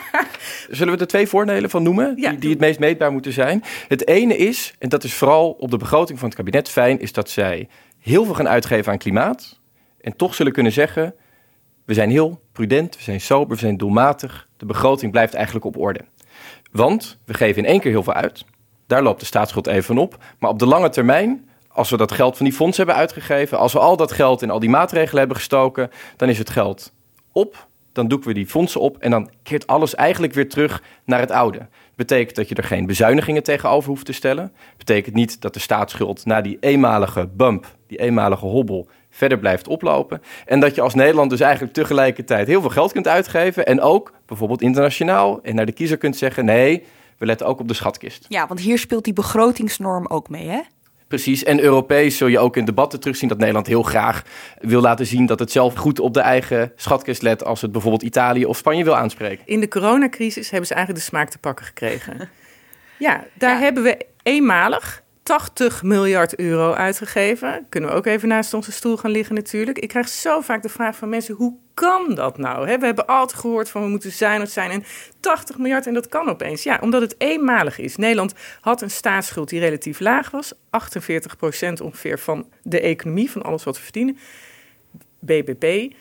Zullen 0.70 0.94
we 0.94 1.00
er 1.00 1.06
twee 1.06 1.26
voordelen 1.26 1.70
van 1.70 1.82
noemen, 1.82 2.14
Ja, 2.16 2.30
die, 2.30 2.38
die 2.38 2.50
het 2.50 2.58
meest 2.58 2.78
meetbaar 2.78 3.12
moeten 3.12 3.32
zijn? 3.32 3.64
Het 3.88 4.06
ene 4.08 4.36
is, 4.36 4.74
en 4.78 4.88
dat 4.88 5.04
is 5.04 5.14
vooral 5.14 5.50
op 5.50 5.70
de 5.70 5.76
begroting 5.76 6.18
van 6.18 6.28
het 6.28 6.36
kabinet 6.36 6.68
fijn, 6.68 7.00
is 7.00 7.12
dat 7.12 7.30
zij 7.30 7.68
heel 7.98 8.24
veel 8.24 8.34
gaan 8.34 8.48
uitgeven 8.48 8.92
aan 8.92 8.98
klimaat. 8.98 9.60
En 10.00 10.16
toch 10.16 10.34
zullen 10.34 10.52
kunnen 10.52 10.72
zeggen, 10.72 11.14
we 11.84 11.94
zijn 11.94 12.10
heel 12.10 12.42
prudent, 12.52 12.96
we 12.96 13.02
zijn 13.02 13.20
sober, 13.20 13.54
we 13.54 13.60
zijn 13.62 13.76
doelmatig. 13.76 14.48
De 14.56 14.66
begroting 14.66 15.12
blijft 15.12 15.34
eigenlijk 15.34 15.64
op 15.64 15.76
orde. 15.76 16.00
Want 16.70 17.18
we 17.26 17.34
geven 17.34 17.62
in 17.62 17.68
één 17.68 17.80
keer 17.80 17.90
heel 17.90 18.02
veel 18.02 18.12
uit. 18.12 18.44
Daar 18.92 19.02
loopt 19.02 19.20
de 19.20 19.26
staatsschuld 19.26 19.66
even 19.66 19.98
op. 19.98 20.16
Maar 20.38 20.50
op 20.50 20.58
de 20.58 20.66
lange 20.66 20.88
termijn, 20.88 21.48
als 21.68 21.90
we 21.90 21.96
dat 21.96 22.12
geld 22.12 22.36
van 22.36 22.46
die 22.46 22.54
fonds 22.54 22.76
hebben 22.76 22.94
uitgegeven, 22.94 23.58
als 23.58 23.72
we 23.72 23.78
al 23.78 23.96
dat 23.96 24.12
geld 24.12 24.42
in 24.42 24.50
al 24.50 24.58
die 24.58 24.68
maatregelen 24.68 25.18
hebben 25.18 25.36
gestoken, 25.36 25.90
dan 26.16 26.28
is 26.28 26.38
het 26.38 26.50
geld 26.50 26.92
op. 27.32 27.66
Dan 27.92 28.08
doeken 28.08 28.28
we 28.28 28.34
die 28.34 28.46
fondsen 28.46 28.80
op 28.80 28.96
en 28.98 29.10
dan 29.10 29.30
keert 29.42 29.66
alles 29.66 29.94
eigenlijk 29.94 30.32
weer 30.32 30.48
terug 30.48 30.82
naar 31.04 31.20
het 31.20 31.30
oude. 31.30 31.68
Betekent 31.94 32.36
dat 32.36 32.48
je 32.48 32.54
er 32.54 32.64
geen 32.64 32.86
bezuinigingen 32.86 33.42
tegenover 33.42 33.88
hoeft 33.88 34.04
te 34.04 34.12
stellen. 34.12 34.52
Betekent 34.76 35.14
niet 35.14 35.40
dat 35.40 35.54
de 35.54 35.60
staatsschuld 35.60 36.24
na 36.24 36.40
die 36.40 36.56
eenmalige 36.60 37.28
bump, 37.32 37.66
die 37.86 37.98
eenmalige 37.98 38.46
hobbel, 38.46 38.88
verder 39.10 39.38
blijft 39.38 39.68
oplopen. 39.68 40.22
En 40.46 40.60
dat 40.60 40.74
je 40.74 40.80
als 40.80 40.94
Nederland 40.94 41.30
dus 41.30 41.40
eigenlijk 41.40 41.72
tegelijkertijd 41.74 42.46
heel 42.46 42.60
veel 42.60 42.70
geld 42.70 42.92
kunt 42.92 43.08
uitgeven. 43.08 43.66
En 43.66 43.80
ook 43.80 44.12
bijvoorbeeld 44.26 44.62
internationaal 44.62 45.40
en 45.42 45.54
naar 45.54 45.66
de 45.66 45.72
kiezer 45.72 45.98
kunt 45.98 46.16
zeggen: 46.16 46.44
nee, 46.44 46.84
we 47.22 47.28
letten 47.28 47.46
ook 47.46 47.60
op 47.60 47.68
de 47.68 47.74
schatkist. 47.74 48.24
Ja, 48.28 48.46
want 48.46 48.60
hier 48.60 48.78
speelt 48.78 49.04
die 49.04 49.12
begrotingsnorm 49.12 50.06
ook 50.06 50.28
mee, 50.28 50.48
hè? 50.48 50.60
Precies. 51.08 51.44
En 51.44 51.60
Europees 51.60 52.16
zul 52.16 52.26
je 52.28 52.38
ook 52.38 52.56
in 52.56 52.64
debatten 52.64 53.00
terugzien 53.00 53.28
dat 53.28 53.38
Nederland 53.38 53.66
heel 53.66 53.82
graag 53.82 54.22
wil 54.60 54.80
laten 54.80 55.06
zien 55.06 55.26
dat 55.26 55.38
het 55.38 55.50
zelf 55.52 55.74
goed 55.74 56.00
op 56.00 56.14
de 56.14 56.20
eigen 56.20 56.72
schatkist 56.76 57.22
let 57.22 57.44
als 57.44 57.60
het 57.60 57.72
bijvoorbeeld 57.72 58.02
Italië 58.02 58.44
of 58.44 58.56
Spanje 58.56 58.84
wil 58.84 58.96
aanspreken. 58.96 59.46
In 59.46 59.60
de 59.60 59.68
coronacrisis 59.68 60.50
hebben 60.50 60.66
ze 60.68 60.74
eigenlijk 60.74 61.04
de 61.04 61.10
smaak 61.10 61.28
te 61.28 61.38
pakken 61.38 61.64
gekregen. 61.66 62.16
ja, 62.98 63.24
daar 63.34 63.54
Ja. 63.54 63.60
hebben 63.60 63.82
we 63.82 64.06
eenmalig 64.22 65.01
80 65.22 65.82
miljard 65.82 66.38
euro 66.38 66.72
uitgegeven. 66.72 67.66
Kunnen 67.68 67.90
we 67.90 67.96
ook 67.96 68.06
even 68.06 68.28
naast 68.28 68.54
onze 68.54 68.72
stoel 68.72 68.96
gaan 68.96 69.10
liggen 69.10 69.34
natuurlijk. 69.34 69.78
Ik 69.78 69.88
krijg 69.88 70.08
zo 70.08 70.40
vaak 70.40 70.62
de 70.62 70.68
vraag 70.68 70.96
van 70.96 71.08
mensen, 71.08 71.34
hoe 71.34 71.56
kan 71.74 72.14
dat 72.14 72.38
nou? 72.38 72.64
We 72.64 72.84
hebben 72.84 73.06
altijd 73.06 73.40
gehoord 73.40 73.70
van 73.70 73.82
we 73.82 73.88
moeten 73.88 74.12
zuinig 74.12 74.50
zijn 74.50 74.70
en 74.70 74.84
80 75.20 75.58
miljard 75.58 75.86
en 75.86 75.94
dat 75.94 76.08
kan 76.08 76.28
opeens. 76.28 76.62
Ja, 76.62 76.78
omdat 76.80 77.00
het 77.00 77.14
eenmalig 77.18 77.78
is. 77.78 77.96
Nederland 77.96 78.34
had 78.60 78.82
een 78.82 78.90
staatsschuld 78.90 79.48
die 79.48 79.60
relatief 79.60 80.00
laag 80.00 80.30
was. 80.30 80.52
48 80.70 81.36
procent 81.36 81.80
ongeveer 81.80 82.18
van 82.18 82.48
de 82.62 82.80
economie, 82.80 83.30
van 83.30 83.42
alles 83.42 83.64
wat 83.64 83.76
we 83.76 83.82
verdienen. 83.82 84.18
BBP. 85.18 85.94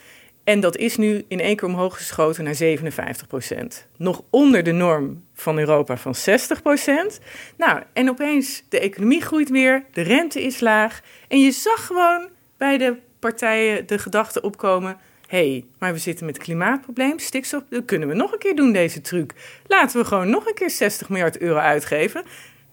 En 0.44 0.60
dat 0.60 0.78
is 0.78 0.98
nu 0.98 1.26
in 1.28 1.40
één 1.40 1.56
keer 1.56 1.68
omhoog 1.68 1.98
geschoten 1.98 2.44
naar 2.44 2.56
57 2.56 3.28
procent. 3.28 3.88
Nog 3.98 4.24
onder 4.30 4.64
de 4.64 4.72
norm 4.72 5.24
van 5.34 5.58
Europa 5.58 5.98
van 5.98 6.16
60 6.16 6.62
procent. 6.62 7.20
Nou, 7.58 7.82
en 7.94 8.10
opeens 8.10 8.64
de 8.70 8.80
economie 8.80 9.22
groeit 9.22 9.50
weer, 9.50 9.86
de 9.92 10.02
rente 10.02 10.44
is 10.44 10.60
laag. 10.60 11.02
En 11.28 11.40
je 11.40 11.52
zag 11.52 11.86
gewoon 11.86 12.28
bij 12.58 12.78
de 12.78 12.98
partijen 13.20 13.88
de 13.88 13.98
gedachte 13.98 14.42
opkomen... 14.42 14.98
hé, 15.28 15.50
hey, 15.50 15.66
maar 15.80 15.94
we 15.94 16.00
zitten 16.00 16.26
met 16.26 16.38
klimaatprobleem, 16.38 17.20
stikstof... 17.20 17.64
dat 17.70 17.86
kunnen 17.86 18.08
we 18.08 18.14
nog 18.14 18.32
een 18.32 18.40
keer 18.40 18.56
doen, 18.56 18.72
deze 18.72 19.02
truc. 19.02 19.34
Laten 19.68 20.00
we 20.00 20.06
gewoon 20.06 20.30
nog 20.30 20.48
een 20.48 20.54
keer 20.54 20.70
60 20.70 21.10
miljard 21.10 21.38
euro 21.38 21.60
uitgeven. 21.60 22.24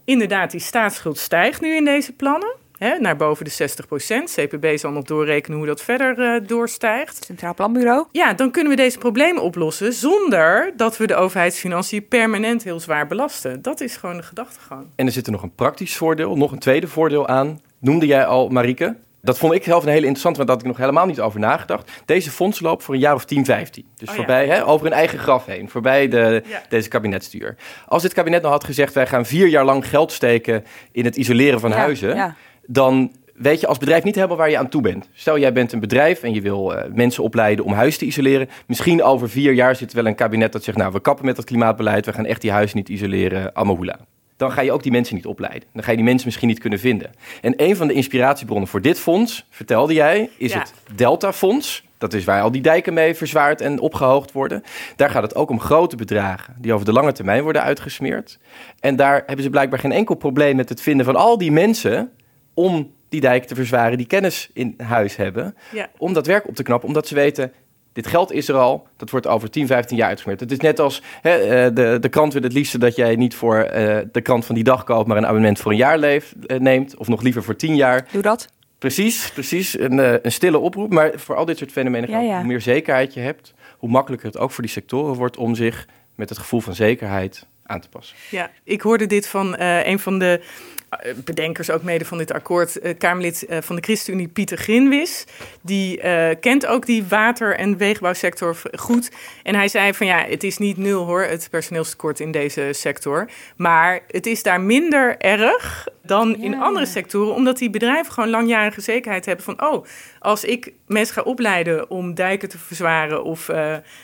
Inderdaad, 0.05 0.51
die 0.51 0.61
staatsschuld 0.61 1.19
stijgt 1.19 1.61
nu 1.61 1.77
in 1.77 1.85
deze 1.85 2.13
plannen 2.13 2.55
hè, 2.79 2.99
naar 2.99 3.17
boven 3.17 3.45
de 3.45 3.51
60 3.51 3.87
procent. 3.87 4.35
CPB 4.35 4.79
zal 4.79 4.91
nog 4.91 5.05
doorrekenen 5.05 5.59
hoe 5.59 5.67
dat 5.67 5.83
verder 5.83 6.19
uh, 6.19 6.47
doorstijgt. 6.47 7.25
Centraal 7.25 7.55
Planbureau. 7.55 8.07
Ja, 8.13 8.33
dan 8.33 8.51
kunnen 8.51 8.71
we 8.71 8.77
deze 8.77 8.99
problemen 8.99 9.43
oplossen 9.43 9.93
zonder 9.93 10.73
dat 10.77 10.97
we 10.97 11.07
de 11.07 11.15
overheidsfinanciën 11.15 12.09
permanent 12.09 12.65
heel 12.65 12.81
zwaar 12.81 13.07
belasten. 13.07 13.63
Dat 13.63 13.81
is 13.81 13.97
gewoon 13.97 14.17
de 14.17 14.23
gedachtegang. 14.23 14.87
En 14.97 15.07
er 15.07 15.13
zit 15.13 15.27
er 15.27 15.33
nog 15.33 15.43
een 15.43 15.55
praktisch 15.55 15.97
voordeel, 15.97 16.37
nog 16.37 16.53
een 16.53 16.59
tweede 16.59 16.89
voordeel 16.89 17.29
aan. 17.29 17.61
Noemde 17.79 18.07
jij 18.07 18.27
al, 18.27 18.49
Marieke? 18.49 18.97
Dat 19.23 19.39
vond 19.39 19.53
ik 19.53 19.65
zelf 19.65 19.83
een 19.83 19.89
hele 19.89 20.07
interessante, 20.07 20.37
want 20.37 20.49
daar 20.49 20.57
had 20.57 20.67
ik 20.67 20.73
nog 20.73 20.87
helemaal 20.87 21.07
niet 21.07 21.21
over 21.21 21.41
nagedacht. 21.41 21.91
Deze 22.05 22.31
fonds 22.31 22.61
loopt 22.61 22.85
voor 22.85 22.95
een 22.95 23.01
jaar 23.01 23.15
of 23.15 23.25
10, 23.25 23.45
15. 23.45 23.87
Dus 23.97 24.09
oh, 24.09 24.15
voorbij, 24.15 24.47
ja. 24.47 24.55
hè, 24.55 24.67
over 24.67 24.87
een 24.87 24.93
eigen 24.93 25.19
graf 25.19 25.47
heen, 25.47 25.69
voorbij 25.69 26.09
de, 26.09 26.43
ja. 26.47 26.63
deze 26.69 26.89
kabinetstuur. 26.89 27.57
Als 27.87 28.03
dit 28.03 28.13
kabinet 28.13 28.41
nou 28.41 28.53
had 28.53 28.65
gezegd, 28.65 28.95
wij 28.95 29.07
gaan 29.07 29.27
vier 29.27 29.47
jaar 29.47 29.65
lang 29.65 29.89
geld 29.89 30.13
steken 30.13 30.65
in 30.93 31.05
het 31.05 31.17
isoleren 31.17 31.61
van 31.61 31.71
ja, 31.71 31.77
huizen 31.77 32.37
dan 32.71 33.13
weet 33.35 33.61
je 33.61 33.67
als 33.67 33.79
bedrijf 33.79 34.05
niet 34.05 34.15
helemaal 34.15 34.37
waar 34.37 34.51
je 34.51 34.59
aan 34.59 34.69
toe 34.69 34.83
bent. 34.83 35.09
Stel, 35.13 35.39
jij 35.39 35.53
bent 35.53 35.73
een 35.73 35.81
bedrijf 35.81 36.23
en 36.23 36.35
je 36.35 36.41
wil 36.41 36.75
uh, 36.75 36.83
mensen 36.93 37.23
opleiden 37.23 37.65
om 37.65 37.73
huis 37.73 37.99
te 37.99 38.05
isoleren. 38.05 38.49
Misschien 38.67 39.03
over 39.03 39.31
vier 39.31 39.53
jaar 39.53 39.77
zit 39.77 39.93
wel 39.93 40.07
een 40.07 40.15
kabinet 40.15 40.53
dat 40.53 40.65
zegt... 40.65 40.79
nou, 40.79 40.93
we 40.93 41.01
kappen 41.01 41.25
met 41.25 41.37
dat 41.37 41.45
klimaatbeleid, 41.45 42.07
we 42.07 42.13
gaan 42.13 42.27
echt 42.27 42.41
die 42.41 42.51
huizen 42.51 42.77
niet 42.77 42.89
isoleren, 42.89 43.57
amahula. 43.57 43.99
Dan 44.37 44.53
ga 44.53 44.61
je 44.61 44.73
ook 44.73 44.83
die 44.83 44.93
mensen 44.93 45.15
niet 45.15 45.27
opleiden. 45.27 45.69
Dan 45.73 45.83
ga 45.83 45.91
je 45.91 45.97
die 45.97 46.07
mensen 46.07 46.27
misschien 46.27 46.49
niet 46.49 46.59
kunnen 46.59 46.79
vinden. 46.79 47.11
En 47.41 47.55
een 47.57 47.77
van 47.77 47.87
de 47.87 47.93
inspiratiebronnen 47.93 48.69
voor 48.69 48.83
dit 48.83 48.99
fonds, 48.99 49.47
vertelde 49.51 49.95
jij, 49.95 50.31
is 50.37 50.55
het 50.55 50.75
Delta 50.95 51.33
Fonds. 51.33 51.87
Dat 51.99 52.13
is 52.13 52.25
waar 52.25 52.43
al 52.43 52.51
die 52.51 52.63
dijken 52.63 52.95
mee 52.95 53.15
verzwaard 53.15 53.61
en 53.61 53.81
opgehoogd 53.81 54.33
worden. 54.33 54.63
Daar 54.97 55.11
gaat 55.11 55.23
het 55.23 55.35
ook 55.35 55.51
om 55.51 55.61
grote 55.61 55.97
bedragen 55.97 56.57
die 56.59 56.73
over 56.73 56.87
de 56.87 56.93
lange 56.93 57.13
termijn 57.13 57.43
worden 57.43 57.63
uitgesmeerd. 57.63 58.39
En 58.81 58.97
daar 58.97 59.23
hebben 59.27 59.45
ze 59.45 59.51
blijkbaar 59.51 59.79
geen 59.79 59.93
enkel 59.93 60.15
probleem 60.15 60.57
met 60.57 60.69
het 60.69 60.81
vinden 60.81 61.07
van 61.07 61.17
al 61.17 61.39
die 61.39 61.53
mensen 61.53 62.11
om 62.59 62.93
die 63.09 63.21
dijk 63.21 63.45
te 63.45 63.55
verzwaren, 63.55 63.99
die 63.99 64.07
kennis 64.07 64.51
in 64.53 64.75
huis 64.77 65.17
hebben. 65.17 65.55
Om 65.99 66.13
dat 66.13 66.27
werk 66.27 66.49
op 66.49 66.55
te 66.55 66.63
knappen, 66.63 66.89
omdat 66.89 67.07
ze 67.07 67.15
weten, 67.15 67.53
dit 67.93 68.07
geld 68.07 68.33
is 68.33 68.49
er 68.49 68.57
al, 68.57 68.87
dat 68.97 69.11
wordt 69.11 69.27
over 69.27 69.51
10, 69.51 69.67
15 69.67 69.97
jaar 69.97 70.09
uitgesmeerd. 70.09 70.41
Het 70.41 70.51
is 70.51 70.59
net 70.59 70.81
als 70.81 71.03
hè, 71.23 71.31
eh, 71.31 71.75
de, 71.75 71.99
de 72.01 72.09
krant 72.09 72.33
wil 72.33 72.43
het 72.43 72.53
liefste 72.53 72.79
dat 72.79 72.97
jij 72.97 73.17
niet 73.17 73.35
voor 73.35 73.57
uh, 73.57 73.99
de 74.13 74.21
krant 74.23 74.45
van 74.45 74.55
die 74.55 74.65
dag 74.65 74.85
koopt, 74.85 75.09
maar 75.09 75.17
een 75.17 75.27
abonnement 75.27 75.59
voor 75.61 75.71
een 75.71 75.77
jaar 75.77 75.99
leef, 75.99 76.35
uh, 76.47 76.59
neemt. 76.59 76.97
Of 76.97 77.09
nog 77.09 77.23
liever 77.23 77.43
voor 77.43 77.57
10 77.57 77.77
jaar. 77.77 78.09
Doe 78.13 78.23
dat. 78.23 78.53
Precies, 78.79 79.31
precies. 79.33 79.79
Een, 79.79 80.25
een 80.25 80.33
stille 80.33 80.59
oproep. 80.59 80.93
Maar 80.93 81.13
voor 81.15 81.37
al 81.37 81.45
dit 81.45 81.59
soort 81.59 81.73
fenomenen, 81.73 82.11
ja, 82.11 82.21
ja. 82.21 82.37
hoe 82.37 82.47
meer 82.47 82.61
zekerheid 82.61 83.15
je 83.15 83.21
hebt, 83.21 83.55
hoe 83.79 83.91
makkelijker 83.91 84.29
het 84.29 84.39
ook 84.39 84.51
voor 84.51 84.63
die 84.63 84.73
sectoren 84.73 85.15
wordt 85.15 85.37
om 85.37 85.55
zich 85.55 85.87
met 86.15 86.29
het 86.29 86.39
gevoel 86.39 86.61
van 86.61 86.75
zekerheid 86.75 87.47
aan 87.63 87.81
te 87.81 87.89
passen. 87.89 88.17
Ja, 88.31 88.51
ik 88.65 88.81
hoorde 88.81 89.07
dit 89.07 89.29
van 89.29 89.61
een 89.61 89.99
van 89.99 90.19
de 90.19 90.41
eh, 90.41 90.47
bedenkers 91.25 91.71
ook 91.71 91.83
mede 91.83 92.05
van 92.05 92.19
dit 92.19 92.33
akkoord, 92.33 92.85
uh, 92.85 92.93
Kamerlid 92.99 93.47
uh, 93.49 93.59
van 93.61 93.77
de 93.77 93.83
ChristenUnie 93.83 94.29
Pieter 94.29 94.59
Grinwis. 94.59 95.25
Die 95.61 96.03
uh, 96.03 96.29
kent 96.41 96.67
ook 96.67 96.87
die 96.87 97.05
water- 97.09 97.57
en 97.57 97.77
wegenbouwsector 97.77 98.57
goed. 98.73 99.11
En 99.43 99.55
hij 99.55 99.69
zei 99.69 99.95
van 99.95 100.07
ja, 100.07 100.25
het 100.29 100.45
is 100.45 100.59
niet 100.59 100.77
nul 100.77 101.05
hoor, 101.05 101.23
het 101.23 101.49
personeelstekort 101.51 102.21
in 102.21 102.31
deze 102.31 102.69
sector. 102.73 103.31
Maar 103.57 104.01
het 104.07 104.27
is 104.27 104.43
daar 104.43 104.61
minder 104.61 105.19
erg 105.19 105.89
dan 106.03 106.29
ja. 106.29 106.45
in 106.45 106.61
andere 106.61 106.87
sectoren, 106.87 107.35
omdat 107.35 107.59
die 107.59 107.71
bedrijven 107.71 108.13
gewoon 108.13 108.31
langjarige 108.31 108.81
zekerheid 108.81 109.27
hebben 109.27 109.45
van 109.45 109.63
oh, 109.63 109.85
als 110.19 110.45
ik 110.45 110.73
mensen 110.87 111.15
ga 111.15 111.23
opleiden 111.23 111.91
om 111.91 112.15
dijken 112.15 112.49
te 112.49 112.59
verzwaren 112.59 113.25
of 113.25 113.51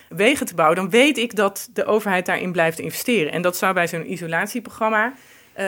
wegen 0.08 0.46
te 0.46 0.54
bouwen, 0.54 0.76
dan 0.76 0.90
weet 0.90 1.18
ik 1.18 1.36
dat 1.36 1.68
de 1.72 1.84
overheid 1.84 2.26
daarin 2.26 2.52
blijft 2.52 2.78
investeren. 2.78 3.32
En 3.32 3.42
dat 3.42 3.56
zou 3.56 3.74
bij 3.74 3.88
zo'n 3.88 4.12
isolatieprogramma 4.12 5.12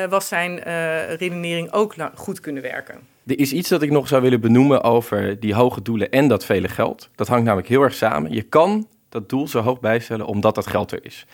was 0.09 0.29
zijn 0.29 0.61
uh, 0.67 1.15
redenering 1.15 1.73
ook 1.73 1.95
goed 2.15 2.41
kunnen 2.41 2.63
werken. 2.63 2.99
Er 3.27 3.39
is 3.39 3.53
iets 3.53 3.69
dat 3.69 3.83
ik 3.83 3.91
nog 3.91 4.09
zou 4.09 4.23
willen 4.23 4.41
benoemen 4.41 4.83
over 4.83 5.41
die 5.41 5.55
hoge 5.55 5.83
doelen 5.83 6.11
en 6.11 6.29
dat 6.29 6.45
vele 6.45 6.69
geld. 6.69 7.09
Dat 7.15 7.29
hangt 7.29 7.45
namelijk 7.45 7.69
heel 7.69 7.83
erg 7.83 7.95
samen. 7.95 8.33
Je 8.33 8.43
kan 8.43 8.87
dat 9.09 9.29
doel 9.29 9.49
zo 9.49 9.61
hoog 9.61 9.81
bijstellen 9.81 10.27
omdat 10.27 10.55
dat 10.55 10.67
geld 10.67 10.93
er 10.93 11.05
is. 11.05 11.27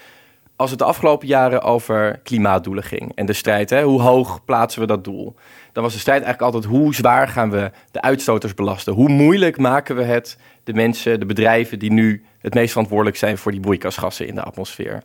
Als 0.56 0.70
het 0.70 0.78
de 0.78 0.84
afgelopen 0.84 1.28
jaren 1.28 1.62
over 1.62 2.20
klimaatdoelen 2.22 2.84
ging 2.84 3.12
en 3.14 3.26
de 3.26 3.32
strijd, 3.32 3.70
hè, 3.70 3.82
hoe 3.82 4.00
hoog 4.00 4.44
plaatsen 4.44 4.80
we 4.80 4.86
dat 4.86 5.04
doel? 5.04 5.34
Dan 5.72 5.82
was 5.82 5.92
de 5.92 5.98
strijd 5.98 6.22
eigenlijk 6.22 6.54
altijd 6.54 6.72
hoe 6.72 6.94
zwaar 6.94 7.28
gaan 7.28 7.50
we 7.50 7.70
de 7.90 8.00
uitstoters 8.02 8.54
belasten? 8.54 8.92
Hoe 8.92 9.08
moeilijk 9.08 9.58
maken 9.58 9.96
we 9.96 10.02
het 10.02 10.38
de 10.64 10.72
mensen, 10.72 11.20
de 11.20 11.26
bedrijven 11.26 11.78
die 11.78 11.92
nu 11.92 12.24
het 12.38 12.54
meest 12.54 12.70
verantwoordelijk 12.70 13.16
zijn 13.16 13.38
voor 13.38 13.52
die 13.52 13.60
broeikasgassen 13.60 14.26
in 14.26 14.34
de 14.34 14.42
atmosfeer? 14.42 15.02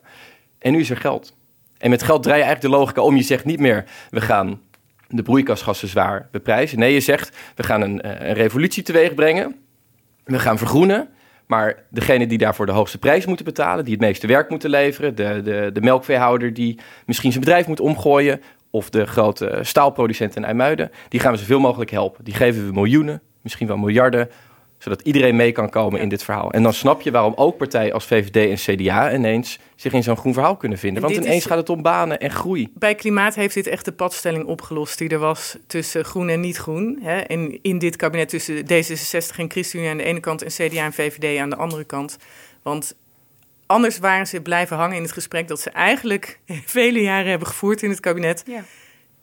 En 0.59 0.71
nu 0.71 0.79
is 0.79 0.89
er 0.89 0.97
geld. 0.97 1.35
En 1.77 1.89
met 1.89 2.03
geld 2.03 2.23
draai 2.23 2.37
je 2.39 2.43
eigenlijk 2.43 2.73
de 2.73 2.79
logica 2.79 3.01
om. 3.01 3.15
Je 3.15 3.23
zegt 3.23 3.45
niet 3.45 3.59
meer, 3.59 3.83
we 4.09 4.21
gaan 4.21 4.61
de 5.07 5.21
broeikasgassen 5.21 5.87
zwaar 5.87 6.27
beprijzen. 6.31 6.79
Nee, 6.79 6.93
je 6.93 6.99
zegt, 6.99 7.37
we 7.55 7.63
gaan 7.63 7.81
een, 7.81 8.01
eh, 8.01 8.27
een 8.27 8.35
revolutie 8.35 8.83
teweeg 8.83 9.13
brengen. 9.13 9.55
We 10.23 10.39
gaan 10.39 10.57
vergroenen. 10.57 11.09
Maar 11.47 11.83
degene 11.89 12.27
die 12.27 12.37
daarvoor 12.37 12.65
de 12.65 12.71
hoogste 12.71 12.97
prijs 12.97 13.25
moeten 13.25 13.45
betalen, 13.45 13.83
die 13.83 13.93
het 13.93 14.01
meeste 14.01 14.27
werk 14.27 14.49
moeten 14.49 14.69
leveren, 14.69 15.15
de, 15.15 15.41
de, 15.43 15.69
de 15.73 15.81
melkveehouder 15.81 16.53
die 16.53 16.79
misschien 17.05 17.31
zijn 17.31 17.43
bedrijf 17.43 17.67
moet 17.67 17.79
omgooien, 17.79 18.41
of 18.69 18.89
de 18.89 19.05
grote 19.05 19.59
staalproducent 19.61 20.35
in 20.35 20.45
IJmuiden, 20.45 20.91
die 21.09 21.19
gaan 21.19 21.31
we 21.31 21.37
zoveel 21.37 21.59
mogelijk 21.59 21.91
helpen. 21.91 22.23
Die 22.23 22.33
geven 22.33 22.65
we 22.65 22.73
miljoenen, 22.73 23.21
misschien 23.41 23.67
wel 23.67 23.77
miljarden, 23.77 24.29
zodat 24.87 25.05
iedereen 25.05 25.35
mee 25.35 25.51
kan 25.51 25.69
komen 25.69 25.99
in 25.99 26.09
dit 26.09 26.23
verhaal. 26.23 26.51
En 26.51 26.63
dan 26.63 26.73
snap 26.73 27.01
je 27.01 27.11
waarom 27.11 27.33
ook 27.35 27.57
partijen 27.57 27.93
als 27.93 28.05
VVD 28.05 28.49
en 28.49 28.75
CDA 28.75 29.13
ineens 29.13 29.59
zich 29.75 29.93
in 29.93 30.03
zo'n 30.03 30.17
groen 30.17 30.33
verhaal 30.33 30.57
kunnen 30.57 30.77
vinden. 30.77 31.01
Want 31.01 31.15
ineens 31.15 31.45
gaat 31.45 31.57
het 31.57 31.69
om 31.69 31.81
banen 31.81 32.19
en 32.19 32.31
groei. 32.31 32.71
Bij 32.73 32.95
klimaat 32.95 33.35
heeft 33.35 33.53
dit 33.53 33.67
echt 33.67 33.85
de 33.85 33.91
padstelling 33.91 34.45
opgelost 34.45 34.97
die 34.97 35.09
er 35.09 35.19
was 35.19 35.57
tussen 35.67 36.05
groen 36.05 36.29
en 36.29 36.39
niet 36.39 36.57
groen. 36.57 36.99
Hè? 37.01 37.17
En 37.19 37.59
in 37.61 37.79
dit 37.79 37.95
kabinet 37.95 38.29
tussen 38.29 38.63
D66 38.63 39.35
en 39.37 39.51
ChristenUnie 39.51 39.91
aan 39.91 39.97
de 39.97 40.03
ene 40.03 40.19
kant 40.19 40.43
en 40.43 40.69
CDA 40.69 40.85
en 40.85 40.93
VVD 40.93 41.39
aan 41.39 41.49
de 41.49 41.55
andere 41.55 41.83
kant. 41.83 42.17
Want 42.61 42.95
anders 43.65 43.97
waren 43.97 44.27
ze 44.27 44.41
blijven 44.41 44.77
hangen 44.77 44.95
in 44.95 45.01
het 45.01 45.11
gesprek 45.11 45.47
dat 45.47 45.59
ze 45.59 45.69
eigenlijk 45.69 46.39
vele 46.77 47.01
jaren 47.01 47.29
hebben 47.29 47.47
gevoerd 47.47 47.81
in 47.81 47.89
het 47.89 47.99
kabinet. 47.99 48.43
Ja. 48.45 48.63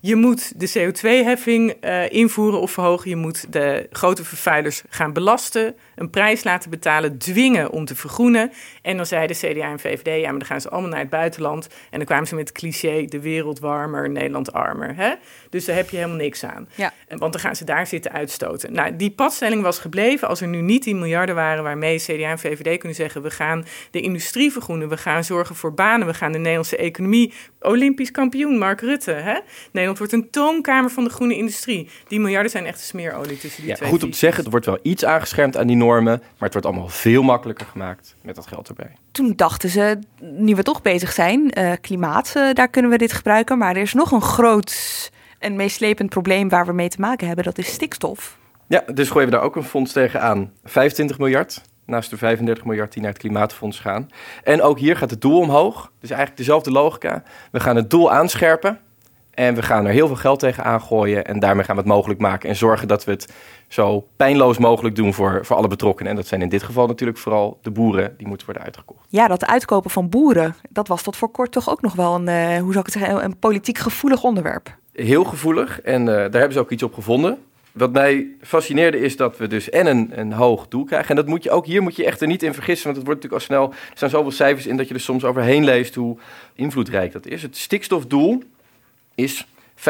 Je 0.07 0.17
moet 0.17 0.61
de 0.61 0.69
CO2-heffing 0.69 1.75
uh, 1.85 2.11
invoeren 2.11 2.61
of 2.61 2.71
verhogen. 2.71 3.11
Je 3.11 3.17
moet 3.17 3.53
de 3.53 3.87
grote 3.91 4.25
vervuilers 4.25 4.83
gaan 4.89 5.13
belasten, 5.13 5.77
een 5.95 6.11
prijs 6.11 6.45
laten 6.45 6.71
betalen, 6.71 7.19
dwingen 7.19 7.71
om 7.71 7.85
te 7.85 7.95
vergroenen. 7.95 8.53
En 8.83 8.97
dan 8.97 9.07
zeiden 9.07 9.37
CDA 9.37 9.71
en 9.71 9.79
VVD, 9.79 10.21
ja, 10.21 10.31
maar 10.31 10.39
dan 10.39 10.49
gaan 10.49 10.61
ze 10.61 10.69
allemaal 10.69 10.91
naar 10.91 10.99
het 10.99 11.11
buitenland. 11.11 11.69
En 11.91 11.99
dan 11.99 12.05
kwamen 12.07 12.27
ze 12.27 12.35
met 12.35 12.49
het 12.49 12.59
cliché, 12.59 13.05
de 13.05 13.21
wereld 13.21 13.59
warmer, 13.59 14.11
Nederland 14.11 14.53
armer. 14.53 14.97
Hè? 14.97 15.15
Dus 15.51 15.65
daar 15.65 15.77
heb 15.77 15.91
je 15.91 15.97
helemaal 15.97 16.17
niks 16.17 16.45
aan. 16.45 16.69
Ja. 16.75 16.93
Want 17.09 17.33
dan 17.33 17.41
gaan 17.41 17.57
ze 17.57 17.65
daar 17.65 17.87
zitten 17.87 18.13
uitstoten. 18.13 18.73
Nou, 18.73 18.97
die 18.97 19.11
padstelling 19.11 19.63
was 19.63 19.79
gebleven 19.79 20.29
als 20.29 20.41
er 20.41 20.49
nu 20.49 20.61
niet 20.61 20.85
die 20.85 20.95
miljarden 20.95 21.35
waren... 21.35 21.63
waarmee 21.63 21.99
CDA 21.99 22.31
en 22.31 22.39
VVD 22.39 22.79
kunnen 22.79 22.97
zeggen... 22.97 23.23
we 23.23 23.31
gaan 23.31 23.67
de 23.91 24.01
industrie 24.01 24.53
vergroenen, 24.53 24.89
we 24.89 24.97
gaan 24.97 25.25
zorgen 25.25 25.57
voor 25.57 25.75
banen... 25.75 26.07
we 26.07 26.15
gaan 26.15 26.33
de 26.33 26.39
Nederlandse 26.39 26.77
economie... 26.77 27.33
Olympisch 27.61 28.11
kampioen, 28.11 28.59
Mark 28.59 28.81
Rutte. 28.81 29.11
Hè? 29.11 29.39
Nederland 29.73 29.94
wordt 29.99 30.13
een 30.13 30.31
toonkamer 30.31 30.91
van 30.91 31.05
de 31.05 31.11
groene 31.11 31.37
industrie. 31.37 31.91
Die 32.09 32.21
miljarden 32.21 32.51
zijn 32.51 32.67
echt 32.67 32.81
smeerolie 32.81 33.39
tussen 33.39 33.61
die 33.61 33.71
ja, 33.71 33.77
twee. 33.77 33.89
Goed 33.89 34.03
om 34.03 34.11
te 34.11 34.19
zeggen, 34.19 34.45
er 34.45 34.51
wordt 34.51 34.67
wel 34.67 34.79
iets 34.83 35.05
aangeschermd 35.05 35.57
aan 35.57 35.67
die 35.67 35.77
normen... 35.77 36.19
maar 36.19 36.35
het 36.39 36.53
wordt 36.53 36.67
allemaal 36.67 36.89
veel 36.89 37.23
makkelijker 37.23 37.67
gemaakt 37.67 38.15
met 38.23 38.35
dat 38.35 38.47
geld 38.47 38.69
erbij. 38.69 38.93
Toen 39.11 39.33
dachten 39.37 39.69
ze, 39.69 39.99
nu 40.21 40.55
we 40.55 40.63
toch 40.63 40.83
bezig 40.83 41.13
zijn, 41.13 41.59
uh, 41.59 41.73
klimaat, 41.81 42.33
uh, 42.37 42.53
daar 42.53 42.69
kunnen 42.69 42.91
we 42.91 42.99
dit 42.99 43.13
gebruiken. 43.13 43.59
Maar 43.59 43.77
er 43.77 43.83
is 43.83 43.95
nog 43.95 44.11
een 44.11 44.23
groot 44.23 45.11
en 45.39 45.57
meeslepend 45.57 46.09
probleem 46.09 46.49
waar 46.49 46.67
we 46.67 46.73
mee 46.73 46.89
te 46.89 47.01
maken 47.01 47.27
hebben, 47.27 47.45
dat 47.45 47.59
is 47.59 47.73
stikstof. 47.73 48.39
Ja, 48.67 48.85
dus 48.95 49.11
gooien 49.11 49.29
we 49.29 49.35
daar 49.35 49.45
ook 49.45 49.57
een 49.57 49.65
fonds 49.65 49.93
tegen 49.93 50.21
aan. 50.23 50.53
25 50.65 51.19
miljard, 51.19 51.63
naast 51.87 52.11
de 52.11 52.17
35 52.17 52.65
miljard 52.65 52.93
die 52.93 53.03
naar 53.03 53.11
het 53.11 53.21
klimaatfonds 53.21 53.81
gaan. 53.81 54.11
En 54.43 54.63
ook 54.63 54.79
hier 54.79 54.97
gaat 54.97 55.11
het 55.11 55.21
doel 55.21 55.39
omhoog. 55.39 55.93
Dus 56.01 56.11
eigenlijk 56.11 56.39
dezelfde 56.39 56.71
logica. 56.71 57.23
We 57.51 57.61
gaan 57.61 57.77
het 57.77 57.91
doel 57.91 58.13
aanscherpen. 58.13 58.81
En 59.35 59.55
we 59.55 59.63
gaan 59.63 59.87
er 59.87 59.93
heel 59.93 60.07
veel 60.07 60.17
geld 60.17 60.39
tegen 60.39 60.65
aangooien. 60.65 61.25
En 61.25 61.39
daarmee 61.39 61.65
gaan 61.65 61.75
we 61.75 61.81
het 61.81 61.91
mogelijk 61.91 62.21
maken. 62.21 62.49
En 62.49 62.57
zorgen 62.57 62.89
dat 62.89 63.05
we 63.05 63.11
het 63.11 63.33
zo 63.69 64.07
pijnloos 64.17 64.59
mogelijk 64.59 64.97
doen 64.97 65.15
voor, 65.15 65.39
voor 65.43 65.57
alle 65.57 65.69
betrokkenen. 65.69 66.11
En 66.11 66.17
dat 66.17 66.27
zijn 66.27 66.43
in 66.43 66.49
dit 66.49 66.63
geval 66.63 66.87
natuurlijk 66.87 67.19
vooral 67.19 67.59
de 67.63 67.71
boeren 67.71 68.15
die 68.17 68.27
moeten 68.27 68.47
worden 68.47 68.65
uitgekocht. 68.65 69.07
Ja, 69.09 69.29
dat 69.29 69.47
uitkopen 69.47 69.91
van 69.91 70.09
boeren, 70.09 70.55
dat 70.71 70.89
was 70.89 71.03
tot 71.03 71.17
voor 71.17 71.31
kort 71.31 71.53
toch 71.53 71.71
ook 71.71 71.83
nog 71.83 71.95
wel 71.95 72.15
een, 72.15 72.29
uh, 72.29 72.59
hoe 72.61 72.73
zou 72.73 72.87
ik 72.87 72.93
het 72.93 73.03
zeggen, 73.03 73.25
een 73.25 73.39
politiek 73.39 73.79
gevoelig 73.79 74.23
onderwerp 74.23 74.77
heel 74.95 75.25
gevoelig. 75.25 75.81
En 75.81 76.01
uh, 76.01 76.07
daar 76.07 76.23
hebben 76.33 76.53
ze 76.53 76.59
ook 76.59 76.71
iets 76.71 76.83
op 76.83 76.95
gevonden. 76.95 77.39
wat 77.73 77.93
mij 77.93 78.27
fascineerde 78.41 78.99
is 78.99 79.17
dat 79.17 79.37
we 79.37 79.47
dus 79.47 79.71
en 79.71 79.87
een, 79.87 80.11
een 80.19 80.33
hoog 80.33 80.69
doel 80.69 80.85
krijgen. 80.85 81.09
En 81.09 81.17
dat 81.17 81.27
moet 81.27 81.43
je 81.43 81.51
ook 81.51 81.67
hier 81.67 81.83
moet 81.83 81.97
je 81.97 82.05
echt 82.05 82.21
er 82.21 82.27
niet 82.27 82.43
in 82.43 82.55
vergissen. 82.55 82.85
Want 82.85 82.97
het 82.97 83.07
wordt 83.07 83.23
natuurlijk 83.23 83.51
al 83.51 83.57
snel. 83.57 83.71
Er 83.91 83.97
staan 83.97 84.11
zoveel 84.11 84.31
cijfers 84.31 84.67
in 84.67 84.77
dat 84.77 84.89
je 84.89 84.95
er 84.95 85.01
soms 85.01 85.25
overheen 85.25 85.65
leest 85.65 85.95
hoe 85.95 86.19
invloedrijk 86.55 87.13
dat 87.13 87.27
is. 87.27 87.43
Het 87.43 87.57
stikstofdoel 87.57 88.43
is 89.15 89.47
50% 89.77 89.83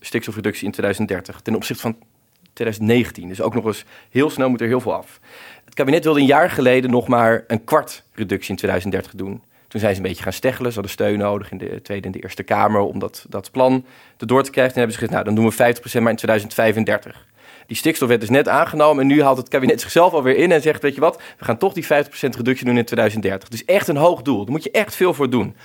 stikstofreductie 0.00 0.64
in 0.64 0.72
2030 0.72 1.40
ten 1.40 1.54
opzichte 1.54 1.82
van 1.82 1.96
2019. 2.52 3.28
Dus 3.28 3.40
ook 3.40 3.54
nog 3.54 3.64
eens 3.64 3.84
heel 4.10 4.30
snel 4.30 4.50
moet 4.50 4.60
er 4.60 4.66
heel 4.66 4.80
veel 4.80 4.94
af. 4.94 5.20
Het 5.64 5.74
kabinet 5.74 6.04
wilde 6.04 6.20
een 6.20 6.26
jaar 6.26 6.50
geleden 6.50 6.90
nog 6.90 7.08
maar 7.08 7.44
een 7.46 7.64
kwart 7.64 8.02
reductie 8.14 8.50
in 8.50 8.56
2030 8.56 9.14
doen. 9.14 9.42
Toen 9.68 9.80
zijn 9.80 9.94
ze 9.94 10.00
een 10.00 10.06
beetje 10.06 10.22
gaan 10.22 10.32
steggelen. 10.32 10.72
Ze 10.72 10.74
hadden 10.74 10.92
steun 10.92 11.18
nodig 11.18 11.50
in 11.50 11.58
de 11.58 11.82
Tweede 11.82 12.06
en 12.06 12.12
de 12.12 12.22
Eerste 12.22 12.42
Kamer 12.42 12.80
om 12.80 12.98
dat, 12.98 13.26
dat 13.28 13.50
plan 13.50 13.84
erdoor 14.18 14.42
te 14.42 14.50
krijgen. 14.50 14.74
En 14.74 14.78
hebben 14.78 14.98
ze 14.98 15.06
gezegd, 15.06 15.24
nou 15.24 15.34
dan 15.34 15.34
doen 15.34 15.56
we 15.56 15.74
50% 15.98 16.02
maar 16.02 16.10
in 16.10 16.16
2035. 16.16 17.26
Die 17.66 17.76
stikstofwet 17.76 18.22
is 18.22 18.28
net 18.28 18.48
aangenomen 18.48 19.02
en 19.02 19.06
nu 19.06 19.22
haalt 19.22 19.36
het 19.36 19.48
kabinet 19.48 19.80
zichzelf 19.80 20.12
alweer 20.12 20.36
in 20.36 20.52
en 20.52 20.62
zegt, 20.62 20.82
weet 20.82 20.94
je 20.94 21.00
wat, 21.00 21.22
we 21.38 21.44
gaan 21.44 21.58
toch 21.58 21.72
die 21.72 21.84
50% 21.84 21.86
reductie 22.20 22.64
doen 22.64 22.76
in 22.76 22.84
2030. 22.84 23.48
Dus 23.48 23.64
echt 23.64 23.88
een 23.88 23.96
hoog 23.96 24.22
doel. 24.22 24.44
Daar 24.44 24.52
moet 24.52 24.64
je 24.64 24.70
echt 24.70 24.94
veel 24.94 25.14
voor 25.14 25.30
doen. 25.30 25.56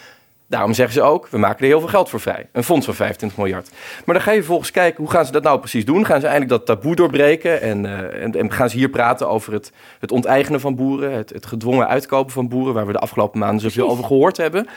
Daarom 0.55 0.73
zeggen 0.73 0.93
ze 0.93 1.01
ook, 1.01 1.27
we 1.27 1.37
maken 1.37 1.59
er 1.59 1.65
heel 1.65 1.79
veel 1.79 1.89
geld 1.89 2.09
voor 2.09 2.19
vrij. 2.19 2.47
Een 2.51 2.63
fonds 2.63 2.85
van 2.85 2.95
25 2.95 3.37
miljard. 3.37 3.69
Maar 4.05 4.15
dan 4.15 4.23
ga 4.23 4.31
je 4.31 4.37
vervolgens 4.37 4.71
kijken, 4.71 5.03
hoe 5.03 5.11
gaan 5.11 5.25
ze 5.25 5.31
dat 5.31 5.43
nou 5.43 5.59
precies 5.59 5.85
doen? 5.85 6.05
Gaan 6.05 6.19
ze 6.19 6.27
eindelijk 6.27 6.51
dat 6.51 6.65
taboe 6.65 6.95
doorbreken? 6.95 7.61
En, 7.61 7.83
uh, 7.83 8.23
en, 8.23 8.35
en, 8.35 8.51
gaan 8.51 8.69
ze 8.69 8.77
hier 8.77 8.89
praten 8.89 9.29
over 9.29 9.53
het, 9.53 9.71
het 9.99 10.11
onteigenen 10.11 10.59
van 10.59 10.75
boeren... 10.75 11.11
Het, 11.11 11.29
het, 11.29 11.45
gedwongen 11.45 11.87
uitkopen 11.87 12.33
van 12.33 12.47
boeren... 12.47 12.73
waar 12.73 12.85
we 12.85 12.91
de 12.91 12.99
afgelopen 12.99 13.39
maanden 13.39 13.61
zoveel 13.61 13.89
over 13.89 14.03
gehoord 14.03 14.37
hebben? 14.37 14.67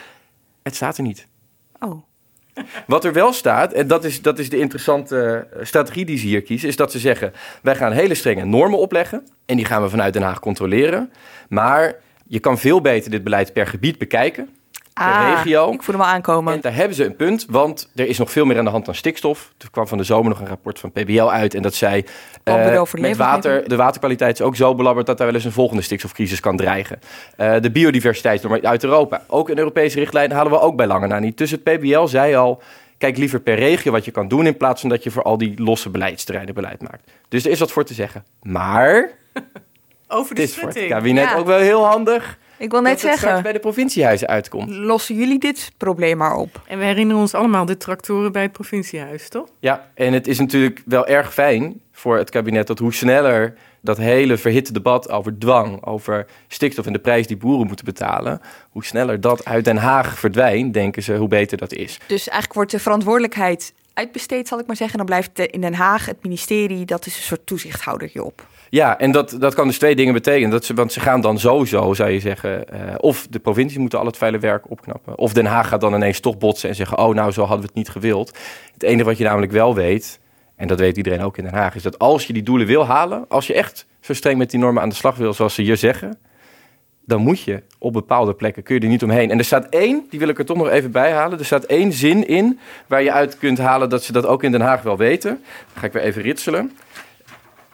Het 0.63 0.75
staat 0.75 0.97
er 0.97 1.03
niet. 1.03 1.27
Oh. 1.81 2.03
Wat 2.87 3.05
er 3.05 3.13
wel 3.13 3.33
staat, 3.33 3.73
en 3.73 3.87
dat 3.87 4.05
is, 4.05 4.23
dat 4.23 4.39
is 4.39 4.51
de 4.51 4.59
interessante 4.59 5.47
eh, 5.53 5.65
strategie 5.65 6.05
die 6.05 6.19
ze 6.19 6.27
hier 6.27 6.43
kiezen... 6.43 6.69
is 6.69 6.77
dat 6.77 6.93
ze 6.93 6.99
zeggen, 6.99 7.33
wij 7.63 7.77
gaan 7.77 7.93
hele 7.93 8.15
strenge 8.15 8.45
normen 8.45 8.79
opleggen... 8.79 9.27
en 9.47 9.57
die 9.57 9.65
gaan 9.65 9.83
we 9.83 9.89
vanuit 9.89 10.13
Den 10.13 10.23
Haag 10.23 10.41
controleren. 10.41 11.13
Maar 11.49 11.95
je 12.27 12.39
kan 12.39 12.59
veel 12.59 12.81
beter 12.81 13.11
dit 13.11 13.25
beleid 13.25 13.53
per 13.53 13.67
gebied 13.67 13.99
bekijken 13.99 14.49
ah, 14.99 15.33
regio. 15.35 15.73
Ik 15.73 15.83
voel 15.83 15.95
hem 15.95 16.05
al 16.05 16.11
aankomen. 16.11 16.55
En 16.55 16.61
daar 16.61 16.75
hebben 16.75 16.97
ze 16.97 17.05
een 17.05 17.17
punt, 17.17 17.47
want 17.51 17.91
er 17.95 18.07
is 18.07 18.19
nog 18.19 18.31
veel 18.31 18.45
meer 18.45 18.59
aan 18.59 18.65
de 18.65 18.71
hand 18.71 18.85
dan 18.85 18.95
stikstof. 18.95 19.53
Er 19.59 19.71
kwam 19.71 19.87
van 19.87 19.99
de 19.99 20.05
zomer 20.05 20.29
nog 20.29 20.41
een 20.41 20.47
rapport 20.47 20.79
van 20.79 20.93
PBL 20.93 21.23
uit 21.31 21.55
en 21.55 21.63
dat 21.63 21.75
zei... 21.75 22.05
Uh, 22.45 22.83
met 22.93 23.17
water, 23.17 23.69
de 23.69 23.77
waterkwaliteit 23.77 24.39
is 24.41 24.45
ook 24.45 24.57
zo 24.57 24.75
belabberd 24.75 25.07
dat 25.07 25.19
daar 25.19 25.27
wel 25.27 25.35
eens 25.35 25.45
een 25.45 25.53
volgende 25.53 25.83
stikstofcrisis 25.83 26.41
kan 26.41 26.57
dreigen. 26.57 26.99
Uh, 27.37 27.55
de 27.61 27.71
biodiversiteit 27.71 28.65
uit 28.65 28.85
Europa. 28.85 29.23
Ook 29.27 29.49
een 29.49 29.59
Europese 29.59 29.99
richtlijn 29.99 30.33
halen 30.33 30.53
we 30.53 30.61
ook 30.61 30.77
bij 30.77 30.87
lange 30.87 31.07
na 31.07 31.19
niet. 31.19 31.39
Dus 31.39 31.51
het 31.51 31.63
PBL 31.63 32.07
zei 32.07 32.35
al, 32.35 32.63
kijk 32.99 33.17
liever 33.17 33.41
per 33.41 33.55
regio 33.55 33.93
wat 33.93 34.05
je 34.05 34.11
kan 34.11 34.29
doen... 34.29 34.47
in 34.47 34.57
plaats 34.57 34.81
van 34.81 34.91
dat 34.91 35.03
je 35.03 35.11
voor 35.11 35.23
al 35.23 35.39
die 35.39 35.63
losse 35.63 35.91
beleidsterreinen 35.91 36.55
beleid 36.55 36.83
maakt. 36.83 37.11
Dus 37.29 37.45
er 37.45 37.51
is 37.51 37.59
wat 37.59 37.73
voor 37.73 37.85
te 37.85 37.95
zeggen. 37.95 38.25
Maar... 38.43 39.11
Over 40.11 40.35
de 40.35 40.41
het 40.41 40.51
is 40.51 40.57
voor 40.57 40.69
het 40.69 40.87
kabinet 40.87 41.35
ook 41.35 41.47
wel 41.47 41.59
heel 41.59 41.87
handig 41.87 42.39
ik 42.59 42.71
wil 42.71 42.81
net 42.81 43.01
zeggen. 43.01 43.33
Het 43.33 43.43
bij 43.43 43.53
de 43.53 43.59
provinciehuizen 43.59 44.29
uitkomt. 44.29 44.71
Lossen 44.71 45.15
jullie 45.15 45.39
dit 45.39 45.73
probleem 45.77 46.17
maar 46.17 46.35
op? 46.35 46.63
En 46.67 46.79
we 46.79 46.85
herinneren 46.85 47.21
ons 47.21 47.35
allemaal 47.35 47.65
de 47.65 47.77
tractoren 47.77 48.33
bij 48.33 48.43
het 48.43 48.53
provinciehuis, 48.53 49.29
toch? 49.29 49.49
Ja, 49.59 49.91
en 49.95 50.13
het 50.13 50.27
is 50.27 50.39
natuurlijk 50.39 50.83
wel 50.85 51.07
erg 51.07 51.33
fijn 51.33 51.81
voor 51.93 52.17
het 52.17 52.31
kabinet 52.31 52.67
dat 52.67 52.79
hoe 52.79 52.95
sneller 52.95 53.55
dat 53.81 53.97
hele 53.97 54.37
verhitte 54.37 54.73
debat 54.73 55.11
over 55.11 55.39
dwang, 55.39 55.85
over 55.85 56.27
stikstof 56.49 56.87
en 56.87 56.93
de 56.93 56.99
prijs 56.99 57.27
die 57.27 57.37
boeren 57.37 57.67
moeten 57.67 57.85
betalen, 57.85 58.41
hoe 58.71 58.85
sneller 58.85 59.21
dat 59.21 59.45
uit 59.45 59.65
Den 59.65 59.77
Haag 59.77 60.19
verdwijnt, 60.19 60.75
denken 60.75 61.03
ze, 61.03 61.17
hoe 61.17 61.29
beter 61.29 61.59
dat 61.59 61.73
is. 61.73 61.99
Dus 62.07 62.29
eigenlijk 62.29 62.55
wordt 62.55 62.71
de 62.71 62.79
verantwoordelijkheid 62.79 63.73
uitbesteed, 63.95 64.49
zal 64.49 64.59
ik 64.59 64.67
maar 64.67 64.77
zeggen. 64.77 64.97
Dan 64.97 65.07
blijft 65.07 65.39
in 65.39 65.61
Den 65.61 65.75
Haag 65.75 66.07
het 66.07 66.23
ministerie, 66.23 66.85
dat 66.85 67.07
is 67.07 67.17
een 67.17 67.23
soort 67.23 67.47
toezichthouder 67.47 68.09
hierop. 68.13 68.47
Ja, 68.71 68.99
en 68.99 69.13
dat, 69.13 69.37
dat 69.39 69.55
kan 69.55 69.67
dus 69.67 69.79
twee 69.79 69.97
dingen 69.97 70.15
betekenen. 70.15 70.51
Dat 70.51 70.65
ze, 70.65 70.75
want 70.75 70.93
ze 70.93 71.01
gaan 71.01 71.21
dan 71.21 71.39
sowieso, 71.39 71.95
zou 71.95 72.11
je 72.11 72.21
zeggen, 72.21 72.65
uh, 72.73 72.95
of 72.97 73.27
de 73.31 73.39
provincie 73.39 73.81
moeten 73.81 73.99
al 73.99 74.07
het 74.07 74.17
vuile 74.17 74.39
werk 74.39 74.71
opknappen. 74.71 75.19
Of 75.19 75.33
Den 75.33 75.47
Haag 75.47 75.69
gaat 75.69 75.81
dan 75.81 75.95
ineens 75.95 76.21
toch 76.21 76.39
botsen 76.39 76.69
en 76.69 76.75
zeggen, 76.75 76.99
oh 76.99 77.15
nou, 77.15 77.31
zo 77.31 77.41
hadden 77.41 77.61
we 77.61 77.67
het 77.67 77.75
niet 77.75 77.89
gewild. 77.89 78.39
Het 78.73 78.83
enige 78.83 79.05
wat 79.05 79.19
je 79.19 79.25
namelijk 79.25 79.53
wel 79.53 79.75
weet, 79.75 80.21
en 80.57 80.67
dat 80.67 80.79
weet 80.79 80.97
iedereen 80.97 81.23
ook 81.23 81.37
in 81.37 81.45
Den 81.45 81.55
Haag, 81.55 81.75
is 81.75 81.83
dat 81.83 81.99
als 81.99 82.27
je 82.27 82.33
die 82.33 82.43
doelen 82.43 82.67
wil 82.67 82.87
halen, 82.87 83.25
als 83.29 83.47
je 83.47 83.55
echt 83.55 83.87
zo 84.01 84.15
streng 84.15 84.39
met 84.39 84.51
die 84.51 84.61
normen 84.61 84.83
aan 84.83 84.89
de 84.89 84.95
slag 84.95 85.17
wil, 85.17 85.33
zoals 85.33 85.55
ze 85.55 85.63
hier 85.63 85.77
zeggen, 85.77 86.19
dan 87.07 87.21
moet 87.21 87.43
je 87.43 87.63
op 87.79 87.93
bepaalde 87.93 88.35
plekken, 88.35 88.63
kun 88.63 88.75
je 88.75 88.81
er 88.81 88.89
niet 88.89 89.03
omheen. 89.03 89.31
En 89.31 89.39
er 89.39 89.45
staat 89.45 89.69
één, 89.69 90.07
die 90.11 90.19
wil 90.19 90.29
ik 90.29 90.39
er 90.39 90.45
toch 90.45 90.57
nog 90.57 90.69
even 90.69 90.91
bij 90.91 91.13
halen. 91.13 91.39
Er 91.39 91.45
staat 91.45 91.65
één 91.65 91.93
zin 91.93 92.27
in 92.27 92.59
waar 92.87 93.03
je 93.03 93.13
uit 93.13 93.39
kunt 93.39 93.59
halen 93.59 93.89
dat 93.89 94.03
ze 94.03 94.13
dat 94.13 94.27
ook 94.27 94.43
in 94.43 94.53
Den 94.53 94.61
Haag 94.61 94.83
wel 94.83 94.97
weten. 94.97 95.31
Dan 95.73 95.81
ga 95.81 95.87
ik 95.87 95.93
weer 95.93 96.03
even 96.03 96.23
ritselen 96.23 96.73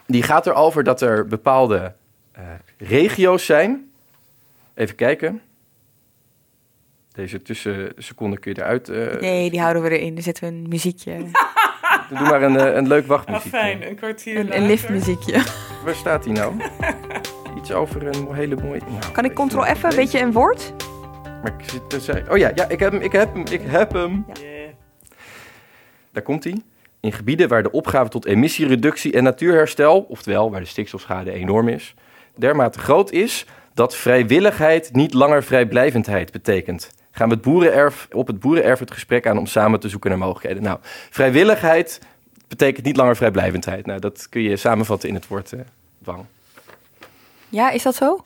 die 0.06 0.22
gaat 0.22 0.46
erover 0.46 0.84
dat 0.84 1.00
er 1.00 1.26
bepaalde 1.26 1.94
uh, 2.38 2.42
regio's 2.78 3.44
zijn. 3.44 3.90
Even 4.74 4.94
kijken. 4.94 5.40
Deze 7.12 7.42
tussenseconden 7.42 8.38
kun 8.38 8.52
je 8.54 8.60
eruit... 8.60 8.88
Uh, 8.88 9.20
nee, 9.20 9.50
die 9.50 9.60
houden 9.60 9.82
we 9.82 9.98
erin. 9.98 10.14
Dan 10.14 10.22
zetten 10.22 10.44
we 10.44 10.50
een 10.50 10.68
muziekje. 10.68 11.16
Doe 12.08 12.20
maar 12.20 12.42
een, 12.42 12.54
uh, 12.54 12.74
een 12.74 12.86
leuk 12.86 13.06
wachtmuziekje. 13.06 13.58
Ah, 13.58 13.64
fijn, 13.64 13.88
een 13.88 13.94
kwartier 13.94 14.36
Een, 14.36 14.56
een 14.56 14.66
liftmuziekje. 14.66 15.42
Waar 15.84 15.94
staat 15.94 16.22
die 16.22 16.32
nou? 16.32 16.54
Iets 17.58 17.72
over 17.72 18.06
een 18.06 18.34
hele 18.34 18.56
mooie... 18.56 18.80
Nou, 18.88 19.12
kan 19.12 19.24
ik 19.24 19.34
control 19.34 19.64
even? 19.64 19.94
Weet 19.94 20.10
je 20.10 20.20
een 20.20 20.32
woord? 20.32 20.72
Maar 21.42 21.54
ik 21.58 21.70
zit 21.70 21.90
te 21.90 22.00
zeggen... 22.00 22.30
Oh 22.30 22.36
ja, 22.36 22.50
ja, 22.54 22.68
ik 22.68 22.78
heb 22.78 22.92
hem, 22.92 23.00
ik 23.00 23.12
heb 23.12 23.34
hem, 23.34 23.44
ik 23.50 23.62
heb 23.64 23.92
hem. 23.92 24.24
Ja. 24.28 24.42
Daar 26.12 26.22
komt 26.22 26.44
hij 26.44 26.62
in 27.04 27.12
gebieden 27.12 27.48
waar 27.48 27.62
de 27.62 27.70
opgave 27.70 28.08
tot 28.10 28.26
emissiereductie 28.26 29.12
en 29.12 29.22
natuurherstel, 29.22 30.06
oftewel 30.08 30.50
waar 30.50 30.60
de 30.60 30.66
stikstofschade 30.66 31.32
enorm 31.32 31.68
is, 31.68 31.94
dermate 32.34 32.78
groot 32.78 33.12
is 33.12 33.46
dat 33.74 33.96
vrijwilligheid 33.96 34.92
niet 34.92 35.14
langer 35.14 35.42
vrijblijvendheid 35.42 36.32
betekent. 36.32 36.90
Gaan 37.10 37.28
we 37.28 37.34
het 37.34 37.42
boerenerf, 37.42 38.08
op 38.12 38.26
het 38.26 38.40
boerenerf 38.40 38.78
het 38.78 38.90
gesprek 38.90 39.26
aan 39.26 39.38
om 39.38 39.46
samen 39.46 39.80
te 39.80 39.88
zoeken 39.88 40.10
naar 40.10 40.18
mogelijkheden. 40.18 40.62
Nou, 40.62 40.78
vrijwilligheid 41.10 42.00
betekent 42.48 42.86
niet 42.86 42.96
langer 42.96 43.16
vrijblijvendheid. 43.16 43.86
Nou, 43.86 44.00
dat 44.00 44.28
kun 44.28 44.42
je 44.42 44.56
samenvatten 44.56 45.08
in 45.08 45.14
het 45.14 45.26
woord 45.26 45.52
uh, 45.52 45.60
dwang. 46.02 46.24
Ja, 47.48 47.70
is 47.70 47.82
dat 47.82 47.94
zo? 47.94 48.24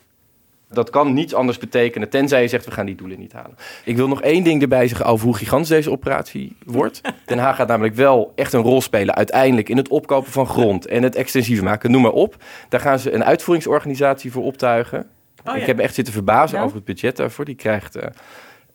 Dat 0.71 0.89
kan 0.89 1.13
niets 1.13 1.33
anders 1.33 1.57
betekenen, 1.57 2.09
tenzij 2.09 2.41
je 2.41 2.47
zegt 2.47 2.65
we 2.65 2.71
gaan 2.71 2.85
die 2.85 2.95
doelen 2.95 3.19
niet 3.19 3.33
halen. 3.33 3.55
Ik 3.85 3.95
wil 3.95 4.07
nog 4.07 4.21
één 4.21 4.43
ding 4.43 4.61
erbij 4.61 4.87
zeggen 4.87 5.05
over 5.05 5.25
hoe 5.25 5.35
gigantisch 5.35 5.69
deze 5.69 5.91
operatie 5.91 6.55
wordt. 6.65 7.01
Den 7.25 7.37
Haag 7.37 7.55
gaat 7.55 7.67
namelijk 7.67 7.95
wel 7.95 8.31
echt 8.35 8.53
een 8.53 8.61
rol 8.61 8.81
spelen 8.81 9.15
uiteindelijk 9.15 9.69
in 9.69 9.77
het 9.77 9.87
opkopen 9.87 10.31
van 10.31 10.47
grond 10.47 10.85
en 10.85 11.03
het 11.03 11.15
extensieve 11.15 11.63
maken, 11.63 11.91
noem 11.91 12.01
maar 12.01 12.11
op. 12.11 12.35
Daar 12.69 12.79
gaan 12.79 12.99
ze 12.99 13.13
een 13.13 13.23
uitvoeringsorganisatie 13.23 14.31
voor 14.31 14.43
optuigen. 14.43 15.07
Oh, 15.45 15.55
Ik 15.55 15.65
heb 15.65 15.75
me 15.75 15.81
echt 15.81 15.93
zitten 15.93 16.13
verbazen 16.13 16.59
over 16.59 16.75
het 16.75 16.85
budget 16.85 17.17
daarvoor. 17.17 17.45
Die 17.45 17.55
krijgt 17.55 17.97
uh, 17.97 18.03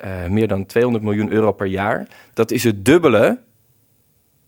uh, 0.04 0.26
meer 0.28 0.48
dan 0.48 0.66
200 0.66 1.04
miljoen 1.04 1.32
euro 1.32 1.52
per 1.52 1.66
jaar. 1.66 2.06
Dat 2.32 2.50
is 2.50 2.64
het 2.64 2.84
dubbele 2.84 3.38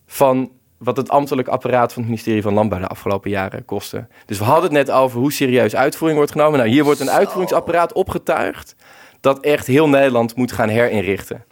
van 0.06 0.50
wat 0.78 0.96
het 0.96 1.08
ambtelijk 1.08 1.48
apparaat 1.48 1.92
van 1.92 2.02
het 2.02 2.10
ministerie 2.10 2.42
van 2.42 2.54
Landbouw 2.54 2.78
de 2.78 2.86
afgelopen 2.86 3.30
jaren 3.30 3.64
kostte. 3.64 4.06
Dus 4.26 4.38
we 4.38 4.44
hadden 4.44 4.62
het 4.62 4.72
net 4.72 4.90
over 4.90 5.20
hoe 5.20 5.32
serieus 5.32 5.76
uitvoering 5.76 6.18
wordt 6.18 6.32
genomen. 6.32 6.58
Nou, 6.58 6.70
hier 6.70 6.84
wordt 6.84 7.00
een 7.00 7.10
uitvoeringsapparaat 7.10 7.92
opgetuigd 7.92 8.74
dat 9.20 9.40
echt 9.40 9.66
heel 9.66 9.88
Nederland 9.88 10.36
moet 10.36 10.52
gaan 10.52 10.68
herinrichten. 10.68 11.44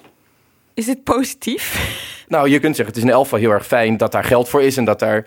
Is 0.74 0.84
dit 0.84 1.04
positief? 1.04 1.72
Nou, 2.28 2.48
je 2.48 2.58
kunt 2.58 2.76
zeggen, 2.76 2.94
het 2.94 3.04
is 3.04 3.10
in 3.10 3.14
elk 3.16 3.22
geval 3.22 3.38
heel 3.38 3.50
erg 3.50 3.66
fijn 3.66 3.96
dat 3.96 4.12
daar 4.12 4.24
geld 4.24 4.48
voor 4.48 4.62
is 4.62 4.76
en 4.76 4.84
dat, 4.84 4.98
daar, 4.98 5.26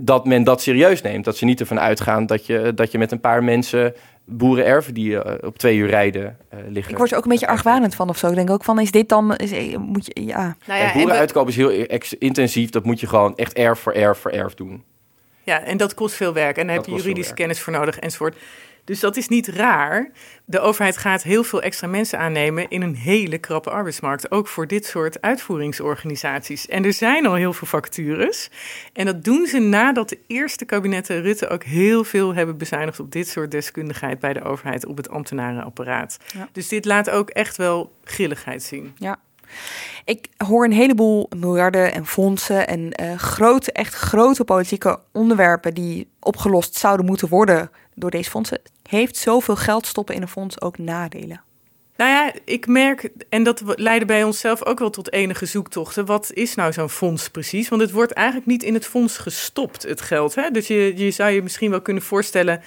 dat 0.00 0.26
men 0.26 0.44
dat 0.44 0.62
serieus 0.62 1.02
neemt. 1.02 1.24
Dat 1.24 1.36
ze 1.36 1.44
niet 1.44 1.60
ervan 1.60 1.80
uitgaan 1.80 2.26
dat 2.26 2.46
je, 2.46 2.72
dat 2.74 2.92
je 2.92 2.98
met 2.98 3.12
een 3.12 3.20
paar 3.20 3.44
mensen 3.44 3.94
boerenerven 4.24 4.94
die 4.94 5.10
uh, 5.10 5.34
op 5.40 5.58
twee 5.58 5.76
uur 5.76 5.88
rijden 5.88 6.36
uh, 6.54 6.60
liggen. 6.68 6.92
Ik 6.92 6.98
word 6.98 7.10
er 7.10 7.16
ook 7.16 7.24
een 7.24 7.30
beetje 7.30 7.46
argwanend 7.46 7.94
van 7.94 8.08
of 8.08 8.18
zo. 8.18 8.28
Ik 8.28 8.34
denk 8.34 8.50
ook 8.50 8.64
van, 8.64 8.80
is 8.80 8.90
dit 8.90 9.08
dan... 9.08 9.36
Is, 9.36 9.52
eh, 9.52 9.76
moet 9.76 10.06
je, 10.06 10.24
ja. 10.24 10.56
Nou 10.66 10.80
ja, 10.80 10.92
boerenuitkoop 10.92 11.48
is 11.48 11.56
heel 11.56 11.86
intensief. 12.18 12.70
Dat 12.70 12.84
moet 12.84 13.00
je 13.00 13.06
gewoon 13.06 13.36
echt 13.36 13.52
erf 13.52 13.78
voor 13.78 13.92
erf 13.92 14.18
voor 14.18 14.30
erf 14.30 14.54
doen. 14.54 14.84
Ja, 15.42 15.62
en 15.62 15.76
dat 15.76 15.94
kost 15.94 16.14
veel 16.14 16.32
werk. 16.32 16.56
En 16.56 16.66
daar 16.66 16.76
heb 16.76 16.86
je 16.86 16.94
juridische 16.94 17.34
kennis 17.34 17.60
voor 17.60 17.72
nodig 17.72 17.98
enzovoort. 17.98 18.36
Dus 18.84 19.00
dat 19.00 19.16
is 19.16 19.28
niet 19.28 19.48
raar. 19.48 20.10
De 20.44 20.60
overheid 20.60 20.96
gaat 20.96 21.22
heel 21.22 21.44
veel 21.44 21.62
extra 21.62 21.86
mensen 21.86 22.18
aannemen 22.18 22.68
in 22.68 22.82
een 22.82 22.94
hele 22.94 23.38
krappe 23.38 23.70
arbeidsmarkt. 23.70 24.30
Ook 24.30 24.48
voor 24.48 24.66
dit 24.66 24.86
soort 24.86 25.20
uitvoeringsorganisaties. 25.20 26.66
En 26.66 26.84
er 26.84 26.92
zijn 26.92 27.26
al 27.26 27.34
heel 27.34 27.52
veel 27.52 27.66
vacatures. 27.66 28.50
En 28.92 29.06
dat 29.06 29.24
doen 29.24 29.46
ze 29.46 29.58
nadat 29.58 30.08
de 30.08 30.18
eerste 30.26 30.64
kabinetten 30.64 31.22
Rutte 31.22 31.48
ook 31.48 31.64
heel 31.64 32.04
veel 32.04 32.34
hebben 32.34 32.56
bezuinigd 32.56 33.00
op 33.00 33.12
dit 33.12 33.28
soort 33.28 33.50
deskundigheid 33.50 34.18
bij 34.18 34.32
de 34.32 34.42
overheid 34.42 34.86
op 34.86 34.96
het 34.96 35.08
ambtenarenapparaat. 35.08 36.18
Ja. 36.34 36.48
Dus 36.52 36.68
dit 36.68 36.84
laat 36.84 37.10
ook 37.10 37.30
echt 37.30 37.56
wel 37.56 37.92
grilligheid 38.04 38.62
zien. 38.62 38.94
Ja. 38.96 39.18
Ik 40.04 40.26
hoor 40.36 40.64
een 40.64 40.72
heleboel 40.72 41.26
miljarden 41.36 41.92
en 41.92 42.06
fondsen 42.06 42.68
en 42.68 43.02
uh, 43.02 43.14
grote, 43.14 43.72
echt 43.72 43.94
grote 43.94 44.44
politieke 44.44 44.98
onderwerpen 45.12 45.74
die 45.74 46.08
opgelost 46.20 46.76
zouden 46.76 47.06
moeten 47.06 47.28
worden 47.28 47.70
door 47.94 48.10
deze 48.10 48.30
fondsen. 48.30 48.60
Heeft 48.88 49.16
zoveel 49.16 49.56
geld 49.56 49.86
stoppen 49.86 50.14
in 50.14 50.22
een 50.22 50.28
fonds 50.28 50.60
ook 50.60 50.78
nadelen? 50.78 51.42
Nou 51.96 52.10
ja, 52.10 52.32
ik 52.44 52.66
merk, 52.66 53.08
en 53.28 53.42
dat 53.42 53.62
leidde 53.64 54.06
bij 54.06 54.24
onszelf 54.24 54.64
ook 54.64 54.78
wel 54.78 54.90
tot 54.90 55.12
enige 55.12 55.46
zoektochten. 55.46 56.06
Wat 56.06 56.32
is 56.32 56.54
nou 56.54 56.72
zo'n 56.72 56.88
fonds 56.88 57.28
precies? 57.28 57.68
Want 57.68 57.82
het 57.82 57.90
wordt 57.90 58.12
eigenlijk 58.12 58.46
niet 58.46 58.62
in 58.62 58.74
het 58.74 58.86
fonds 58.86 59.18
gestopt, 59.18 59.82
het 59.82 60.00
geld. 60.00 60.34
Hè? 60.34 60.50
Dus 60.50 60.66
je, 60.66 60.92
je 60.96 61.10
zou 61.10 61.30
je 61.30 61.42
misschien 61.42 61.70
wel 61.70 61.82
kunnen 61.82 62.02
voorstellen. 62.02 62.62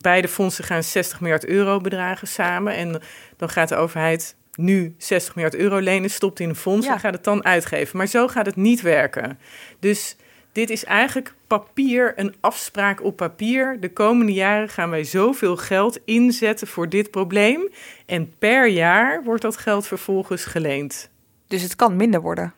Beide 0.00 0.28
fondsen 0.28 0.64
gaan 0.64 0.82
60 0.82 1.20
miljard 1.20 1.46
euro 1.46 1.80
bedragen 1.80 2.28
samen. 2.28 2.74
En 2.74 3.02
dan 3.36 3.48
gaat 3.48 3.68
de 3.68 3.76
overheid 3.76 4.34
nu 4.54 4.94
60 4.98 5.34
miljard 5.34 5.56
euro 5.56 5.78
lenen, 5.78 6.10
stopt 6.10 6.40
in 6.40 6.48
een 6.48 6.56
fonds 6.56 6.86
en 6.86 7.00
gaat 7.00 7.14
het 7.14 7.24
dan 7.24 7.44
uitgeven. 7.44 7.96
Maar 7.96 8.06
zo 8.06 8.28
gaat 8.28 8.46
het 8.46 8.56
niet 8.56 8.80
werken. 8.80 9.38
Dus 9.78 10.16
dit 10.52 10.70
is 10.70 10.84
eigenlijk 10.84 11.34
papier, 11.46 12.12
een 12.16 12.34
afspraak 12.40 13.04
op 13.04 13.16
papier. 13.16 13.80
De 13.80 13.92
komende 13.92 14.32
jaren 14.32 14.68
gaan 14.68 14.90
wij 14.90 15.04
zoveel 15.04 15.56
geld 15.56 15.98
inzetten 16.04 16.66
voor 16.66 16.88
dit 16.88 17.10
probleem. 17.10 17.68
En 18.06 18.34
per 18.38 18.68
jaar 18.68 19.22
wordt 19.24 19.42
dat 19.42 19.56
geld 19.56 19.86
vervolgens 19.86 20.44
geleend. 20.44 21.10
Dus 21.46 21.62
het 21.62 21.76
kan 21.76 21.96
minder 21.96 22.20
worden. 22.20 22.54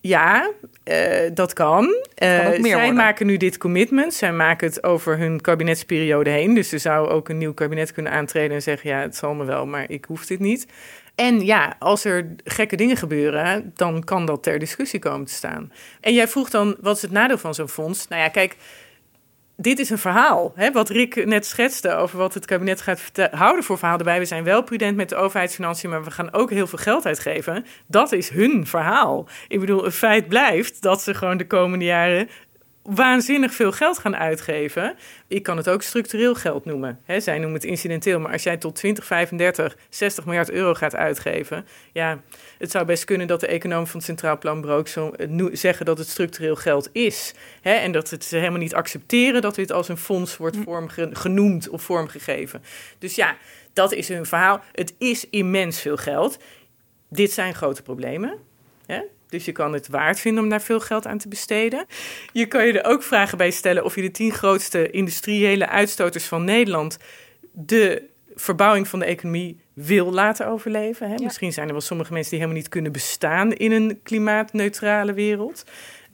Ja, 0.00 0.50
uh, 0.84 1.30
dat 1.34 1.52
kan. 1.52 1.84
Uh, 1.84 2.42
kan 2.42 2.62
zij 2.62 2.72
worden. 2.72 2.94
maken 2.94 3.26
nu 3.26 3.36
dit 3.36 3.58
commitment. 3.58 4.14
Zij 4.14 4.32
maken 4.32 4.68
het 4.68 4.82
over 4.82 5.18
hun 5.18 5.40
kabinetsperiode 5.40 6.30
heen. 6.30 6.54
Dus 6.54 6.72
er 6.72 6.80
zou 6.80 7.08
ook 7.08 7.28
een 7.28 7.38
nieuw 7.38 7.54
kabinet 7.54 7.92
kunnen 7.92 8.12
aantreden 8.12 8.56
en 8.56 8.62
zeggen: 8.62 8.90
ja, 8.90 9.00
het 9.00 9.16
zal 9.16 9.34
me 9.34 9.44
wel, 9.44 9.66
maar 9.66 9.90
ik 9.90 10.04
hoef 10.04 10.26
dit 10.26 10.38
niet. 10.38 10.66
En 11.14 11.44
ja, 11.44 11.76
als 11.78 12.04
er 12.04 12.34
gekke 12.44 12.76
dingen 12.76 12.96
gebeuren, 12.96 13.72
dan 13.76 14.04
kan 14.04 14.26
dat 14.26 14.42
ter 14.42 14.58
discussie 14.58 15.00
komen 15.00 15.26
te 15.26 15.32
staan. 15.32 15.72
En 16.00 16.14
jij 16.14 16.28
vroeg 16.28 16.50
dan, 16.50 16.76
wat 16.80 16.96
is 16.96 17.02
het 17.02 17.10
nadeel 17.10 17.38
van 17.38 17.54
zo'n 17.54 17.68
fonds? 17.68 18.08
Nou 18.08 18.22
ja, 18.22 18.28
kijk, 18.28 18.56
dit 19.56 19.78
is 19.78 19.90
een 19.90 19.98
verhaal. 19.98 20.52
Hè, 20.54 20.72
wat 20.72 20.88
Rick 20.88 21.26
net 21.26 21.46
schetste 21.46 21.94
over 21.94 22.18
wat 22.18 22.34
het 22.34 22.44
kabinet 22.44 22.80
gaat 22.80 23.00
houden 23.30 23.64
voor 23.64 23.78
verhaal 23.78 23.98
erbij. 23.98 24.18
We 24.18 24.24
zijn 24.24 24.44
wel 24.44 24.62
prudent 24.62 24.96
met 24.96 25.08
de 25.08 25.16
overheidsfinanciën, 25.16 25.90
maar 25.90 26.04
we 26.04 26.10
gaan 26.10 26.32
ook 26.32 26.50
heel 26.50 26.66
veel 26.66 26.78
geld 26.78 27.06
uitgeven. 27.06 27.64
Dat 27.86 28.12
is 28.12 28.28
hun 28.28 28.66
verhaal. 28.66 29.28
Ik 29.48 29.60
bedoel, 29.60 29.84
het 29.84 29.94
feit 29.94 30.28
blijft 30.28 30.82
dat 30.82 31.02
ze 31.02 31.14
gewoon 31.14 31.36
de 31.36 31.46
komende 31.46 31.84
jaren 31.84 32.28
waanzinnig 32.84 33.54
veel 33.54 33.72
geld 33.72 33.98
gaan 33.98 34.16
uitgeven. 34.16 34.96
Ik 35.28 35.42
kan 35.42 35.56
het 35.56 35.68
ook 35.68 35.82
structureel 35.82 36.34
geld 36.34 36.64
noemen. 36.64 37.00
He, 37.04 37.20
zij 37.20 37.38
noemen 37.38 37.54
het 37.54 37.64
incidenteel, 37.64 38.20
maar 38.20 38.32
als 38.32 38.42
jij 38.42 38.56
tot 38.56 38.74
2035 38.74 39.76
60 39.88 40.24
miljard 40.24 40.50
euro 40.50 40.74
gaat 40.74 40.94
uitgeven, 40.94 41.66
ja, 41.92 42.20
het 42.58 42.70
zou 42.70 42.84
best 42.84 43.04
kunnen 43.04 43.26
dat 43.26 43.40
de 43.40 43.46
econoom 43.46 43.86
van 43.86 43.96
het 43.96 44.04
Centraal 44.04 44.38
Planbureau 44.38 44.86
zo 44.86 45.12
zeggen 45.52 45.86
dat 45.86 45.98
het 45.98 46.08
structureel 46.08 46.56
geld 46.56 46.88
is. 46.92 47.34
He, 47.60 47.72
en 47.72 47.92
dat 47.92 48.10
het 48.10 48.24
ze 48.24 48.36
helemaal 48.36 48.58
niet 48.58 48.74
accepteren 48.74 49.42
dat 49.42 49.54
dit 49.54 49.72
als 49.72 49.88
een 49.88 49.96
fonds 49.96 50.36
wordt 50.36 50.56
vorm 50.64 50.88
genoemd 51.12 51.68
of 51.68 51.82
vormgegeven. 51.82 52.62
Dus 52.98 53.14
ja, 53.14 53.36
dat 53.72 53.92
is 53.92 54.08
hun 54.08 54.26
verhaal. 54.26 54.60
Het 54.72 54.94
is 54.98 55.30
immens 55.30 55.80
veel 55.80 55.96
geld. 55.96 56.38
Dit 57.08 57.32
zijn 57.32 57.54
grote 57.54 57.82
problemen. 57.82 58.38
He? 58.86 59.00
Dus 59.34 59.44
je 59.44 59.52
kan 59.52 59.72
het 59.72 59.88
waard 59.88 60.20
vinden 60.20 60.42
om 60.42 60.48
daar 60.48 60.62
veel 60.62 60.80
geld 60.80 61.06
aan 61.06 61.18
te 61.18 61.28
besteden. 61.28 61.86
Je 62.32 62.46
kan 62.46 62.66
je 62.66 62.80
er 62.80 62.90
ook 62.90 63.02
vragen 63.02 63.38
bij 63.38 63.50
stellen 63.50 63.84
of 63.84 63.94
je 63.94 64.02
de 64.02 64.10
tien 64.10 64.32
grootste 64.32 64.90
industriële 64.90 65.68
uitstoters 65.68 66.24
van 66.24 66.44
Nederland 66.44 66.98
de 67.52 68.02
verbouwing 68.34 68.88
van 68.88 68.98
de 68.98 69.04
economie 69.04 69.60
wil 69.72 70.12
laten 70.12 70.46
overleven. 70.46 71.10
Hè? 71.10 71.14
Misschien 71.22 71.52
zijn 71.52 71.66
er 71.66 71.72
wel 71.72 71.80
sommige 71.80 72.12
mensen 72.12 72.30
die 72.30 72.38
helemaal 72.40 72.60
niet 72.60 72.70
kunnen 72.70 72.92
bestaan 72.92 73.52
in 73.52 73.72
een 73.72 74.00
klimaatneutrale 74.02 75.12
wereld. 75.12 75.64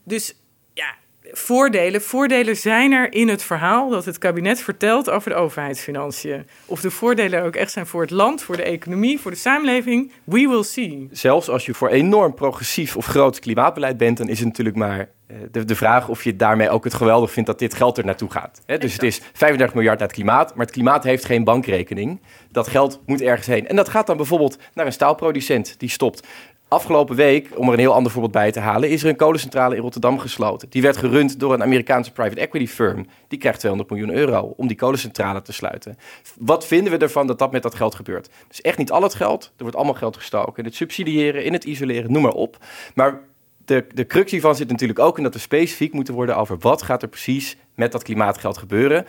Dus 0.04 0.34
ja, 0.74 0.94
voordelen. 1.32 2.02
Voordelen 2.02 2.56
zijn 2.56 2.92
er 2.92 3.12
in 3.12 3.28
het 3.28 3.42
verhaal 3.42 3.90
dat 3.90 4.04
het 4.04 4.18
kabinet 4.18 4.60
vertelt 4.60 5.10
over 5.10 5.30
de 5.30 5.36
overheidsfinanciën. 5.36 6.46
Of 6.66 6.80
de 6.80 6.90
voordelen 6.90 7.42
ook 7.42 7.56
echt 7.56 7.72
zijn 7.72 7.86
voor 7.86 8.00
het 8.00 8.10
land, 8.10 8.42
voor 8.42 8.56
de 8.56 8.62
economie, 8.62 9.20
voor 9.20 9.30
de 9.30 9.36
samenleving, 9.36 10.12
we 10.24 10.48
will 10.48 10.62
see. 10.62 11.08
Zelfs 11.12 11.48
als 11.48 11.66
je 11.66 11.74
voor 11.74 11.88
enorm 11.88 12.34
progressief 12.34 12.96
of 12.96 13.06
groot 13.06 13.38
klimaatbeleid 13.38 13.96
bent, 13.96 14.16
dan 14.16 14.28
is 14.28 14.38
het 14.38 14.48
natuurlijk 14.48 14.76
maar 14.76 15.08
eh, 15.30 15.36
de, 15.50 15.64
de 15.64 15.74
vraag 15.74 16.08
of 16.08 16.24
je 16.24 16.36
daarmee 16.36 16.70
ook 16.70 16.84
het 16.84 16.94
geweldig 16.94 17.30
vindt 17.30 17.48
dat 17.48 17.58
dit 17.58 17.74
geld 17.74 17.98
er 17.98 18.04
naartoe 18.04 18.30
gaat. 18.30 18.60
Dus 18.66 18.92
het 18.92 19.02
is 19.02 19.20
35 19.32 19.74
miljard 19.74 19.98
naar 19.98 20.08
het 20.08 20.16
klimaat, 20.16 20.54
maar 20.54 20.64
het 20.64 20.74
klimaat 20.74 21.04
heeft 21.04 21.24
geen 21.24 21.44
bankrekening. 21.44 22.20
Dat 22.50 22.68
geld 22.68 23.00
moet 23.06 23.20
ergens 23.20 23.46
heen. 23.46 23.68
En 23.68 23.76
dat 23.76 23.88
gaat 23.88 24.06
dan 24.06 24.16
bijvoorbeeld 24.16 24.58
naar 24.74 24.86
een 24.86 24.92
staalproducent 24.92 25.74
die 25.78 25.88
stopt. 25.88 26.26
Afgelopen 26.70 27.16
week, 27.16 27.48
om 27.56 27.66
er 27.66 27.72
een 27.72 27.78
heel 27.78 27.94
ander 27.94 28.12
voorbeeld 28.12 28.32
bij 28.32 28.52
te 28.52 28.60
halen, 28.60 28.88
is 28.90 29.02
er 29.02 29.08
een 29.08 29.16
kolencentrale 29.16 29.74
in 29.74 29.80
Rotterdam 29.80 30.18
gesloten. 30.18 30.70
Die 30.70 30.82
werd 30.82 30.96
gerund 30.96 31.40
door 31.40 31.54
een 31.54 31.62
Amerikaanse 31.62 32.12
private 32.12 32.40
equity 32.40 32.66
firm. 32.66 33.06
Die 33.28 33.38
krijgt 33.38 33.58
200 33.58 33.90
miljoen 33.90 34.16
euro 34.16 34.54
om 34.56 34.66
die 34.66 34.76
kolencentrale 34.76 35.42
te 35.42 35.52
sluiten. 35.52 35.98
Wat 36.38 36.66
vinden 36.66 36.92
we 36.92 36.98
ervan 36.98 37.26
dat 37.26 37.38
dat 37.38 37.52
met 37.52 37.62
dat 37.62 37.74
geld 37.74 37.94
gebeurt? 37.94 38.30
Dus 38.48 38.60
echt 38.60 38.78
niet 38.78 38.90
al 38.90 39.02
het 39.02 39.14
geld. 39.14 39.44
Er 39.44 39.62
wordt 39.62 39.76
allemaal 39.76 39.94
geld 39.94 40.16
gestoken. 40.16 40.56
In 40.56 40.64
het 40.64 40.74
subsidiëren, 40.74 41.44
in 41.44 41.52
het 41.52 41.64
isoleren, 41.64 42.12
noem 42.12 42.22
maar 42.22 42.32
op. 42.32 42.56
Maar 42.94 43.20
de, 43.64 43.86
de 43.94 44.06
crux 44.06 44.30
hiervan 44.30 44.56
zit 44.56 44.70
natuurlijk 44.70 44.98
ook 44.98 45.16
in 45.16 45.22
dat 45.22 45.34
we 45.34 45.40
specifiek 45.40 45.92
moeten 45.92 46.14
worden 46.14 46.36
over 46.36 46.58
wat 46.58 46.82
gaat 46.82 47.02
er 47.02 47.08
precies 47.08 47.56
met 47.74 47.92
dat 47.92 48.02
klimaatgeld 48.02 48.58
gebeuren. 48.58 49.06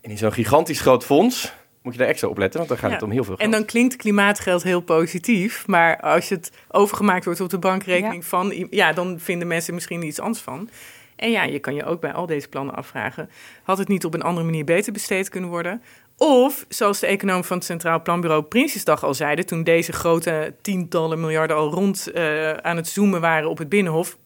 En 0.00 0.10
in 0.10 0.18
zo'n 0.18 0.32
gigantisch 0.32 0.80
groot 0.80 1.04
fonds 1.04 1.52
moet 1.84 1.92
je 1.92 1.98
daar 1.98 2.08
extra 2.08 2.28
op 2.28 2.38
letten, 2.38 2.58
want 2.58 2.68
dan 2.70 2.78
gaat 2.78 2.88
Ja. 2.90 2.94
het 2.94 3.04
om 3.04 3.10
heel 3.10 3.24
veel 3.24 3.36
geld. 3.36 3.46
En 3.46 3.56
dan 3.58 3.64
klinkt 3.64 3.96
klimaatgeld 3.96 4.62
heel 4.62 4.80
positief, 4.80 5.66
maar 5.66 6.00
als 6.00 6.28
het 6.28 6.50
overgemaakt 6.70 7.24
wordt 7.24 7.40
op 7.40 7.48
de 7.50 7.58
bankrekening 7.58 8.24
van, 8.24 8.50
i- 8.52 8.66
ja, 8.70 8.92
dan 8.92 9.20
vinden 9.20 9.48
mensen 9.48 9.74
misschien 9.74 10.06
iets 10.06 10.20
anders 10.20 10.40
van. 10.42 10.68
En 11.16 11.30
ja, 11.30 11.42
je 11.42 11.58
kan 11.58 11.74
je 11.74 11.84
ook 11.84 12.00
bij 12.00 12.12
al 12.12 12.26
deze 12.26 12.48
plannen 12.48 12.74
afvragen: 12.74 13.30
had 13.62 13.78
het 13.78 13.88
niet 13.88 14.04
op 14.04 14.14
een 14.14 14.22
andere 14.22 14.46
manier 14.46 14.64
beter 14.64 14.92
besteed 14.92 15.28
kunnen 15.28 15.50
worden? 15.50 15.82
Of, 16.16 16.64
zoals 16.68 17.00
de 17.00 17.06
econoom 17.06 17.44
van 17.44 17.56
het 17.56 17.66
Centraal 17.66 18.02
Planbureau 18.02 18.42
Prinsjesdag 18.42 19.04
al 19.04 19.14
zeiden, 19.14 19.46
toen 19.46 19.64
deze 19.64 19.92
grote 19.92 20.54
tientallen 20.62 21.20
miljarden 21.20 21.56
al 21.56 21.70
rond 21.70 22.06
eh, 22.10 22.50
aan 22.52 22.76
het 22.76 22.88
zoomen 22.88 23.20
waren 23.20 23.48
op 23.48 23.58
het 23.58 23.68
Binnenhof, 23.68 24.16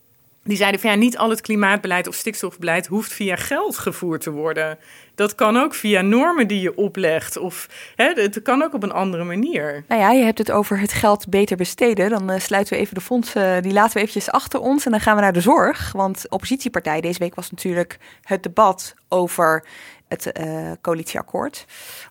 die 0.48 0.56
zeiden 0.56 0.80
van 0.80 0.90
ja, 0.90 0.96
niet 0.96 1.18
al 1.18 1.30
het 1.30 1.40
klimaatbeleid 1.40 2.08
of 2.08 2.14
stikstofbeleid 2.14 2.86
hoeft 2.86 3.12
via 3.12 3.36
geld 3.36 3.78
gevoerd 3.78 4.20
te 4.20 4.30
worden. 4.30 4.78
Dat 5.14 5.34
kan 5.34 5.56
ook 5.56 5.74
via 5.74 6.00
normen 6.00 6.46
die 6.46 6.60
je 6.60 6.76
oplegt. 6.76 7.36
Of 7.36 7.68
hè, 7.94 8.12
het 8.12 8.42
kan 8.42 8.62
ook 8.62 8.74
op 8.74 8.82
een 8.82 8.92
andere 8.92 9.24
manier. 9.24 9.84
Nou 9.88 10.00
ja, 10.00 10.12
je 10.12 10.24
hebt 10.24 10.38
het 10.38 10.50
over 10.50 10.80
het 10.80 10.92
geld 10.92 11.28
beter 11.28 11.56
besteden. 11.56 12.10
Dan 12.10 12.30
eh, 12.30 12.40
sluiten 12.40 12.74
we 12.74 12.80
even 12.80 12.94
de 12.94 13.00
fondsen, 13.00 13.62
die 13.62 13.72
laten 13.72 13.92
we 13.94 13.98
eventjes 13.98 14.30
achter 14.30 14.60
ons. 14.60 14.84
En 14.84 14.90
dan 14.90 15.00
gaan 15.00 15.16
we 15.16 15.22
naar 15.22 15.32
de 15.32 15.40
zorg. 15.40 15.92
Want 15.92 16.28
oppositiepartij, 16.28 17.00
deze 17.00 17.18
week 17.18 17.34
was 17.34 17.50
natuurlijk 17.50 17.98
het 18.22 18.42
debat 18.42 18.94
over 19.08 19.64
het 20.08 20.32
eh, 20.32 20.72
coalitieakkoord. 20.80 21.64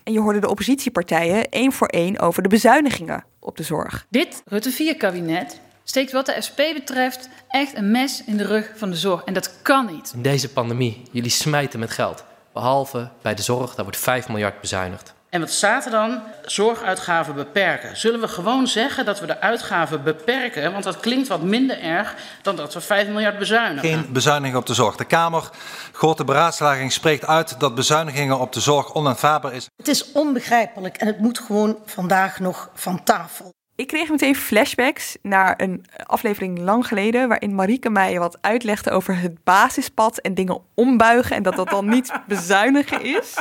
En 0.04 0.13
je 0.13 0.19
hoorde 0.19 0.39
de 0.39 0.50
oppositiepartijen 0.50 1.50
één 1.50 1.71
voor 1.71 1.88
één 1.88 2.19
over 2.19 2.43
de 2.43 2.50
bezuinigingen 2.50 3.23
op 3.39 3.58
de 3.58 3.63
zorg. 3.63 4.06
Dit 4.10 4.41
Rutte 4.45 4.93
4-kabinet 4.95 5.62
steekt 5.89 6.12
wat 6.12 6.26
de 6.26 6.41
SP 6.47 6.60
betreft 6.73 7.30
echt 7.50 7.76
een 7.78 7.91
mes 7.91 8.23
in 8.26 8.38
de 8.38 8.45
rug 8.45 8.71
van 8.76 8.89
de 8.89 8.95
zorg. 8.95 9.23
En 9.23 9.34
dat 9.34 9.62
kan 9.62 9.86
niet. 9.86 10.12
In 10.15 10.21
deze 10.21 10.50
pandemie, 10.50 11.04
jullie 11.12 11.32
smijten 11.32 11.80
met 11.80 11.91
geld. 11.91 12.23
Behalve 12.54 13.10
bij 13.21 13.36
de 13.36 13.41
zorg, 13.41 13.76
daar 13.76 13.86
wordt 13.86 14.00
5 14.00 14.28
miljard 14.28 14.62
bezuinigd. 14.62 15.15
En 15.30 15.39
wat 15.39 15.52
staat 15.52 15.86
er 15.86 15.91
dan? 15.91 16.21
Zorguitgaven 16.45 17.36
beperken. 17.36 17.97
Zullen 17.97 18.19
we 18.19 18.28
gewoon 18.28 18.67
zeggen 18.67 19.06
dat 19.06 19.19
we 19.19 19.26
de 19.26 19.39
uitgaven 19.39 20.04
beperken? 20.04 20.71
Want 20.71 20.84
dat 20.84 21.00
klinkt 21.00 21.28
wat 21.28 21.41
minder 21.41 21.82
erg 21.82 22.15
dan 22.41 22.56
dat 22.56 22.73
we 22.73 22.82
5 22.82 23.08
miljard 23.08 23.39
bezuinigen. 23.39 23.89
Geen 23.89 24.13
bezuiniging 24.13 24.58
op 24.58 24.65
de 24.65 24.73
zorg. 24.73 24.95
De 24.95 25.06
Kamer, 25.06 25.50
grote 25.91 26.23
beraadslaging, 26.23 26.91
spreekt 26.91 27.26
uit 27.26 27.60
dat 27.60 27.76
bezuinigingen 27.76 28.39
op 28.39 28.54
de 28.54 28.60
zorg 28.60 28.93
onaanvaardbaar 28.93 29.54
is. 29.54 29.67
Het 29.76 29.88
is 29.88 30.12
onbegrijpelijk 30.12 30.97
en 30.97 31.08
het 31.08 31.19
moet 31.19 31.39
gewoon 31.39 31.78
vandaag 31.86 32.39
nog 32.39 32.69
van 32.73 33.04
tafel. 33.04 33.56
Ik 33.78 33.88
kreeg 33.88 34.10
meteen 34.10 34.36
flashbacks 34.36 35.18
naar 35.22 35.54
een 35.58 35.86
aflevering 36.04 36.60
lang 36.60 36.88
geleden... 36.88 37.28
waarin 37.28 37.56
Marieke 37.56 37.90
mij 37.90 38.20
wat 38.20 38.38
uitlegde 38.42 38.92
over 38.92 39.20
het 39.20 39.44
basispad 39.44 40.18
en 40.18 40.34
dingen 40.34 40.62
ombuigen... 40.74 41.36
en 41.36 41.44
dat 41.44 41.56
dat 41.56 41.70
dan 41.70 41.90
niet 41.90 42.12
bezuinigen 42.28 43.02
is. 43.04 43.34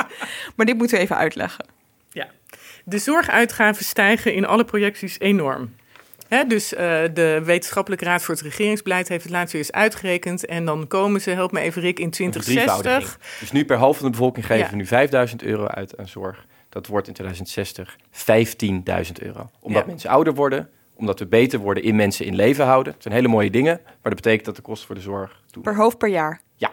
Maar 0.55 0.65
dit 0.65 0.77
moeten 0.77 0.97
we 0.97 1.03
even 1.03 1.17
uitleggen. 1.17 1.65
Ja. 2.11 2.27
De 2.85 2.97
zorguitgaven 2.97 3.85
stijgen 3.85 4.33
in 4.33 4.45
alle 4.45 4.63
projecties 4.65 5.19
enorm. 5.19 5.75
Hè, 6.27 6.45
dus 6.45 6.73
eh, 6.73 7.01
de 7.13 7.41
Wetenschappelijke 7.43 8.05
Raad 8.05 8.23
voor 8.23 8.35
het 8.35 8.43
Regeringsbeleid 8.43 9.07
heeft 9.07 9.23
het 9.23 9.31
laatst 9.31 9.51
weer 9.51 9.61
eens 9.61 9.71
uitgerekend. 9.71 10.45
En 10.45 10.65
dan 10.65 10.87
komen 10.87 11.21
ze, 11.21 11.29
help 11.29 11.51
me 11.51 11.59
even 11.59 11.81
Rick, 11.81 11.99
in 11.99 12.09
2060. 12.09 12.73
Verdrievoudiging. 12.73 13.39
Dus 13.39 13.51
nu 13.51 13.65
per 13.65 13.77
half 13.77 13.97
van 13.97 14.05
de 14.05 14.11
bevolking 14.11 14.45
geven 14.45 14.63
Ja. 14.63 14.69
we 14.69 14.75
nu 14.75 14.85
5000 14.85 15.43
euro 15.43 15.65
uit 15.67 15.97
aan 15.97 16.07
zorg. 16.07 16.45
Dat 16.77 16.87
wordt 16.87 17.07
in 17.07 17.13
2060 17.13 17.97
15.000 18.11 19.11
euro. 19.21 19.49
Omdat 19.59 19.81
Ja. 19.81 19.87
mensen 19.87 20.09
ouder 20.09 20.33
worden, 20.33 20.69
omdat 20.93 21.19
we 21.19 21.25
beter 21.25 21.59
worden 21.59 21.83
in 21.83 21.95
mensen 21.95 22.25
in 22.25 22.35
leven 22.35 22.65
houden. 22.65 22.93
Het 22.93 23.01
zijn 23.01 23.13
hele 23.13 23.27
mooie 23.27 23.49
dingen, 23.49 23.79
maar 23.83 24.13
dat 24.13 24.15
betekent 24.15 24.45
dat 24.45 24.55
de 24.55 24.61
kosten 24.61 24.85
voor 24.87 24.95
de 24.95 25.01
zorg 25.01 25.41
Per 25.61 25.75
hoofd 25.75 25.97
per 25.97 26.09
jaar. 26.09 26.41
Ja. 26.55 26.71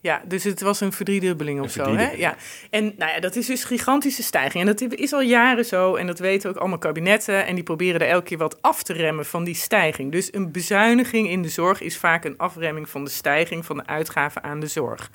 Ja, 0.00 0.22
dus 0.26 0.44
het 0.44 0.60
was 0.60 0.80
een 0.80 0.92
verdriedubbeling 0.92 1.60
of 1.60 1.76
Een 1.76 1.84
zo. 1.84 1.96
Hè? 1.96 2.10
Ja. 2.10 2.36
En 2.70 2.94
nou 2.96 3.12
ja, 3.12 3.20
dat 3.20 3.36
is 3.36 3.46
dus 3.46 3.64
gigantische 3.64 4.22
stijging. 4.22 4.68
En 4.68 4.76
dat 4.76 4.92
is 4.92 5.12
al 5.12 5.20
jaren 5.20 5.64
zo. 5.64 5.94
En 5.94 6.06
dat 6.06 6.18
weten 6.18 6.50
ook 6.50 6.56
allemaal 6.56 6.78
kabinetten. 6.78 7.46
En 7.46 7.54
die 7.54 7.64
proberen 7.64 8.00
er 8.00 8.08
elke 8.08 8.24
keer 8.24 8.38
wat 8.38 8.62
af 8.62 8.82
te 8.82 8.92
remmen 8.92 9.26
van 9.26 9.44
die 9.44 9.54
stijging. 9.54 10.12
Dus 10.12 10.34
een 10.34 10.52
bezuiniging 10.52 11.28
in 11.28 11.42
de 11.42 11.48
zorg 11.48 11.80
is 11.80 11.96
vaak 11.96 12.24
een 12.24 12.36
afremming 12.36 12.88
van 12.88 13.04
de 13.04 13.10
stijging 13.10 13.64
van 13.66 13.76
de 13.76 13.86
uitgaven 13.86 14.42
aan 14.42 14.60
de 14.60 14.66
zorg. 14.66 15.10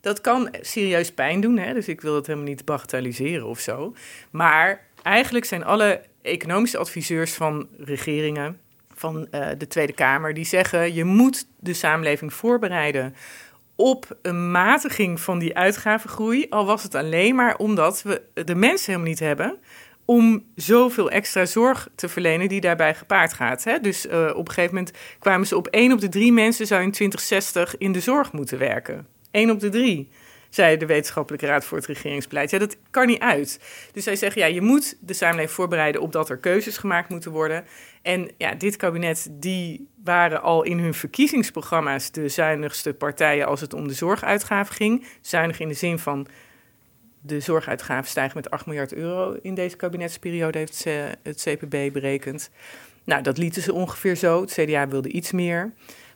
Dat 0.00 0.20
kan 0.20 0.48
serieus 0.60 1.12
pijn 1.12 1.40
doen. 1.40 1.58
Hè? 1.58 1.74
Dus 1.74 1.88
ik 1.88 2.00
wil 2.00 2.14
het 2.14 2.26
helemaal 2.26 2.48
niet 2.48 2.64
bagatelliseren 2.64 3.46
of 3.46 3.58
zo. 3.58 3.94
Maar 4.30 4.86
eigenlijk 5.02 5.44
zijn 5.44 5.64
alle 5.64 6.02
economische 6.22 6.78
adviseurs 6.78 7.34
van 7.34 7.68
regeringen, 7.78 8.60
van 8.94 9.28
uh, 9.30 9.48
de 9.58 9.66
Tweede 9.66 9.92
Kamer, 9.92 10.34
die 10.34 10.44
zeggen 10.44 10.94
je 10.94 11.04
moet 11.04 11.46
de 11.58 11.74
samenleving 11.74 12.34
voorbereiden 12.34 13.14
op 13.76 14.18
een 14.22 14.50
matiging 14.50 15.20
van 15.20 15.38
die 15.38 15.56
uitgavengroei. 15.56 16.46
Al 16.48 16.66
was 16.66 16.82
het 16.82 16.94
alleen 16.94 17.34
maar 17.34 17.56
omdat 17.56 18.02
we 18.02 18.22
de 18.44 18.54
mensen 18.54 18.86
helemaal 18.86 19.08
niet 19.08 19.20
hebben 19.20 19.58
om 20.04 20.44
zoveel 20.54 21.10
extra 21.10 21.46
zorg 21.46 21.88
te 21.94 22.08
verlenen 22.08 22.48
die 22.48 22.60
daarbij 22.60 22.94
gepaard 22.94 23.32
gaat. 23.32 23.64
Hè? 23.64 23.80
Dus 23.80 24.06
uh, 24.06 24.30
op 24.34 24.48
een 24.48 24.54
gegeven 24.54 24.74
moment 24.74 24.96
kwamen 25.18 25.46
ze 25.46 25.56
op 25.56 25.66
één 25.66 25.92
op 25.92 26.00
de 26.00 26.08
drie 26.08 26.32
mensen 26.32 26.66
zou 26.66 26.82
in 26.82 26.90
2060 26.90 27.78
in 27.78 27.92
de 27.92 28.00
zorg 28.00 28.32
moeten 28.32 28.58
werken. 28.58 29.06
Eén 29.30 29.50
op 29.50 29.60
de 29.60 29.68
drie 29.68 30.08
zei 30.50 30.76
de 30.76 30.86
Wetenschappelijke 30.86 31.46
Raad 31.46 31.64
voor 31.64 31.78
het 31.78 31.86
Regeringsbeleid. 31.86 32.50
Ja, 32.50 32.58
dat 32.58 32.76
kan 32.90 33.06
niet 33.06 33.20
uit. 33.20 33.60
Dus 33.92 34.04
zij 34.04 34.16
zeggen, 34.16 34.40
ja, 34.40 34.46
je 34.46 34.60
moet 34.60 34.96
de 35.00 35.12
samenleving 35.12 35.54
voorbereiden 35.54 36.00
op 36.00 36.12
dat 36.12 36.30
er 36.30 36.36
keuzes 36.36 36.76
gemaakt 36.76 37.08
moeten 37.08 37.30
worden. 37.30 37.64
En 38.02 38.30
ja, 38.36 38.54
dit 38.54 38.76
kabinet, 38.76 39.28
die 39.30 39.88
waren 40.04 40.42
al 40.42 40.62
in 40.62 40.78
hun 40.78 40.94
verkiezingsprogramma's 40.94 42.10
de 42.10 42.28
zuinigste 42.28 42.94
partijen 42.94 43.46
als 43.46 43.60
het 43.60 43.74
om 43.74 43.88
de 43.88 43.94
zorguitgaven 43.94 44.74
ging. 44.74 45.06
Zuinig 45.20 45.60
in 45.60 45.68
de 45.68 45.74
zin 45.74 45.98
van 45.98 46.26
de 47.22 47.40
zorguitgaven 47.40 48.10
stijgen 48.10 48.36
met 48.36 48.50
8 48.50 48.66
miljard 48.66 48.92
euro 48.92 49.36
in 49.42 49.54
deze 49.54 49.76
kabinetsperiode, 49.76 50.58
heeft 50.58 50.84
het 51.22 51.42
CPB 51.42 51.92
berekend. 51.92 52.50
Nou, 53.04 53.22
dat 53.22 53.38
lieten 53.38 53.62
ze 53.62 53.72
ongeveer 53.72 54.16
zo. 54.16 54.40
Het 54.40 54.52
CDA 54.52 54.88
wilde 54.88 55.08
iets 55.08 55.32
meer. 55.32 55.72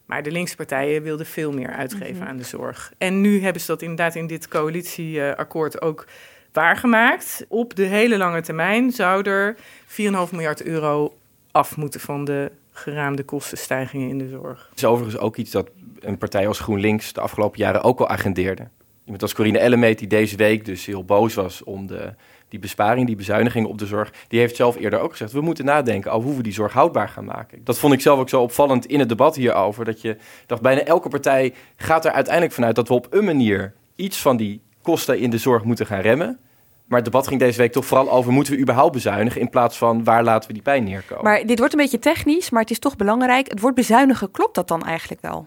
Maar 0.07 0.23
de 0.23 0.31
linkse 0.31 0.57
partijen 0.57 1.03
wilden 1.03 1.27
veel 1.27 1.53
meer 1.53 1.71
uitgeven 1.71 2.17
mhm. 2.17 2.27
aan 2.27 2.37
de 2.37 2.45
zorg. 2.45 2.93
En 2.99 3.21
nu 3.21 3.43
hebben 3.43 3.61
ze 3.61 3.67
dat 3.67 3.83
inderdaad 3.83 4.15
in 4.15 4.27
dit 4.27 4.49
coalitieakkoord 4.49 5.83
ook 5.83 6.07
waargemaakt. 6.53 7.45
Op 7.49 7.75
de 7.75 7.83
hele 7.83 8.17
lange 8.17 8.43
termijn 8.43 8.91
zou 8.91 9.29
er 9.29 9.57
4,5 9.87 9.97
miljard 10.31 10.63
euro 10.63 11.15
af 11.51 11.77
moeten 11.77 12.01
van 12.01 12.25
de 12.25 12.51
geraamde 12.73 13.23
kostenstijgingen 13.23 14.09
in 14.09 14.19
de 14.19 14.29
zorg. 14.29 14.67
Het 14.69 14.79
is 14.79 14.85
overigens 14.85 15.23
ook 15.23 15.37
iets 15.37 15.51
dat 15.51 15.71
een 16.01 16.19
partij 16.19 16.49
als 16.49 16.61
GroenLinks 16.61 17.13
de 17.13 17.21
afgelopen 17.21 17.59
jaren 17.59 17.83
ook 17.83 18.01
al 18.01 18.09
agendeerde. 18.09 18.69
Iemand 19.05 19.23
als 19.23 19.35
Corine 19.35 19.59
Ellemeet, 19.59 19.99
die 19.99 20.09
deze 20.09 20.37
week 20.37 20.65
dus 20.65 20.87
heel 20.87 21.05
boos 21.05 21.35
was 21.35 21.63
om 21.63 21.87
de, 21.87 22.15
die 22.55 22.63
besparing, 22.63 23.07
die 23.07 23.17
bezuinigingen 23.17 23.69
op 23.69 23.79
de 23.79 23.87
zorg, 23.87 24.13
die 24.29 24.41
heeft 24.41 24.57
zelf 24.57 24.77
eerder 24.77 25.01
ook 25.01 25.11
gezegd: 25.11 25.33
we 25.33 25.41
moeten 25.41 25.65
nadenken 25.65 26.13
over 26.13 26.29
hoe 26.29 26.37
we 26.37 26.43
die 26.43 26.53
zorg 26.53 26.73
houdbaar 26.73 27.09
gaan 27.09 27.25
maken. 27.25 27.61
Dat 27.65 27.79
vond 27.79 27.93
ik 27.93 28.01
zelf 28.01 28.19
ook 28.19 28.29
zo 28.29 28.43
opvallend 28.43 28.87
in 28.87 28.99
het 28.99 29.09
debat 29.09 29.37
hierover. 29.37 29.85
Dat 29.85 30.01
je 30.01 30.17
dacht, 30.47 30.63
bijna 30.63 30.81
elke 30.81 31.09
partij 31.09 31.55
gaat 31.77 32.05
er 32.05 32.13
uiteindelijk 32.13 32.55
vanuit 32.55 32.75
dat 32.75 32.89
we 32.89 32.95
op 32.95 33.07
een 33.11 33.25
manier 33.25 33.75
iets 33.97 34.21
van 34.21 34.37
die 34.37 34.61
kosten 34.83 35.19
in 35.19 35.31
de 35.31 35.39
zorg 35.39 35.65
moeten 35.65 35.87
gaan 35.87 36.01
remmen. 36.01 36.39
Maar 36.85 36.99
het 36.99 37.13
debat 37.13 37.27
ging 37.27 37.41
deze 37.41 37.59
week 37.59 37.73
toch 37.73 37.87
vooral 37.87 38.11
over: 38.11 38.33
moeten 38.33 38.53
we 38.53 38.59
überhaupt 38.59 38.93
bezuinigen 38.93 39.41
in 39.41 39.51
plaats 39.51 39.77
van 39.77 40.05
waar 40.05 40.25
laten 40.25 40.49
we 40.49 40.55
die 40.55 40.63
pijn 40.63 40.85
neerkomen? 40.85 41.25
Maar 41.25 41.47
dit 41.47 41.59
wordt 41.59 41.73
een 41.73 41.81
beetje 41.81 41.99
technisch, 41.99 42.51
maar 42.51 42.61
het 42.61 42.71
is 42.71 42.79
toch 42.79 42.97
belangrijk. 42.97 43.49
Het 43.49 43.61
woord 43.61 43.75
bezuinigen, 43.75 44.31
klopt 44.31 44.55
dat 44.55 44.69
dan 44.69 44.83
eigenlijk 44.83 45.23
wel? 45.23 45.47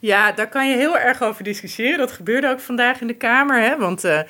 Ja, 0.00 0.32
daar 0.32 0.48
kan 0.48 0.68
je 0.68 0.76
heel 0.76 0.98
erg 0.98 1.22
over 1.22 1.44
discussiëren. 1.44 1.98
Dat 1.98 2.12
gebeurde 2.12 2.48
ook 2.48 2.60
vandaag 2.60 3.00
in 3.00 3.06
de 3.06 3.14
Kamer. 3.14 3.62
Hè? 3.62 3.76
Want 3.76 4.04
uh, 4.04 4.20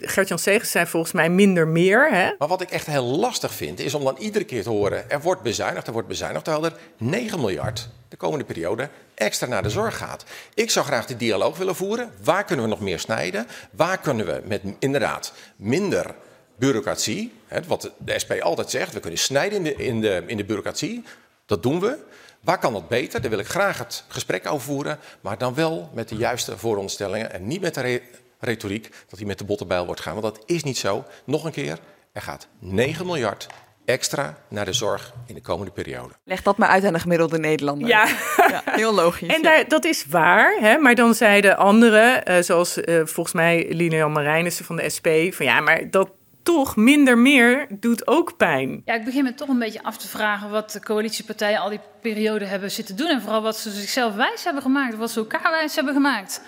Gert-Jan 0.00 0.38
Segers 0.38 0.70
zei 0.70 0.86
volgens 0.86 1.12
mij 1.12 1.30
minder 1.30 1.68
meer. 1.68 2.10
Hè? 2.10 2.30
Maar 2.38 2.48
wat 2.48 2.60
ik 2.60 2.70
echt 2.70 2.86
heel 2.86 3.04
lastig 3.04 3.52
vind, 3.52 3.80
is 3.80 3.94
om 3.94 4.04
dan 4.04 4.16
iedere 4.18 4.44
keer 4.44 4.62
te 4.62 4.68
horen... 4.68 5.10
er 5.10 5.20
wordt 5.20 5.42
bezuinigd, 5.42 5.86
er 5.86 5.92
wordt 5.92 6.08
bezuinigd, 6.08 6.44
terwijl 6.44 6.64
er 6.64 6.78
9 6.98 7.40
miljard 7.40 7.88
de 8.08 8.16
komende 8.16 8.44
periode 8.44 8.88
extra 9.14 9.46
naar 9.46 9.62
de 9.62 9.70
zorg 9.70 9.96
gaat. 9.96 10.24
Ik 10.54 10.70
zou 10.70 10.86
graag 10.86 11.06
de 11.06 11.16
dialoog 11.16 11.56
willen 11.56 11.76
voeren. 11.76 12.10
Waar 12.24 12.44
kunnen 12.44 12.64
we 12.64 12.70
nog 12.70 12.80
meer 12.80 12.98
snijden? 12.98 13.46
Waar 13.70 13.98
kunnen 13.98 14.26
we 14.26 14.42
met 14.44 14.62
inderdaad 14.78 15.32
minder 15.56 16.14
bureaucratie... 16.58 17.32
Hè, 17.46 17.60
wat 17.66 17.92
de 17.98 18.18
SP 18.22 18.32
altijd 18.40 18.70
zegt, 18.70 18.92
we 18.92 19.00
kunnen 19.00 19.18
snijden 19.18 19.58
in 19.58 19.64
de, 19.64 19.74
in 19.74 20.00
de, 20.00 20.22
in 20.26 20.36
de 20.36 20.44
bureaucratie... 20.44 21.04
Dat 21.46 21.62
doen 21.62 21.80
we. 21.80 21.98
Waar 22.46 22.58
kan 22.58 22.72
dat 22.72 22.88
beter? 22.88 23.20
Daar 23.20 23.30
wil 23.30 23.38
ik 23.38 23.46
graag 23.46 23.78
het 23.78 24.04
gesprek 24.08 24.46
over 24.46 24.66
voeren, 24.66 24.98
maar 25.20 25.38
dan 25.38 25.54
wel 25.54 25.90
met 25.94 26.08
de 26.08 26.16
juiste 26.16 26.58
vooronderstellingen 26.58 27.32
en 27.32 27.46
niet 27.46 27.60
met 27.60 27.74
de 27.74 28.02
retoriek 28.40 28.90
dat 29.08 29.18
hij 29.18 29.28
met 29.28 29.38
de 29.38 29.44
bottenbijl 29.44 29.86
wordt 29.86 30.00
gaan. 30.00 30.20
Want 30.20 30.34
dat 30.34 30.42
is 30.46 30.62
niet 30.62 30.78
zo. 30.78 31.04
Nog 31.24 31.44
een 31.44 31.52
keer, 31.52 31.78
er 32.12 32.22
gaat 32.22 32.48
9 32.58 33.06
miljard 33.06 33.46
extra 33.84 34.38
naar 34.48 34.64
de 34.64 34.72
zorg 34.72 35.12
in 35.26 35.34
de 35.34 35.40
komende 35.40 35.72
periode. 35.72 36.14
Leg 36.24 36.42
dat 36.42 36.56
maar 36.56 36.68
uit 36.68 36.84
aan 36.84 36.92
de 36.92 36.98
gemiddelde 36.98 37.38
Nederlander. 37.38 37.88
Ja, 37.88 38.06
ja 38.36 38.62
heel 38.64 38.94
logisch. 38.94 39.34
En 39.34 39.42
daar, 39.42 39.68
dat 39.68 39.84
is 39.84 40.06
waar, 40.06 40.56
hè? 40.60 40.78
maar 40.78 40.94
dan 40.94 41.14
zeiden 41.14 41.56
anderen, 41.56 42.30
uh, 42.30 42.42
zoals 42.42 42.78
uh, 42.78 43.00
volgens 43.04 43.34
mij 43.34 43.66
Lilian 43.68 44.12
Marijnissen 44.12 44.64
van 44.64 44.76
de 44.76 44.90
SP, 44.96 45.08
van 45.30 45.46
ja, 45.46 45.60
maar 45.60 45.90
dat, 45.90 46.10
toch 46.46 46.76
minder 46.76 47.18
meer 47.18 47.66
doet 47.70 48.06
ook 48.06 48.36
pijn. 48.36 48.82
Ja, 48.84 48.94
ik 48.94 49.04
begin 49.04 49.24
me 49.24 49.34
toch 49.34 49.48
een 49.48 49.58
beetje 49.58 49.82
af 49.82 49.96
te 49.96 50.08
vragen 50.08 50.50
wat 50.50 50.72
de 50.72 50.80
coalitiepartijen 50.80 51.60
al 51.60 51.68
die 51.68 51.80
periode 52.00 52.44
hebben 52.44 52.70
zitten 52.70 52.96
doen. 52.96 53.08
En 53.08 53.20
vooral 53.20 53.42
wat 53.42 53.56
ze 53.56 53.70
zichzelf 53.70 54.14
wijs 54.14 54.44
hebben 54.44 54.62
gemaakt, 54.62 54.96
wat 54.96 55.10
ze 55.10 55.18
elkaar 55.18 55.50
wijs 55.50 55.74
hebben 55.74 55.94
gemaakt. 55.94 56.42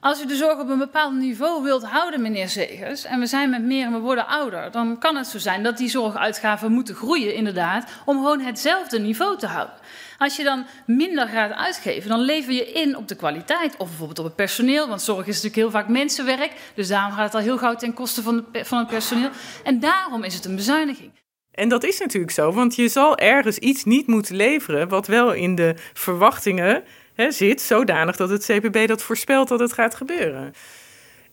Als 0.00 0.22
u 0.22 0.26
de 0.26 0.36
zorg 0.36 0.58
op 0.58 0.68
een 0.68 0.78
bepaald 0.78 1.12
niveau 1.12 1.62
wilt 1.62 1.84
houden, 1.84 2.22
meneer 2.22 2.48
Zegers, 2.48 3.04
en 3.04 3.20
we 3.20 3.26
zijn 3.26 3.50
met 3.50 3.62
meer 3.62 3.86
en 3.86 3.92
we 3.92 3.98
worden 3.98 4.26
ouder, 4.26 4.70
dan 4.70 4.98
kan 4.98 5.16
het 5.16 5.26
zo 5.26 5.38
zijn 5.38 5.62
dat 5.62 5.76
die 5.76 5.88
zorguitgaven 5.88 6.72
moeten 6.72 6.94
groeien, 6.94 7.34
inderdaad, 7.34 7.90
om 8.04 8.16
gewoon 8.16 8.40
hetzelfde 8.40 8.98
niveau 8.98 9.38
te 9.38 9.46
houden. 9.46 9.74
Als 10.20 10.36
je 10.36 10.44
dan 10.44 10.66
minder 10.86 11.28
gaat 11.28 11.52
uitgeven, 11.52 12.08
dan 12.08 12.20
lever 12.20 12.52
je 12.52 12.72
in 12.72 12.96
op 12.96 13.08
de 13.08 13.14
kwaliteit 13.14 13.76
of 13.76 13.88
bijvoorbeeld 13.88 14.18
op 14.18 14.24
het 14.24 14.36
personeel. 14.36 14.88
Want 14.88 15.02
zorg 15.02 15.20
is 15.20 15.26
natuurlijk 15.26 15.54
heel 15.54 15.70
vaak 15.70 15.88
mensenwerk. 15.88 16.52
Dus 16.74 16.88
daarom 16.88 17.12
gaat 17.12 17.24
het 17.24 17.34
al 17.34 17.40
heel 17.40 17.58
gauw 17.58 17.74
ten 17.74 17.94
koste 17.94 18.22
van, 18.22 18.46
van 18.52 18.78
het 18.78 18.88
personeel. 18.88 19.30
En 19.64 19.80
daarom 19.80 20.24
is 20.24 20.34
het 20.34 20.44
een 20.44 20.56
bezuiniging. 20.56 21.10
En 21.50 21.68
dat 21.68 21.84
is 21.84 21.98
natuurlijk 21.98 22.32
zo, 22.32 22.52
want 22.52 22.74
je 22.74 22.88
zal 22.88 23.18
ergens 23.18 23.58
iets 23.58 23.84
niet 23.84 24.06
moeten 24.06 24.36
leveren 24.36 24.88
wat 24.88 25.06
wel 25.06 25.32
in 25.32 25.54
de 25.54 25.74
verwachtingen 25.92 26.84
hè, 27.14 27.30
zit, 27.30 27.60
zodanig 27.60 28.16
dat 28.16 28.28
het 28.30 28.44
CPB 28.44 28.86
dat 28.86 29.02
voorspelt 29.02 29.48
dat 29.48 29.60
het 29.60 29.72
gaat 29.72 29.94
gebeuren. 29.94 30.52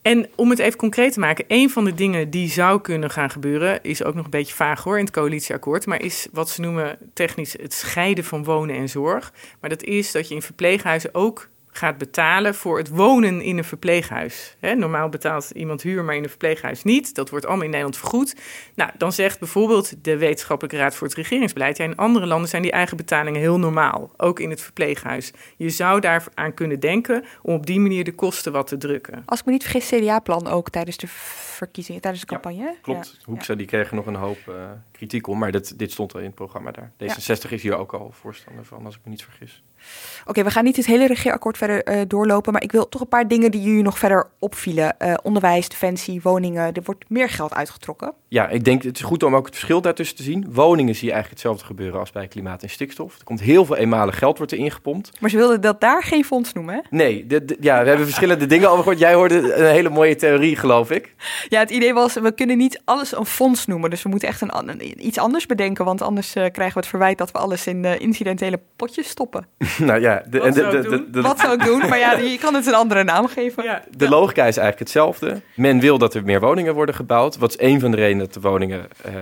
En 0.07 0.27
om 0.35 0.49
het 0.49 0.59
even 0.59 0.77
concreet 0.77 1.13
te 1.13 1.19
maken, 1.19 1.45
een 1.47 1.69
van 1.69 1.85
de 1.85 1.93
dingen 1.93 2.29
die 2.29 2.49
zou 2.49 2.81
kunnen 2.81 3.09
gaan 3.09 3.29
gebeuren, 3.29 3.83
is 3.83 4.03
ook 4.03 4.15
nog 4.15 4.23
een 4.25 4.31
beetje 4.31 4.55
vaag 4.55 4.83
hoor 4.83 4.97
in 4.97 5.05
het 5.05 5.13
coalitieakkoord, 5.13 5.85
maar 5.85 6.01
is 6.01 6.27
wat 6.31 6.49
ze 6.49 6.61
noemen 6.61 6.97
technisch 7.13 7.55
het 7.61 7.73
scheiden 7.73 8.23
van 8.23 8.43
wonen 8.43 8.75
en 8.75 8.89
zorg. 8.89 9.33
Maar 9.59 9.69
dat 9.69 9.83
is 9.83 10.11
dat 10.11 10.27
je 10.27 10.35
in 10.35 10.41
verpleeghuizen 10.41 11.13
ook 11.13 11.49
gaat 11.77 11.97
betalen 11.97 12.55
voor 12.55 12.77
het 12.77 12.89
wonen 12.89 13.41
in 13.41 13.57
een 13.57 13.63
verpleeghuis. 13.63 14.55
normaal 14.59 15.09
betaalt 15.09 15.49
iemand 15.49 15.81
huur, 15.81 16.03
maar 16.03 16.15
in 16.15 16.23
een 16.23 16.29
verpleeghuis 16.29 16.83
niet. 16.83 17.15
Dat 17.15 17.29
wordt 17.29 17.45
allemaal 17.45 17.63
in 17.63 17.69
Nederland 17.69 17.97
vergoed. 17.97 18.35
Nou, 18.75 18.91
dan 18.97 19.11
zegt 19.11 19.39
bijvoorbeeld 19.39 20.03
de 20.03 20.17
Wetenschappelijke 20.17 20.77
Raad 20.77 20.95
voor 20.95 21.07
het 21.07 21.15
Regeringsbeleid... 21.15 21.77
ja, 21.77 21.83
in 21.83 21.95
andere 21.95 22.25
landen 22.25 22.49
zijn 22.49 22.61
die 22.61 22.71
eigen 22.71 22.97
betalingen 22.97 23.39
heel 23.39 23.59
normaal, 23.59 24.11
ook 24.17 24.39
in 24.39 24.49
het 24.49 24.61
verpleeghuis. 24.61 25.31
Je 25.57 25.69
zou 25.69 25.99
daar 25.99 26.23
aan 26.33 26.53
kunnen 26.53 26.79
denken 26.79 27.23
om 27.41 27.55
op 27.55 27.65
die 27.65 27.79
manier 27.79 28.03
de 28.03 28.15
kosten 28.15 28.51
wat 28.51 28.67
te 28.67 28.77
drukken. 28.77 29.23
Als 29.25 29.39
ik 29.39 29.45
me 29.45 29.51
niet 29.51 29.63
vergis, 29.63 29.89
CDA-plan 29.89 30.47
ook 30.47 30.69
tijdens 30.69 30.97
de 30.97 31.07
verkiezingen, 31.07 32.01
tijdens 32.01 32.25
de 32.25 32.29
campagne. 32.29 32.75
klopt. 32.81 33.15
Ja. 33.17 33.23
Hoekstra 33.25 33.55
die 33.55 33.65
kregen 33.65 33.95
nog 33.95 34.05
een 34.05 34.15
hoop 34.15 34.39
uh, 34.49 34.55
kritiek 34.97 35.27
om, 35.27 35.37
maar 35.37 35.51
dit, 35.51 35.79
dit 35.79 35.91
stond 35.91 36.13
al 36.13 36.19
in 36.19 36.25
het 36.25 36.35
programma 36.35 36.71
daar. 36.71 36.91
D66 36.91 37.49
is 37.49 37.61
hier 37.61 37.77
ook 37.77 37.93
al 37.93 38.11
voorstander 38.11 38.65
van, 38.65 38.85
als 38.85 38.95
ik 38.95 39.01
me 39.03 39.09
niet 39.09 39.23
vergis. 39.23 39.63
Oké, 40.25 40.43
we 40.43 40.51
gaan 40.51 40.63
niet 40.63 40.75
het 40.75 40.85
hele 40.85 41.07
regeerakkoord 41.07 41.57
verder 41.57 41.87
uh, 41.87 42.01
doorlopen, 42.07 42.53
maar 42.53 42.63
ik 42.63 42.71
wil 42.71 42.89
toch 42.89 43.01
een 43.01 43.07
paar 43.07 43.27
dingen 43.27 43.51
die 43.51 43.61
jullie 43.61 43.83
nog 43.83 43.97
verder 43.97 44.27
opvielen. 44.39 44.95
Uh, 44.99 45.13
onderwijs, 45.23 45.69
defensie, 45.69 46.21
woningen, 46.21 46.73
er 46.73 46.83
wordt 46.83 47.09
meer 47.09 47.29
geld 47.29 47.53
uitgetrokken. 47.53 48.13
Ja, 48.29 48.49
ik 48.49 48.63
denk 48.63 48.83
het 48.83 48.95
is 48.95 49.03
goed 49.03 49.23
om 49.23 49.35
ook 49.35 49.45
het 49.45 49.55
verschil 49.55 49.81
daartussen 49.81 50.17
te 50.17 50.23
zien. 50.23 50.45
Woningen 50.49 50.95
zie 50.95 51.07
je 51.07 51.13
eigenlijk 51.13 51.41
hetzelfde 51.41 51.65
gebeuren 51.65 51.99
als 51.99 52.11
bij 52.11 52.27
klimaat 52.27 52.63
en 52.63 52.69
stikstof. 52.69 53.17
Er 53.17 53.23
komt 53.23 53.41
heel 53.41 53.65
veel 53.65 53.75
eenmalig 53.75 54.17
geld 54.17 54.37
wordt 54.37 54.51
er 54.51 54.57
ingepompt. 54.57 55.11
Maar 55.19 55.29
ze 55.29 55.37
wilden 55.37 55.61
dat 55.61 55.81
daar 55.81 56.03
geen 56.03 56.25
fonds 56.25 56.53
noemen, 56.53 56.75
hè? 56.75 56.81
Nee, 56.89 57.27
de, 57.27 57.57
ja, 57.59 57.81
we 57.81 57.87
hebben 57.87 58.05
verschillende 58.05 58.45
dingen 58.55 58.67
over 58.67 58.77
gehoord. 58.77 58.99
Jij 58.99 59.13
hoorde 59.13 59.53
een 59.53 59.71
hele 59.71 59.89
mooie 59.89 60.15
theorie, 60.15 60.55
geloof 60.55 60.91
ik. 60.91 61.13
Ja, 61.49 61.59
het 61.59 61.69
idee 61.69 61.93
was, 61.93 62.13
we 62.13 62.31
kunnen 62.31 62.57
niet 62.57 62.81
alles 62.85 63.17
een 63.17 63.25
fonds 63.25 63.65
noemen. 63.65 63.89
Dus 63.89 64.03
we 64.03 64.09
moeten 64.09 64.27
echt 64.27 64.41
een, 64.41 64.69
een 64.69 65.05
iets 65.05 65.17
anders 65.17 65.45
bedenken, 65.45 65.85
want 65.85 66.01
anders 66.01 66.35
uh, 66.35 66.45
krijgen 66.51 66.73
we 66.73 66.79
het 66.79 66.87
verwijt 66.87 67.17
dat 67.17 67.31
we 67.31 67.37
alles 67.37 67.67
in 67.67 67.85
incidentele 67.85 68.59
potjes 68.75 69.07
stoppen. 69.07 69.47
nou 69.77 70.01
ja, 70.01 70.23
de, 70.29 70.39
wat, 70.39 70.55
zou 70.55 70.81
de, 70.81 71.09
de, 71.11 71.21
wat 71.21 71.39
zou 71.39 71.53
ik 71.53 71.63
doen? 71.63 71.79
Maar 71.79 71.99
ja, 71.99 72.17
je 72.17 72.37
kan 72.37 72.53
het 72.53 72.65
een 72.65 72.73
andere 72.73 73.03
naam 73.03 73.27
geven. 73.27 73.63
Ja. 73.63 73.83
De 73.97 74.09
logica 74.09 74.45
is 74.45 74.57
eigenlijk 74.57 74.79
hetzelfde. 74.79 75.41
Men 75.55 75.79
wil 75.79 75.97
dat 75.97 76.13
er 76.13 76.23
meer 76.23 76.39
woningen 76.39 76.73
worden 76.73 76.95
gebouwd. 76.95 77.37
Wat 77.37 77.49
is 77.49 77.59
een 77.59 77.79
van 77.79 77.91
de 77.91 77.97
redenen 77.97 78.16
dat 78.17 78.33
de 78.33 78.39
woningen 78.39 78.87
uh, 79.05 79.13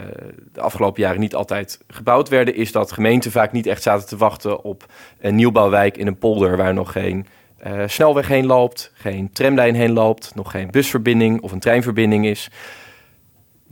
de 0.54 0.62
afgelopen 0.62 1.02
jaren 1.02 1.20
niet 1.20 1.36
altijd 1.36 1.80
gebouwd 1.88 2.30
werden, 2.30 2.56
is 2.56 2.72
dat 2.72 2.92
gemeenten 2.92 3.32
vaak 3.32 3.52
niet 3.52 3.68
echt 3.68 3.84
zaten 3.84 4.08
te 4.08 4.18
wachten 4.18 4.64
op 4.64 4.86
een 5.20 5.36
nieuwbouwwijk 5.36 5.98
in 5.98 6.08
een 6.08 6.18
polder 6.18 6.58
waar 6.58 6.74
nog 6.74 6.92
geen 6.92 7.26
uh, 7.68 7.84
snelweg 7.86 8.28
heen 8.28 8.46
loopt, 8.46 8.92
geen 8.94 9.32
tramlijn 9.32 9.76
heen 9.76 9.94
loopt, 9.94 10.36
nog 10.36 10.52
geen 10.52 10.72
busverbinding 10.72 11.42
of 11.42 11.52
een 11.52 11.60
treinverbinding 11.60 12.26
is 12.26 12.50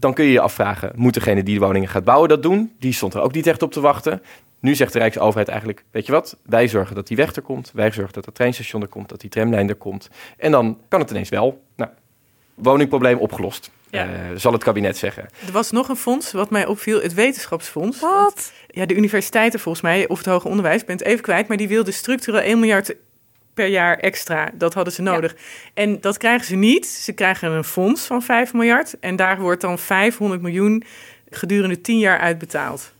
dan 0.03 0.13
kun 0.13 0.26
je 0.26 0.32
je 0.32 0.39
afvragen, 0.39 0.91
moet 0.95 1.13
degene 1.13 1.43
die 1.43 1.59
de 1.59 1.65
woningen 1.65 1.89
gaat 1.89 2.03
bouwen 2.03 2.30
dat 2.30 2.43
doen? 2.43 2.76
Die 2.80 2.93
stond 2.93 3.13
er 3.13 3.21
ook 3.21 3.34
niet 3.34 3.47
echt 3.47 3.61
op 3.61 3.71
te 3.71 3.80
wachten. 3.80 4.21
Nu 4.59 4.76
zegt 4.76 4.93
de 4.93 4.99
Rijksoverheid 4.99 5.47
eigenlijk, 5.47 5.84
weet 5.91 6.05
je 6.05 6.11
wat, 6.11 6.38
wij 6.45 6.67
zorgen 6.67 6.95
dat 6.95 7.07
die 7.07 7.17
weg 7.17 7.36
er 7.36 7.41
komt, 7.41 7.71
wij 7.74 7.91
zorgen 7.91 8.13
dat 8.13 8.26
het 8.26 8.36
treinstation 8.36 8.82
er 8.82 8.88
komt, 8.88 9.09
dat 9.09 9.21
die 9.21 9.30
tramlijn 9.30 9.69
er 9.69 9.76
komt. 9.76 10.09
En 10.38 10.51
dan 10.51 10.78
kan 10.88 10.99
het 10.99 11.09
ineens 11.09 11.30
wel. 11.30 11.63
Nou, 11.76 11.91
woningprobleem 12.53 13.17
opgelost. 13.17 13.71
Ja. 13.93 14.07
Eh, 14.13 14.19
zal 14.35 14.53
het 14.53 14.63
kabinet 14.63 14.97
zeggen. 14.97 15.29
Er 15.45 15.51
was 15.51 15.71
nog 15.71 15.89
een 15.89 15.95
fonds 15.95 16.31
wat 16.31 16.49
mij 16.49 16.65
opviel, 16.65 17.01
het 17.01 17.13
Wetenschapsfonds. 17.13 17.99
Wat? 17.99 18.51
Ja, 18.67 18.85
de 18.85 18.95
universiteiten 18.95 19.59
volgens 19.59 19.83
mij, 19.83 20.07
of 20.07 20.17
het 20.17 20.27
hoger 20.27 20.49
onderwijs, 20.49 20.81
ik 20.81 20.87
ben 20.87 20.97
het 20.97 21.05
even 21.05 21.21
kwijt, 21.21 21.47
maar 21.47 21.57
die 21.57 21.67
wilden 21.67 21.93
structureel 21.93 22.41
1 22.41 22.59
miljard 22.59 22.95
per 23.53 23.67
jaar 23.67 23.97
extra. 23.97 24.51
Dat 24.53 24.73
hadden 24.73 24.93
ze 24.93 25.01
nodig. 25.01 25.35
En 25.73 26.01
dat 26.01 26.17
krijgen 26.17 26.45
ze 26.45 26.55
niet. 26.55 26.87
Ze 26.87 27.13
krijgen 27.13 27.51
een 27.51 27.63
fonds 27.63 28.05
van 28.05 28.21
5 28.21 28.53
miljard 28.53 28.99
en 28.99 29.15
daar 29.15 29.39
wordt 29.39 29.61
dan 29.61 29.79
500 29.79 30.41
miljoen 30.41 30.83
gedurende 31.29 31.81
10 31.81 31.99
jaar 31.99 32.19
uitbetaald. 32.19 32.93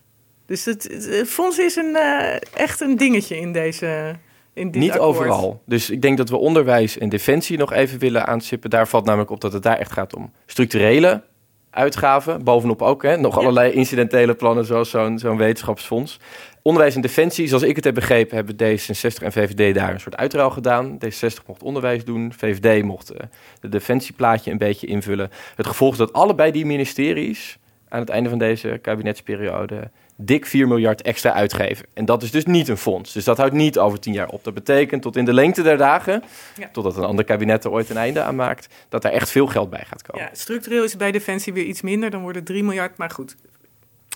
Dus 0.46 0.66
het, 0.66 0.84
het 0.84 1.30
fonds 1.30 1.60
is 1.60 1.76
een, 1.76 1.96
eh, 1.96 2.36
echt 2.54 2.82
een 2.82 2.98
dingetje 2.98 3.38
in 3.38 3.54
deze. 3.54 4.16
In 4.54 4.72
dit 4.72 4.82
Niet 4.82 4.92
akkoord. 4.92 5.10
overal. 5.10 5.62
Dus 5.66 5.90
ik 5.90 6.02
denk 6.02 6.18
dat 6.18 6.30
we 6.30 6.38
onderwijs 6.38 6.98
en 6.98 7.10
defensie 7.10 7.58
nog 7.58 7.74
even 7.74 8.00
willen 8.00 8.28
aanstippen. 8.28 8.70
Daar 8.70 8.88
valt 8.88 9.06
namelijk 9.06 9.30
op 9.30 9.42
dat 9.42 9.54
het 9.54 9.64
daar 9.64 9.78
echt 9.78 9.92
gaat 9.92 10.16
om 10.16 10.32
structurele 10.46 11.24
uitgaven. 11.70 12.44
Bovenop 12.44 12.82
ook 12.82 13.04
hè, 13.04 13.18
nog 13.18 13.38
allerlei 13.38 13.72
incidentele 13.72 14.34
plannen 14.36 14.66
zoals 14.66 14.90
zo'n 14.90 15.20
zo'n 15.20 15.38
wetenschapsfonds. 15.38 16.20
Onderwijs 16.62 16.96
en 16.96 17.02
defensie, 17.02 17.48
zoals 17.48 17.64
ik 17.64 17.76
het 17.76 17.86
heb 17.86 17.94
begrepen, 17.94 18.36
hebben 18.36 18.56
D66 18.56 19.24
en 19.24 19.32
VVD 19.32 19.76
daar 19.76 19.94
een 19.94 20.00
soort 20.00 20.18
uitruil 20.18 20.50
gedaan. 20.50 20.98
D66 21.06 21.46
mocht 21.48 21.64
onderwijs 21.64 22.06
doen, 22.06 22.34
VVD 22.34 22.84
mocht 22.84 23.10
eh, 23.10 23.26
de 23.60 23.70
defensieplaatje 23.70 24.52
een 24.52 24.58
beetje 24.58 24.88
invullen. 24.88 25.30
Het 25.56 25.68
gevolg 25.68 25.92
is 25.92 25.98
dat 25.98 26.14
allebei 26.14 26.52
die 26.52 26.66
ministeries 26.66 27.58
aan 27.90 28.00
het 28.00 28.10
einde 28.10 28.30
van 28.30 28.38
deze 28.38 28.80
kabinetsperiode 28.82 29.90
dik 30.16 30.46
4 30.46 30.68
miljard 30.68 31.02
extra 31.02 31.32
uitgeven. 31.34 31.86
En 31.94 32.06
dat 32.06 32.24
is 32.24 32.32
dus 32.32 32.46
niet 32.46 32.68
een 32.68 32.78
fonds. 32.78 33.14
Dus 33.14 33.24
dat 33.24 33.38
houdt 33.38 33.54
niet 33.54 33.78
over 33.80 34.00
10 34.00 34.14
jaar 34.14 34.28
op. 34.30 34.44
Dat 34.44 34.54
betekent 34.54 35.02
tot 35.02 35.16
in 35.16 35.26
de 35.26 35.34
lengte 35.34 35.62
der 35.62 35.78
dagen, 35.78 36.24
Ja. 36.58 36.70
totdat 36.72 36.98
een 36.98 37.04
ander 37.04 37.26
kabinet 37.26 37.64
er 37.64 37.72
ooit 37.72 37.90
een 37.90 37.98
einde 37.98 38.22
aan 38.22 38.36
maakt, 38.36 38.68
dat 38.90 39.02
daar 39.02 39.12
echt 39.12 39.30
veel 39.30 39.48
geld 39.48 39.70
bij 39.70 39.84
gaat 39.88 40.02
komen. 40.02 40.24
Ja, 40.26 40.30
structureel 40.34 40.84
is 40.84 40.98
bij 40.98 41.12
Defensie 41.12 41.54
weer 41.54 41.66
iets 41.66 41.82
minder. 41.82 42.10
Dan 42.10 42.22
wordt 42.22 42.38
het 42.38 42.46
3 42.46 42.64
miljard, 42.64 42.98
maar 42.98 43.10
goed. 43.10 43.36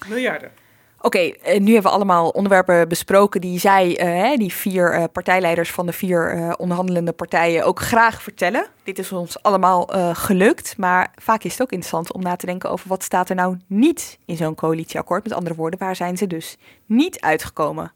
Miljarden. 0.07 0.51
Oké, 1.01 1.19
eh, 1.19 1.59
nu 1.59 1.73
hebben 1.73 1.91
we 1.91 1.97
allemaal 1.97 2.29
onderwerpen 2.29 2.87
besproken 2.87 3.41
die 3.41 3.59
zij, 3.59 3.97
eh, 3.97 4.37
die 4.37 4.53
vier 4.53 4.93
eh, 4.93 5.03
partijleiders 5.11 5.71
van 5.71 5.85
de 5.85 5.93
vier 5.93 6.55
onderhandelende 6.57 7.11
partijen, 7.11 7.65
ook 7.65 7.79
graag 7.79 8.21
vertellen. 8.21 8.67
Dit 8.83 8.99
is 8.99 9.11
ons 9.11 9.43
allemaal 9.43 9.85
gelukt, 10.13 10.77
maar 10.77 11.11
vaak 11.15 11.43
is 11.43 11.51
het 11.51 11.61
ook 11.61 11.71
interessant 11.71 12.13
om 12.13 12.21
na 12.21 12.35
te 12.35 12.45
denken 12.45 12.69
over 12.69 12.87
wat 12.89 13.03
staat 13.03 13.29
er 13.29 13.35
nou 13.35 13.57
niet 13.67 14.19
in 14.25 14.37
zo'n 14.37 14.55
coalitieakkoord. 14.55 15.23
Met 15.23 15.33
andere 15.33 15.55
woorden, 15.55 15.79
waar 15.79 15.95
zijn 15.95 16.17
ze 16.17 16.27
dus 16.27 16.57
niet 16.85 17.19
uitgekomen? 17.19 17.91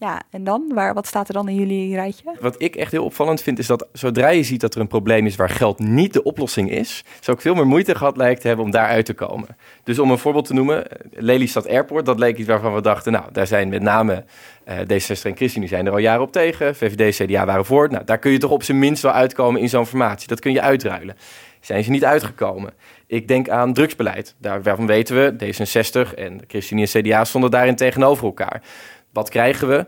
Ja, 0.00 0.22
en 0.30 0.44
dan? 0.44 0.70
Waar, 0.74 0.94
wat 0.94 1.06
staat 1.06 1.28
er 1.28 1.34
dan 1.34 1.48
in 1.48 1.54
jullie 1.54 1.94
rijtje? 1.94 2.36
Wat 2.40 2.62
ik 2.62 2.76
echt 2.76 2.92
heel 2.92 3.04
opvallend 3.04 3.42
vind, 3.42 3.58
is 3.58 3.66
dat 3.66 3.86
zodra 3.92 4.28
je 4.28 4.42
ziet 4.42 4.60
dat 4.60 4.74
er 4.74 4.80
een 4.80 4.86
probleem 4.86 5.26
is 5.26 5.36
waar 5.36 5.48
geld 5.48 5.78
niet 5.78 6.12
de 6.12 6.22
oplossing 6.22 6.70
is, 6.70 7.04
zou 7.20 7.36
ik 7.36 7.42
veel 7.42 7.54
meer 7.54 7.66
moeite 7.66 7.94
gehad 7.94 8.16
lijkt 8.16 8.40
te 8.40 8.46
hebben 8.46 8.64
om 8.64 8.70
daaruit 8.70 9.04
te 9.04 9.14
komen. 9.14 9.48
Dus 9.84 9.98
om 9.98 10.10
een 10.10 10.18
voorbeeld 10.18 10.46
te 10.46 10.54
noemen, 10.54 10.84
Lelystad 11.10 11.68
Airport, 11.68 12.06
dat 12.06 12.18
leek 12.18 12.38
iets 12.38 12.48
waarvan 12.48 12.74
we 12.74 12.80
dachten, 12.80 13.12
nou, 13.12 13.24
daar 13.32 13.46
zijn 13.46 13.68
met 13.68 13.82
name 13.82 14.24
eh, 14.64 14.78
D66 14.78 15.22
en 15.22 15.36
ChristenUnie 15.36 15.68
zijn 15.68 15.86
er 15.86 15.92
al 15.92 15.98
jaren 15.98 16.22
op 16.22 16.32
tegen, 16.32 16.76
VVD, 16.76 17.16
CDA 17.16 17.44
waren 17.44 17.64
voor. 17.64 17.90
Nou, 17.90 18.04
daar 18.04 18.18
kun 18.18 18.30
je 18.30 18.38
toch 18.38 18.50
op 18.50 18.62
zijn 18.62 18.78
minst 18.78 19.02
wel 19.02 19.12
uitkomen 19.12 19.60
in 19.60 19.68
zo'n 19.68 19.86
formatie. 19.86 20.28
Dat 20.28 20.40
kun 20.40 20.52
je 20.52 20.60
uitruilen. 20.60 21.16
Zijn 21.60 21.84
ze 21.84 21.90
niet 21.90 22.04
uitgekomen? 22.04 22.72
Ik 23.06 23.28
denk 23.28 23.48
aan 23.48 23.72
drugsbeleid. 23.72 24.34
Daar, 24.38 24.62
waarvan 24.62 24.86
weten 24.86 25.16
we, 25.16 25.32
D66 25.44 26.14
en 26.14 26.40
ChristenUnie 26.46 26.90
en 26.92 27.02
CDA 27.02 27.24
stonden 27.24 27.50
daarin 27.50 27.76
tegenover 27.76 28.24
elkaar. 28.24 28.62
Wat 29.12 29.28
krijgen 29.28 29.68
we? 29.68 29.86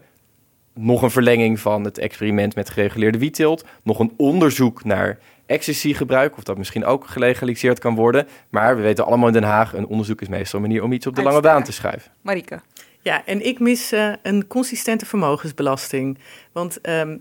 Nog 0.74 1.02
een 1.02 1.10
verlenging 1.10 1.60
van 1.60 1.84
het 1.84 1.98
experiment 1.98 2.54
met 2.54 2.70
gereguleerde 2.70 3.18
wietteelt. 3.18 3.64
Nog 3.82 3.98
een 3.98 4.14
onderzoek 4.16 4.84
naar 4.84 5.18
ecstasy-gebruik, 5.46 6.36
of 6.36 6.42
dat 6.42 6.58
misschien 6.58 6.84
ook 6.84 7.06
gelegaliseerd 7.06 7.78
kan 7.78 7.94
worden. 7.94 8.28
Maar 8.48 8.76
we 8.76 8.82
weten 8.82 9.06
allemaal 9.06 9.26
in 9.26 9.32
Den 9.32 9.42
Haag, 9.42 9.74
een 9.74 9.86
onderzoek 9.86 10.20
is 10.20 10.28
meestal 10.28 10.60
een 10.60 10.66
manier 10.66 10.82
om 10.82 10.92
iets 10.92 11.06
op 11.06 11.14
de 11.14 11.22
lange 11.22 11.40
baan 11.40 11.62
te 11.62 11.72
schuiven. 11.72 12.12
Marike. 12.20 12.60
Ja, 13.00 13.26
en 13.26 13.46
ik 13.46 13.58
mis 13.58 13.92
eh, 13.92 14.12
een 14.22 14.46
consistente 14.46 15.06
vermogensbelasting. 15.06 16.18
Want 16.52 16.80
ehm, 16.80 17.16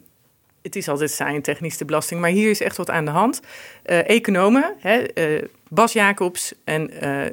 het 0.61 0.75
is 0.75 0.87
altijd 0.87 1.11
saai 1.11 1.35
en 1.35 1.41
technisch 1.41 1.77
de 1.77 1.85
belasting, 1.85 2.21
maar 2.21 2.29
hier 2.29 2.49
is 2.49 2.61
echt 2.61 2.77
wat 2.77 2.89
aan 2.89 3.05
de 3.05 3.11
hand. 3.11 3.41
Eh, 3.83 4.09
economen, 4.09 4.75
hè, 4.79 4.97
eh, 4.97 5.43
Bas 5.69 5.93
Jacobs 5.93 6.53
en 6.63 7.01
eh 7.01 7.31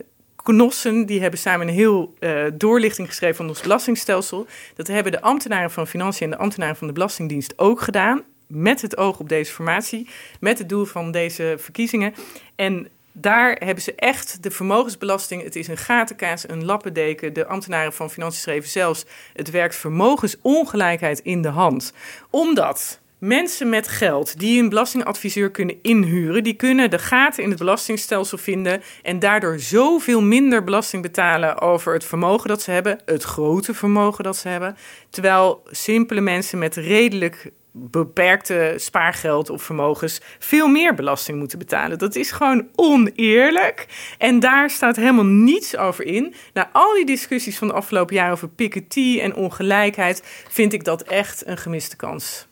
Knossen, 0.49 1.07
die 1.07 1.21
hebben 1.21 1.39
samen 1.39 1.69
een 1.69 1.75
heel 1.75 2.15
eh, 2.19 2.45
doorlichting 2.55 3.09
geschreven 3.09 3.37
van 3.37 3.49
ons 3.49 3.61
belastingstelsel. 3.61 4.47
Dat 4.75 4.87
hebben 4.87 5.13
de 5.13 5.21
ambtenaren 5.21 5.71
van 5.71 5.87
Financiën 5.87 6.25
en 6.25 6.31
de 6.31 6.43
ambtenaren 6.43 6.77
van 6.77 6.87
de 6.87 6.93
Belastingdienst 6.93 7.59
ook 7.59 7.81
gedaan. 7.81 8.23
Met 8.47 8.83
het 8.83 8.97
oog 8.97 9.19
op 9.19 9.29
deze 9.29 9.53
formatie, 9.53 10.09
met 10.41 10.59
het 10.59 10.69
doel 10.69 10.85
van 10.85 11.11
deze 11.11 11.55
verkiezingen. 11.59 12.15
En 12.57 12.89
daar 13.13 13.57
hebben 13.65 13.85
ze 13.85 13.95
echt 13.95 14.43
de 14.43 14.51
vermogensbelasting. 14.51 15.43
Het 15.43 15.57
is 15.57 15.69
een 15.69 15.77
gatenkaas, 15.77 16.49
een 16.49 16.65
lappendeken. 16.65 17.33
De 17.33 17.47
ambtenaren 17.47 17.93
van 17.93 18.11
Financiën 18.11 18.41
schreven 18.41 18.69
zelfs: 18.69 19.05
het 19.33 19.51
werkt 19.51 19.77
vermogensongelijkheid 19.77 21.19
in 21.19 21.43
de 21.43 21.49
hand. 21.49 21.93
Omdat 22.31 23.01
mensen 23.19 23.69
met 23.69 23.89
geld 23.89 24.39
die 24.39 24.63
een 24.63 24.69
belastingadviseur 24.69 25.51
kunnen 25.51 25.77
inhuren, 25.83 26.43
die 26.45 26.55
kunnen 26.55 26.91
de 26.91 26.99
gaten 26.99 27.43
in 27.43 27.51
het 27.51 27.59
belastingstelsel 27.59 28.39
vinden 28.39 28.83
en 29.03 29.19
daardoor 29.19 29.59
zoveel 29.59 30.23
minder 30.23 30.65
belasting 30.65 31.03
betalen 31.03 31.61
over 31.61 31.93
het 31.93 32.05
vermogen 32.05 32.49
dat 32.49 32.63
ze 32.63 32.71
hebben, 32.71 32.99
het 33.05 33.23
grote 33.23 33.75
vermogen 33.75 34.25
dat 34.25 34.37
ze 34.37 34.49
hebben. 34.49 34.77
Terwijl 35.11 35.63
simpele 35.71 36.21
mensen 36.21 36.59
met 36.59 36.77
redelijk 36.77 37.53
beperkte 37.73 38.75
spaargeld 38.77 39.51
of 39.51 39.63
vermogens 39.63 40.21
veel 40.39 40.69
meer 40.69 40.95
belasting 40.95 41.39
moeten 41.39 41.59
betalen. 41.59 41.99
Dat 41.99 42.17
is 42.17 42.31
gewoon 42.31 42.69
oneerlijk. 42.75 43.87
En 44.19 44.41
daar 44.41 44.71
staat 44.71 44.97
helemaal 44.97 45.25
niets 45.25 45.77
over 45.77 46.05
in. 46.05 46.35
Na 46.53 46.71
al 46.73 46.95
die 46.95 47.07
discussies 47.07 47.59
van 47.59 47.69
de 47.69 47.75
afgelopen 47.75 48.15
jaren 48.15 48.33
over 48.33 48.49
Piketty 48.49 49.19
en 49.23 49.35
ongelijkheid, 49.35 50.45
vind 50.49 50.73
ik 50.73 50.85
dat 50.85 51.03
echt 51.03 51.47
een 51.47 51.59
gemiste 51.59 51.97
kans. 51.97 52.49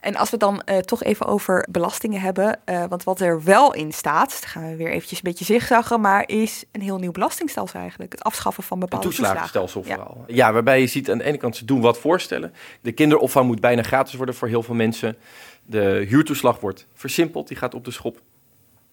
En 0.00 0.16
als 0.16 0.30
we 0.30 0.36
dan 0.36 0.60
eh, 0.60 0.78
toch 0.78 1.02
even 1.02 1.26
over 1.26 1.66
belastingen 1.70 2.20
hebben, 2.20 2.58
eh, 2.64 2.84
want 2.88 3.04
wat 3.04 3.20
er 3.20 3.44
wel 3.44 3.74
in 3.74 3.92
staat, 3.92 4.34
gaan 4.34 4.68
we 4.68 4.76
weer 4.76 4.90
eventjes 4.90 5.18
een 5.18 5.24
beetje 5.24 5.44
zigzaggen, 5.44 6.00
maar 6.00 6.28
is 6.28 6.64
een 6.72 6.80
heel 6.80 6.98
nieuw 6.98 7.10
belastingstelsel 7.12 7.80
eigenlijk. 7.80 8.12
Het 8.12 8.22
afschaffen 8.22 8.62
van 8.62 8.76
Een 8.76 8.82
bepaalde 8.82 9.06
toeslagen. 9.06 9.40
toeslagenstelsel 9.40 9.82
Ja. 9.86 9.94
vooral. 9.94 10.24
Ja, 10.26 10.52
waarbij 10.52 10.80
je 10.80 10.86
ziet 10.86 11.10
aan 11.10 11.18
de 11.18 11.24
ene 11.24 11.36
kant 11.36 11.56
ze 11.56 11.64
doen 11.64 11.80
wat 11.80 11.98
voorstellen. 11.98 12.52
De 12.80 12.92
kinderopvang 12.92 13.46
moet 13.46 13.60
bijna 13.60 13.82
gratis 13.82 14.14
worden 14.14 14.34
voor 14.34 14.48
heel 14.48 14.62
veel 14.62 14.74
mensen. 14.74 15.16
De 15.64 16.04
huurtoeslag 16.08 16.60
wordt 16.60 16.86
versimpeld, 16.94 17.48
die 17.48 17.56
gaat 17.56 17.74
op 17.74 17.84
de 17.84 17.90
schop. 17.90 18.20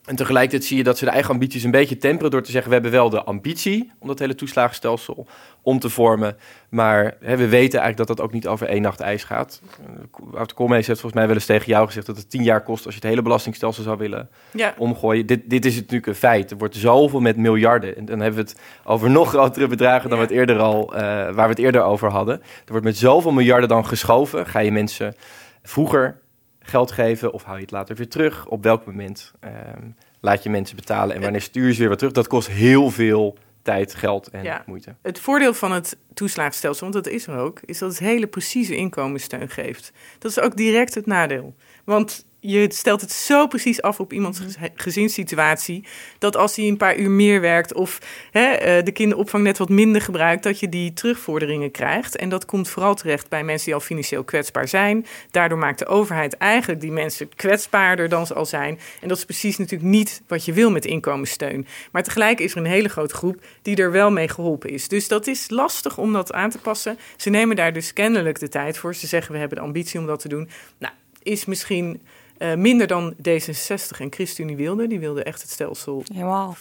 En 0.05 0.15
tegelijkertijd 0.15 0.63
zie 0.65 0.77
je 0.77 0.83
dat 0.83 0.97
ze 0.97 1.05
de 1.05 1.11
eigen 1.11 1.31
ambities 1.31 1.63
een 1.63 1.71
beetje 1.71 1.97
temperen 1.97 2.31
door 2.31 2.41
te 2.41 2.51
zeggen: 2.51 2.69
we 2.69 2.73
hebben 2.75 2.93
wel 2.93 3.09
de 3.09 3.23
ambitie 3.23 3.91
om 3.99 4.07
dat 4.07 4.19
hele 4.19 4.35
toeslagenstelsel 4.35 5.27
om 5.61 5.79
te 5.79 5.89
vormen. 5.89 6.37
Maar 6.69 7.03
hè, 7.03 7.37
we 7.37 7.47
weten 7.47 7.79
eigenlijk 7.79 7.97
dat 7.97 8.07
dat 8.07 8.21
ook 8.21 8.31
niet 8.31 8.47
over 8.47 8.67
één 8.67 8.81
nacht 8.81 8.99
ijs 8.99 9.23
gaat. 9.23 9.61
Uh, 9.79 9.87
Wouter 10.31 10.55
Koolmees 10.55 10.87
heeft 10.87 10.99
volgens 10.99 11.13
mij 11.13 11.25
wel 11.25 11.35
eens 11.35 11.45
tegen 11.45 11.67
jou 11.67 11.85
gezegd 11.85 12.05
dat 12.05 12.17
het 12.17 12.29
tien 12.29 12.43
jaar 12.43 12.63
kost 12.63 12.85
als 12.85 12.93
je 12.93 12.99
het 12.99 13.09
hele 13.09 13.21
belastingstelsel 13.21 13.83
zou 13.83 13.97
willen 13.97 14.29
Ja. 14.51 14.73
omgooien. 14.77 15.25
Dit, 15.25 15.41
dit 15.49 15.65
is 15.65 15.75
natuurlijk 15.75 16.07
een 16.07 16.15
feit. 16.15 16.51
Er 16.51 16.57
wordt 16.57 16.75
zoveel 16.75 17.19
met 17.19 17.37
miljarden. 17.37 17.97
En 17.97 18.05
dan 18.05 18.19
hebben 18.19 18.43
we 18.43 18.49
het 18.49 18.59
over 18.83 19.09
nog 19.09 19.29
grotere 19.29 19.67
bedragen 19.67 20.09
dan 20.09 20.17
we 20.19 20.25
het 20.25 20.33
eerder 20.33 20.59
al, 20.59 20.93
eh, 20.95 21.01
waar 21.01 21.33
we 21.35 21.41
het 21.41 21.59
eerder 21.59 21.81
over 21.81 22.09
hadden. 22.09 22.35
Er 22.41 22.71
wordt 22.71 22.85
met 22.85 22.97
zoveel 22.97 23.31
miljarden 23.31 23.69
dan 23.69 23.85
geschoven. 23.85 24.45
Ga 24.47 24.59
je 24.59 24.71
mensen 24.71 25.15
vroeger 25.63 26.19
geld 26.66 26.91
geven 26.91 27.34
of 27.34 27.43
hou 27.43 27.55
je 27.55 27.61
het 27.61 27.72
later 27.72 27.95
weer 27.95 28.09
terug? 28.09 28.47
Op 28.47 28.63
welk 28.63 28.86
moment 28.86 29.34
ehm, 29.39 29.88
laat 30.20 30.43
je 30.43 30.49
mensen 30.49 30.76
betalen 30.76 31.16
en 31.16 31.22
wanneer 31.22 31.41
stuur 31.41 31.68
je 31.68 31.74
ze 31.74 31.80
weer 31.80 31.89
wat 31.89 31.97
terug? 31.97 32.13
Dat 32.13 32.28
kost 32.28 32.47
heel 32.47 32.89
veel 32.91 33.38
tijd, 33.61 33.95
geld 33.95 34.28
en 34.30 34.43
Ja. 34.43 34.63
moeite. 34.66 34.95
Het 35.01 35.20
voordeel 35.20 35.53
van 35.53 35.72
het 35.72 35.97
toeslagenstelsel, 36.13 36.89
want 36.91 37.03
dat 37.03 37.13
is 37.13 37.28
er 37.28 37.38
ook, 37.38 37.59
is 37.66 37.78
dat 37.78 37.89
het 37.89 37.99
hele 37.99 38.28
precieze 38.28 38.76
inkomenssteun 38.76 39.49
geeft. 39.49 39.91
Dat 40.20 40.32
is 40.32 40.39
ook 40.39 40.55
direct 40.55 40.93
het 40.93 41.05
nadeel. 41.05 41.55
Want 41.84 42.26
je 42.45 42.73
stelt 42.73 43.01
het 43.01 43.11
zo 43.11 43.47
precies 43.47 43.81
af 43.81 43.99
op 43.99 44.13
iemands 44.13 44.39
gez- 44.39 44.69
gezinssituatie, 44.75 45.83
dat 46.19 46.35
als 46.35 46.55
hij 46.55 46.67
een 46.67 46.77
paar 46.77 46.97
uur 46.97 47.09
meer 47.09 47.41
werkt 47.41 47.73
of 47.73 47.99
hè, 48.31 48.51
eh, 48.51 48.83
de 48.83 48.91
kinderopvang 48.91 49.43
net 49.43 49.57
wat 49.57 49.69
minder 49.69 50.01
gebruikt, 50.01 50.43
dat 50.43 50.59
je 50.59 50.69
die 50.69 50.93
terugvorderingen 50.93 51.71
krijgt. 51.71 52.15
En 52.15 52.29
dat 52.29 52.45
komt 52.45 52.69
vooral 52.69 52.95
terecht 52.95 53.29
bij 53.29 53.43
mensen 53.43 53.65
die 53.65 53.73
al 53.73 53.79
financieel 53.79 54.23
kwetsbaar 54.23 54.67
zijn. 54.67 55.05
Daardoor 55.31 55.57
maakt 55.57 55.79
de 55.79 55.85
overheid 55.85 56.37
eigenlijk 56.37 56.81
die 56.81 56.91
mensen 56.91 57.35
kwetsbaarder 57.35 58.09
dan 58.09 58.27
ze 58.27 58.33
al 58.33 58.45
zijn. 58.45 58.79
En 59.01 59.07
dat 59.07 59.17
is 59.17 59.25
precies 59.25 59.57
natuurlijk 59.57 59.91
niet 59.91 60.21
wat 60.27 60.45
je 60.45 60.53
wil 60.53 60.71
met 60.71 60.85
inkomenssteun. 60.85 61.67
Maar 61.91 62.03
tegelijk 62.03 62.39
is 62.39 62.51
er 62.51 62.57
een 62.57 62.65
hele 62.65 62.89
grote 62.89 63.15
groep 63.15 63.43
die 63.61 63.75
er 63.75 63.91
wel 63.91 64.11
mee 64.11 64.27
geholpen 64.27 64.69
is. 64.69 64.87
Dus 64.87 65.07
dat 65.07 65.27
is 65.27 65.49
lastig 65.49 65.97
om 65.97 66.13
dat 66.13 66.33
aan 66.33 66.49
te 66.49 66.57
passen. 66.57 66.97
Ze 67.17 67.29
nemen 67.29 67.55
daar 67.55 67.73
dus 67.73 67.93
kennelijk 67.93 68.39
de 68.39 68.49
tijd 68.49 68.77
voor. 68.77 68.95
Ze 68.95 69.07
zeggen 69.07 69.31
we 69.31 69.39
hebben 69.39 69.57
de 69.57 69.63
ambitie 69.63 69.99
om 69.99 70.05
dat 70.05 70.19
te 70.19 70.27
doen. 70.27 70.49
Nou, 70.77 70.93
is 71.23 71.45
misschien 71.45 72.01
eh, 72.38 72.55
minder 72.55 72.88
dan 72.88 73.13
D66 73.17 73.99
en 73.99 74.07
ChristenUnie 74.13 74.55
wilden. 74.55 74.89
Die 74.89 74.99
wilden 74.99 75.25
echt 75.25 75.41
het 75.41 75.51
stelsel, 75.51 76.03
Helemaal. 76.13 76.55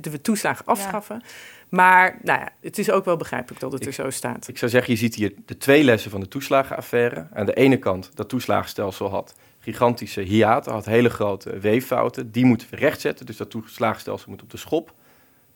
de 0.00 0.20
toeslagen 0.20 0.64
afschaffen. 0.64 1.22
Maar 1.68 2.18
nou 2.22 2.40
ja, 2.40 2.48
het 2.60 2.78
is 2.78 2.90
ook 2.90 3.04
wel 3.04 3.16
begrijpelijk 3.16 3.60
dat 3.60 3.72
het 3.72 3.86
er 3.86 3.92
zo 3.92 4.10
staat. 4.10 4.48
Ik 4.48 4.58
zou 4.58 4.70
zeggen, 4.70 4.92
je 4.92 4.98
ziet 4.98 5.14
hier 5.14 5.32
de 5.46 5.56
twee 5.56 5.84
lessen 5.84 6.10
van 6.10 6.20
de 6.20 6.28
toeslagenaffaire. 6.28 7.26
Aan 7.32 7.46
de 7.46 7.54
ene 7.54 7.76
kant, 7.76 8.10
dat 8.14 8.28
toeslagenstelsel 8.28 9.10
had 9.10 9.34
gigantische 9.58 10.20
hiaten, 10.20 10.72
had 10.72 10.84
hele 10.84 11.10
grote 11.10 11.58
weeffouten. 11.58 12.30
Die 12.30 12.44
moeten 12.44 12.66
we 12.70 12.76
rechtzetten, 12.76 13.26
dus 13.26 13.36
dat 13.36 13.50
toeslagenstelsel 13.50 14.30
moet 14.30 14.42
op 14.42 14.50
de 14.50 14.56
schop. 14.56 14.94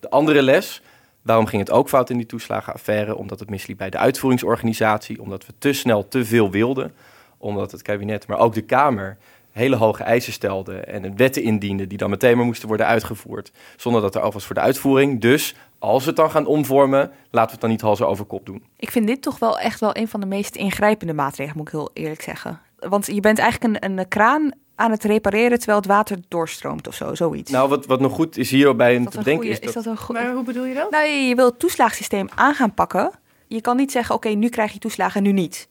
De 0.00 0.10
andere 0.10 0.42
les, 0.42 0.82
waarom 1.22 1.46
ging 1.46 1.62
het 1.62 1.70
ook 1.70 1.88
fout 1.88 2.10
in 2.10 2.16
die 2.16 2.26
toeslagenaffaire? 2.26 3.16
Omdat 3.16 3.40
het 3.40 3.50
misliep 3.50 3.78
bij 3.78 3.90
de 3.90 3.98
uitvoeringsorganisatie, 3.98 5.22
omdat 5.22 5.46
we 5.46 5.52
te 5.58 5.72
snel 5.72 6.08
te 6.08 6.24
veel 6.24 6.50
wilden, 6.50 6.94
omdat 7.38 7.72
het 7.72 7.82
kabinet, 7.82 8.26
maar 8.26 8.38
ook 8.38 8.54
de 8.54 8.62
Kamer 8.62 9.16
hele 9.54 9.76
hoge 9.76 10.02
eisen 10.02 10.32
stelden 10.32 10.88
en 10.88 11.16
wetten 11.16 11.42
indiende 11.42 11.86
die 11.86 11.98
dan 11.98 12.10
meteen 12.10 12.36
maar 12.36 12.46
moesten 12.46 12.68
worden 12.68 12.86
uitgevoerd, 12.86 13.52
zonder 13.76 14.00
dat 14.00 14.14
er 14.14 14.20
al 14.20 14.32
was 14.32 14.44
voor 14.44 14.54
de 14.54 14.60
uitvoering. 14.60 15.20
Dus 15.20 15.54
als 15.78 16.02
we 16.02 16.08
het 16.08 16.16
dan 16.16 16.30
gaan 16.30 16.46
omvormen, 16.46 17.10
laten 17.30 17.46
we 17.46 17.52
het 17.52 17.60
dan 17.60 17.70
niet 17.70 17.80
hals 17.80 18.02
over 18.02 18.24
kop 18.24 18.46
doen. 18.46 18.62
Ik 18.76 18.90
vind 18.90 19.06
dit 19.06 19.22
toch 19.22 19.38
wel 19.38 19.58
echt 19.58 19.80
wel 19.80 19.96
een 19.96 20.08
van 20.08 20.20
de 20.20 20.26
meest 20.26 20.56
ingrijpende 20.56 21.12
maatregelen, 21.12 21.56
moet 21.56 21.66
ik 21.66 21.72
heel 21.72 21.90
eerlijk 21.92 22.22
zeggen. 22.22 22.60
Want 22.78 23.06
je 23.06 23.20
bent 23.20 23.38
eigenlijk 23.38 23.84
een, 23.84 23.98
een 23.98 24.08
kraan 24.08 24.52
aan 24.74 24.90
het 24.90 25.04
repareren 25.04 25.56
terwijl 25.58 25.78
het 25.78 25.86
water 25.86 26.18
doorstroomt 26.28 26.88
of 26.88 26.94
zo, 26.94 27.14
zoiets. 27.14 27.50
Nou, 27.50 27.68
wat, 27.68 27.86
wat 27.86 28.00
nog 28.00 28.12
goed 28.12 28.36
is 28.36 28.50
hierbij 28.50 29.06
te 29.06 29.18
bedenken 29.18 29.48
is, 29.48 29.72
dat... 29.72 29.86
een 29.86 29.96
goed... 29.96 30.14
Maar 30.14 30.32
hoe 30.32 30.44
bedoel 30.44 30.64
je 30.64 30.74
dat? 30.74 30.90
Nou, 30.90 31.06
je, 31.06 31.28
je 31.28 31.34
wil 31.34 31.46
het 31.46 31.58
toeslagensysteem 31.58 32.28
aan 32.34 32.54
gaan 32.54 32.74
pakken. 32.74 33.10
Je 33.46 33.60
kan 33.60 33.76
niet 33.76 33.92
zeggen, 33.92 34.14
oké, 34.14 34.28
nu 34.28 34.48
krijg 34.48 34.72
je 34.72 34.78
toeslagen 34.78 35.16
en 35.16 35.22
nu 35.22 35.32
niet. 35.32 35.68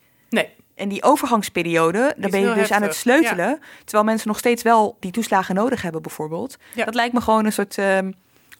En 0.75 0.89
die 0.89 1.03
overgangsperiode, 1.03 2.13
dan 2.17 2.31
ben 2.31 2.39
je 2.39 2.53
dus 2.53 2.71
aan 2.71 2.81
het 2.81 2.95
sleutelen. 2.95 3.59
Terwijl 3.83 4.03
mensen 4.03 4.27
nog 4.27 4.37
steeds 4.37 4.63
wel 4.63 4.97
die 4.99 5.11
toeslagen 5.11 5.55
nodig 5.55 5.81
hebben, 5.81 6.01
bijvoorbeeld. 6.01 6.57
Dat 6.75 6.95
lijkt 6.95 7.13
me 7.13 7.21
gewoon 7.21 7.45
een 7.45 7.53
soort 7.53 7.77
ehm, 7.77 8.11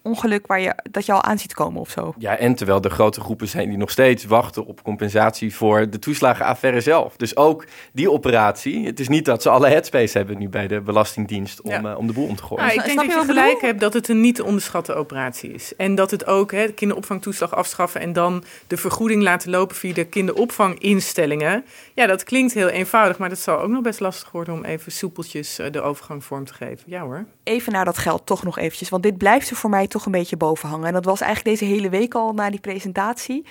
ongeluk 0.03 0.47
waar 0.47 0.59
je, 0.59 0.73
dat 0.91 1.05
je 1.05 1.11
al 1.13 1.23
aan 1.23 1.39
ziet 1.39 1.53
komen 1.53 1.81
of 1.81 1.89
zo. 1.89 2.13
Ja, 2.17 2.37
en 2.37 2.55
terwijl 2.55 2.81
er 2.81 2.89
grote 2.91 3.21
groepen 3.21 3.47
zijn 3.47 3.69
die 3.69 3.77
nog 3.77 3.89
steeds 3.91 4.25
wachten 4.25 4.65
op 4.65 4.83
compensatie 4.83 5.55
voor 5.55 5.89
de 5.89 5.99
toeslagenaffaire 5.99 6.81
zelf. 6.81 7.15
Dus 7.17 7.35
ook 7.35 7.65
die 7.93 8.11
operatie. 8.11 8.85
Het 8.85 8.99
is 8.99 9.07
niet 9.07 9.25
dat 9.25 9.41
ze 9.41 9.49
alle 9.49 9.67
headspace 9.67 10.17
hebben 10.17 10.37
nu 10.37 10.49
bij 10.49 10.67
de 10.67 10.81
Belastingdienst 10.81 11.61
om, 11.61 11.71
Ja. 11.71 11.83
eh, 11.83 11.97
om 11.97 12.07
de 12.07 12.13
boel 12.13 12.27
om 12.27 12.35
te 12.35 12.43
gooien. 12.43 12.65
Nou, 12.65 12.77
ik 12.77 12.85
denk 12.85 12.99
Snap 12.99 13.05
dat 13.11 13.19
je 13.21 13.25
gelijk 13.25 13.47
bedoel? 13.53 13.67
hebt 13.69 13.79
dat 13.79 13.93
het 13.93 14.07
een 14.09 14.21
niet 14.21 14.35
te 14.35 14.43
onderschatte 14.43 14.93
operatie 14.93 15.51
is. 15.53 15.75
En 15.75 15.95
dat 15.95 16.11
het 16.11 16.25
ook 16.27 16.51
hè, 16.51 16.65
de 16.65 16.73
kinderopvangtoeslag 16.73 17.55
afschaffen 17.55 18.01
en 18.01 18.13
dan 18.13 18.43
de 18.67 18.77
vergoeding 18.77 19.21
laten 19.23 19.49
lopen 19.49 19.75
via 19.75 19.93
de 19.93 20.05
kinderopvanginstellingen. 20.05 21.65
Ja, 21.93 22.05
dat 22.07 22.23
klinkt 22.23 22.53
heel 22.53 22.67
eenvoudig, 22.69 23.17
maar 23.17 23.29
dat 23.29 23.39
zal 23.39 23.59
ook 23.59 23.69
nog 23.69 23.81
best 23.81 23.99
lastig 23.99 24.31
worden 24.31 24.53
om 24.53 24.63
even 24.63 24.91
soepeltjes 24.91 25.59
eh, 25.59 25.71
de 25.71 25.81
overgang 25.81 26.23
vorm 26.23 26.45
te 26.45 26.53
geven. 26.53 26.83
Ja 26.85 27.01
hoor. 27.01 27.25
Even 27.43 27.71
naar 27.71 27.85
dat 27.85 27.97
geld 27.97 28.25
toch 28.25 28.43
nog 28.43 28.57
eventjes, 28.57 28.89
want 28.89 29.03
dit 29.03 29.17
blijft 29.17 29.49
er 29.49 29.55
voor 29.55 29.69
mij 29.69 29.87
toch 29.87 30.05
een 30.05 30.11
beetje 30.11 30.37
boven 30.37 30.69
hangen. 30.69 30.87
En 30.87 30.93
dat 30.93 31.05
was 31.05 31.21
eigenlijk 31.21 31.59
deze 31.59 31.73
hele 31.73 31.89
week 31.89 32.13
al 32.13 32.33
na 32.33 32.49
die 32.49 32.59
presentatie. 32.59 33.45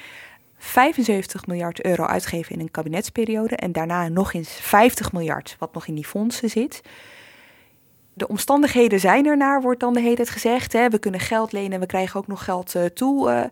75 0.59 1.47
miljard 1.47 1.85
euro 1.85 2.05
uitgeven 2.05 2.55
in 2.55 2.61
een 2.61 2.71
kabinetsperiode 2.71 3.57
en 3.57 3.73
daarna 3.73 4.09
nog 4.09 4.33
eens 4.33 4.51
50 4.51 5.13
miljard 5.13 5.57
wat 5.59 5.75
nog 5.75 5.87
in 5.87 5.95
die 5.95 6.07
fondsen 6.07 6.51
zit. 6.51 6.83
De 8.15 8.29
omstandigheden 8.29 9.01
zijn 9.01 9.27
ernaar, 9.27 9.63
wordt 9.63 9.81
dan 9.81 9.93
de 9.93 10.01
hele 10.01 10.17
tijd 10.17 10.31
gezegd. 10.31 10.73
Hè? 10.73 10.89
We 10.89 10.99
kunnen 10.99 11.21
geld 11.21 11.53
lenen 11.53 11.73
en 11.73 11.81
we 11.81 11.87
krijgen 11.87 12.21
ook 12.21 12.27
nog 12.27 12.45
geld 12.45 12.75
eh, 12.75 12.85
toe. 12.85 13.51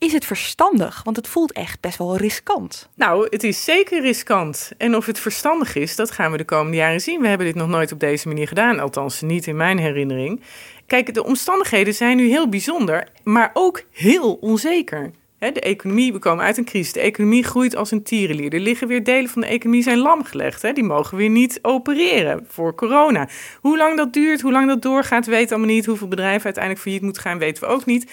Is 0.00 0.12
het 0.12 0.24
verstandig? 0.24 1.02
Want 1.04 1.16
het 1.16 1.28
voelt 1.28 1.52
echt 1.52 1.80
best 1.80 1.98
wel 1.98 2.16
riskant. 2.16 2.88
Nou, 2.94 3.26
het 3.30 3.44
is 3.44 3.64
zeker 3.64 4.00
riskant. 4.00 4.72
En 4.78 4.96
of 4.96 5.06
het 5.06 5.18
verstandig 5.18 5.74
is, 5.74 5.96
dat 5.96 6.10
gaan 6.10 6.30
we 6.30 6.36
de 6.36 6.44
komende 6.44 6.76
jaren 6.76 7.00
zien. 7.00 7.20
We 7.20 7.28
hebben 7.28 7.46
dit 7.46 7.54
nog 7.54 7.68
nooit 7.68 7.92
op 7.92 8.00
deze 8.00 8.28
manier 8.28 8.48
gedaan, 8.48 8.80
althans 8.80 9.20
niet 9.20 9.46
in 9.46 9.56
mijn 9.56 9.78
herinnering. 9.78 10.40
Kijk, 10.86 11.14
de 11.14 11.24
omstandigheden 11.24 11.94
zijn 11.94 12.16
nu 12.16 12.28
heel 12.28 12.48
bijzonder, 12.48 13.08
maar 13.24 13.50
ook 13.54 13.82
heel 13.90 14.34
onzeker. 14.34 15.10
De 15.38 15.60
economie, 15.60 16.12
we 16.12 16.18
komen 16.18 16.44
uit 16.44 16.56
een 16.56 16.64
crisis. 16.64 16.92
De 16.92 17.00
economie 17.00 17.44
groeit 17.44 17.76
als 17.76 17.90
een 17.90 18.02
tierenlier. 18.02 18.54
Er 18.54 18.60
liggen 18.60 18.88
weer 18.88 19.04
delen 19.04 19.30
van 19.30 19.42
de 19.42 19.48
economie 19.48 19.82
zijn 19.82 19.98
lamgelegd. 19.98 20.62
Hè. 20.62 20.72
Die 20.72 20.84
mogen 20.84 21.16
weer 21.16 21.30
niet 21.30 21.58
opereren 21.62 22.44
voor 22.48 22.74
corona. 22.74 23.28
Hoe 23.60 23.76
lang 23.76 23.96
dat 23.96 24.12
duurt, 24.12 24.40
hoe 24.40 24.52
lang 24.52 24.68
dat 24.68 24.82
doorgaat, 24.82 25.26
weten 25.26 25.56
allemaal 25.56 25.74
niet. 25.74 25.86
Hoeveel 25.86 26.08
bedrijven 26.08 26.44
uiteindelijk 26.44 26.82
failliet 26.82 27.02
moeten 27.02 27.22
gaan, 27.22 27.38
weten 27.38 27.62
we 27.62 27.68
ook 27.68 27.84
niet. 27.84 28.10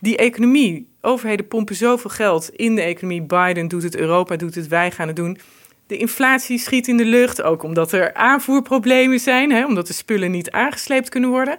Die 0.00 0.16
economie, 0.16 0.88
overheden 1.00 1.48
pompen 1.48 1.74
zoveel 1.74 2.10
geld 2.10 2.50
in 2.50 2.74
de 2.74 2.82
economie. 2.82 3.22
Biden 3.22 3.68
doet 3.68 3.82
het, 3.82 3.96
Europa 3.96 4.36
doet 4.36 4.54
het, 4.54 4.68
wij 4.68 4.90
gaan 4.90 5.06
het 5.06 5.16
doen. 5.16 5.38
De 5.86 5.96
inflatie 5.96 6.58
schiet 6.58 6.88
in 6.88 6.96
de 6.96 7.04
lucht, 7.04 7.42
ook 7.42 7.62
omdat 7.62 7.92
er 7.92 8.14
aanvoerproblemen 8.14 9.18
zijn, 9.18 9.52
hè, 9.52 9.66
omdat 9.66 9.86
de 9.86 9.92
spullen 9.92 10.30
niet 10.30 10.50
aangesleept 10.50 11.08
kunnen 11.08 11.30
worden. 11.30 11.58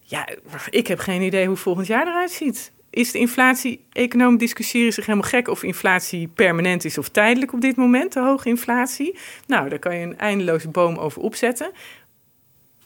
Ja, 0.00 0.28
ik 0.70 0.86
heb 0.86 0.98
geen 0.98 1.22
idee 1.22 1.46
hoe 1.46 1.56
volgend 1.56 1.86
jaar 1.86 2.06
eruit 2.06 2.30
ziet. 2.30 2.72
Is 2.90 3.12
de 3.12 3.18
inflatie, 3.18 3.84
economen 3.92 4.38
discussiëren 4.38 4.92
zich 4.92 5.06
helemaal 5.06 5.28
gek 5.28 5.48
of 5.48 5.62
inflatie 5.62 6.28
permanent 6.28 6.84
is 6.84 6.98
of 6.98 7.08
tijdelijk 7.08 7.52
op 7.52 7.60
dit 7.60 7.76
moment, 7.76 8.12
de 8.12 8.20
hoge 8.20 8.48
inflatie. 8.48 9.18
Nou, 9.46 9.68
daar 9.68 9.78
kan 9.78 9.96
je 9.96 10.06
een 10.06 10.18
eindeloze 10.18 10.68
boom 10.68 10.96
over 10.96 11.22
opzetten. 11.22 11.70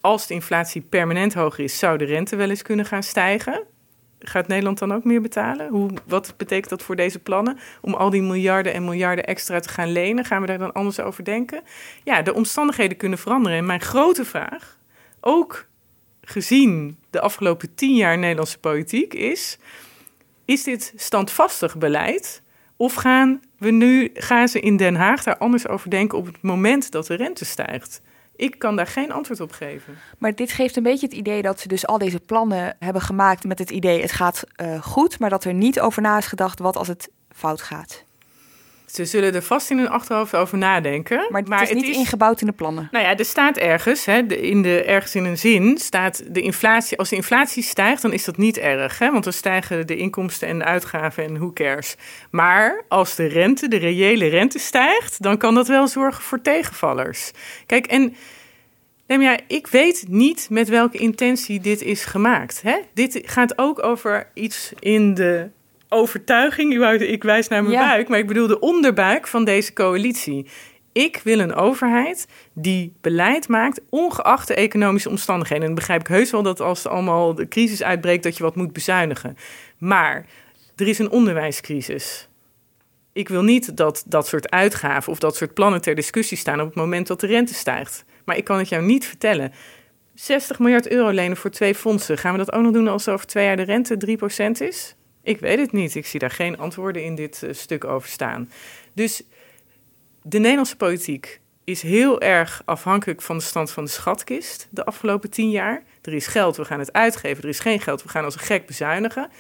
Als 0.01 0.27
de 0.27 0.35
inflatie 0.35 0.81
permanent 0.81 1.35
hoger 1.35 1.65
is, 1.65 1.79
zou 1.79 1.99
de 1.99 2.05
rente 2.05 2.37
wel 2.37 2.51
eens 2.51 2.63
kunnen 2.63 2.87
gaan 2.87 3.03
stijgen. 3.03 3.67
Gaat 4.23 4.49
Nederland 4.49 4.79
dan 4.79 4.93
ook 4.93 5.05
meer 5.05 5.21
betalen? 5.21 5.69
Hoe, 5.69 5.91
wat 6.07 6.35
betekent 6.37 6.71
dat 6.71 6.83
voor 6.83 6.97
deze 6.97 7.19
plannen? 7.19 7.59
Om 7.81 7.95
al 7.95 8.11
die 8.11 8.23
miljarden 8.23 8.73
en 8.73 8.85
miljarden 8.85 9.27
extra 9.27 9.61
te 9.61 9.69
gaan 9.69 9.93
lenen, 9.93 10.25
gaan 10.25 10.41
we 10.41 10.47
daar 10.47 10.59
dan 10.59 10.73
anders 10.73 11.01
over 11.01 11.25
denken? 11.25 11.63
Ja, 12.05 12.23
de 12.23 12.35
omstandigheden 12.35 12.97
kunnen 12.97 13.19
veranderen. 13.19 13.59
En 13.59 13.67
mijn 13.67 13.81
grote 13.81 14.25
vraag, 14.25 14.79
ook 15.21 15.67
gezien 16.21 16.99
de 17.11 17.21
afgelopen 17.21 17.75
tien 17.75 17.95
jaar 17.95 18.19
Nederlandse 18.19 18.59
politiek, 18.59 19.15
is: 19.15 19.59
is 20.45 20.63
dit 20.63 20.93
standvastig 20.97 21.79
beleid? 21.79 22.43
Of 22.77 22.95
gaan 22.95 23.41
we 23.59 23.71
nu 23.71 24.11
gaan 24.15 24.49
ze 24.49 24.61
in 24.61 24.77
Den 24.77 24.95
Haag 24.95 25.23
daar 25.23 25.39
anders 25.39 25.69
over 25.69 25.91
denken 25.91 26.19
op 26.19 26.27
het 26.27 26.43
moment 26.43 26.91
dat 26.91 27.07
de 27.07 27.15
rente 27.15 27.45
stijgt? 27.45 28.03
Ik 28.41 28.59
kan 28.59 28.77
daar 28.77 28.87
geen 28.87 29.13
antwoord 29.13 29.41
op 29.41 29.53
geven. 29.53 29.99
Maar 30.19 30.35
dit 30.35 30.53
geeft 30.53 30.77
een 30.77 30.83
beetje 30.83 31.07
het 31.07 31.17
idee 31.17 31.43
dat 31.43 31.61
ze 31.61 31.69
dus 31.69 31.87
al 31.87 31.99
deze 31.99 32.21
plannen 32.21 32.77
hebben 32.79 33.03
gemaakt 33.03 33.45
met 33.45 33.59
het 33.59 33.71
idee 33.71 34.01
het 34.01 34.13
gaat 34.13 34.45
eh, 34.55 34.83
goed, 34.83 35.19
maar 35.19 35.31
dat 35.31 35.45
er 35.45 35.55
niet 35.55 35.81
over 35.81 36.03
na 36.03 36.17
is 36.19 36.27
gedacht 36.27 36.59
wat 36.59 36.77
als 36.77 36.89
het 36.89 37.11
fout 37.29 37.63
gaat. 37.63 38.05
Ze 38.93 39.05
zullen 39.05 39.35
er 39.35 39.43
vast 39.43 39.71
in 39.71 39.79
hun 39.79 39.89
achterhoofd 39.89 40.35
over 40.37 40.59
nadenken. 40.59 41.27
Maar, 41.29 41.61
het 41.61 41.69
is 41.71 41.75
niet 41.83 41.97
ingebouwd 41.97 42.41
in 42.41 42.47
de 42.47 42.53
plannen. 42.53 42.89
Nou 42.91 43.05
ja, 43.05 43.17
er 43.17 43.25
staat 43.25 43.57
ergens, 43.57 44.05
hè, 44.05 44.19
in 44.23 44.63
de, 44.63 44.83
ergens 44.83 45.15
in 45.15 45.25
een 45.25 45.39
zin, 45.39 45.79
staat 45.79 46.23
de 46.35 46.41
inflatie. 46.41 46.99
Als 46.99 47.09
de 47.09 47.17
inflatie 47.17 47.63
stijgt, 47.63 48.03
dan 48.03 48.13
is 48.13 48.25
dat 48.25 48.37
niet 48.37 48.59
erg. 48.59 48.99
Hè, 48.99 49.11
want 49.11 49.25
dan 49.25 49.33
stijgen 49.33 49.87
de 49.87 49.97
inkomsten 49.97 50.49
en 50.49 50.59
de 50.59 50.65
uitgaven 50.65 51.25
en 51.25 51.39
who 51.39 51.53
cares. 51.53 51.95
Maar 52.31 52.85
als 52.89 53.15
de 53.15 53.27
rente, 53.27 53.69
de 53.69 53.77
reële 53.77 54.27
rente 54.27 54.59
stijgt, 54.59 55.23
dan 55.23 55.37
kan 55.37 55.55
dat 55.55 55.69
wel 55.69 55.89
zorgen 55.89 56.23
voor 56.23 56.41
tegenvallers. 56.41 57.31
Kijk, 57.67 57.87
en 57.87 58.15
Lemja, 59.07 59.39
ik 59.47 59.67
weet 59.67 60.05
niet 60.09 60.47
met 60.51 60.69
welke 60.69 60.99
intentie 60.99 61.61
dit 61.61 61.83
is 61.83 62.05
gemaakt. 62.05 62.63
Hè? 62.63 62.77
Dit 62.95 63.21
gaat 63.25 63.59
ook 63.59 63.83
over 63.83 64.31
iets 64.35 64.73
in 64.79 65.15
de 65.15 65.51
overtuiging. 65.91 67.01
Ik 67.01 67.23
wijs 67.23 67.49
naar 67.49 67.63
mijn 67.63 67.75
Ja. 67.75 67.87
buik, 67.89 68.09
maar 68.09 68.19
ik 68.19 68.27
bedoel 68.27 68.47
de 68.47 68.59
onderbuik 68.59 69.27
van 69.27 69.45
deze 69.45 69.73
coalitie. 69.73 70.47
Ik 70.93 71.21
wil 71.25 71.39
een 71.39 71.55
overheid 71.55 72.27
die 72.53 72.93
beleid 73.01 73.49
maakt, 73.49 73.81
ongeacht 73.91 74.49
de 74.49 74.55
economische 74.55 75.09
omstandigheden. 75.09 75.63
En 75.63 75.67
dan 75.69 75.79
begrijp 75.79 76.01
ik 76.01 76.07
heus 76.07 76.31
wel 76.31 76.43
dat 76.43 76.61
als 76.61 76.85
er 76.85 76.91
allemaal 76.91 77.35
de 77.35 77.49
crisis 77.49 77.83
uitbreekt, 77.83 78.23
dat 78.23 78.37
je 78.37 78.43
wat 78.43 78.57
moet 78.57 78.73
bezuinigen. 78.73 79.37
Maar 79.79 80.27
er 80.77 80.89
is 80.89 80.99
een 80.99 81.11
onderwijscrisis. 81.11 82.29
Ik 83.13 83.29
wil 83.29 83.43
niet 83.43 83.77
dat 83.77 84.05
dat 84.07 84.27
soort 84.27 84.51
uitgaven 84.51 85.13
of 85.13 85.19
dat 85.19 85.37
soort 85.37 85.55
plannen 85.55 85.81
ter 85.81 85.95
discussie 85.95 86.37
staan 86.37 86.61
op 86.61 86.67
het 86.67 86.75
moment 86.75 87.07
dat 87.07 87.21
de 87.21 87.27
rente 87.27 87.55
stijgt. 87.55 88.05
Maar 88.25 88.37
ik 88.37 88.45
kan 88.45 88.59
het 88.59 88.69
jou 88.69 88.83
niet 88.83 89.07
vertellen. 89.07 89.53
60 90.15 90.59
miljard 90.59 90.89
euro 90.89 91.11
lenen 91.11 91.37
voor 91.37 91.51
twee 91.51 91.75
fondsen. 91.75 92.19
Gaan 92.19 92.33
we 92.33 92.39
dat 92.39 92.53
ook 92.53 92.63
nog 92.63 92.73
doen 92.73 92.89
als 92.89 93.09
over 93.09 93.27
twee 93.27 93.45
jaar 93.45 93.57
de 93.57 93.63
rente 93.63 93.97
3% 93.97 94.61
is? 94.61 94.95
Ik 95.31 95.41
weet 95.41 95.59
het 95.59 95.73
niet. 95.73 95.95
Ik 95.95 96.07
zie 96.07 96.21
daar 96.21 96.31
geen 96.31 96.59
antwoorden 96.59 97.05
in 97.05 97.15
dit 97.15 97.43
eh, 97.43 97.53
stuk 97.53 97.85
over 97.85 98.09
staan. 98.09 98.51
Dus 98.93 99.23
de 100.23 100.39
Nederlandse 100.39 100.77
politiek 100.77 101.41
is 101.65 101.83
heel 101.83 102.21
erg 102.21 102.63
afhankelijk 102.65 103.23
van 103.23 103.37
de 103.39 103.43
stand 103.43 103.71
van 103.71 103.85
de 103.85 103.91
schatkist 103.91 104.69
de 104.71 104.85
afgelopen 104.85 105.31
tien 105.31 105.51
jaar. 105.51 105.83
Er 106.03 106.15
is 106.15 106.27
geld, 106.27 106.57
we 106.57 106.65
gaan 106.65 106.79
het 106.79 106.93
uitgeven. 106.93 107.43
Er 107.43 107.49
is 107.49 107.61
geen 107.61 107.81
geld, 107.81 108.03
we 108.03 108.09
gaan 108.09 108.25
als 108.25 108.35
een 108.35 108.41
gek 108.41 108.67
bezuinigen. 108.67 109.31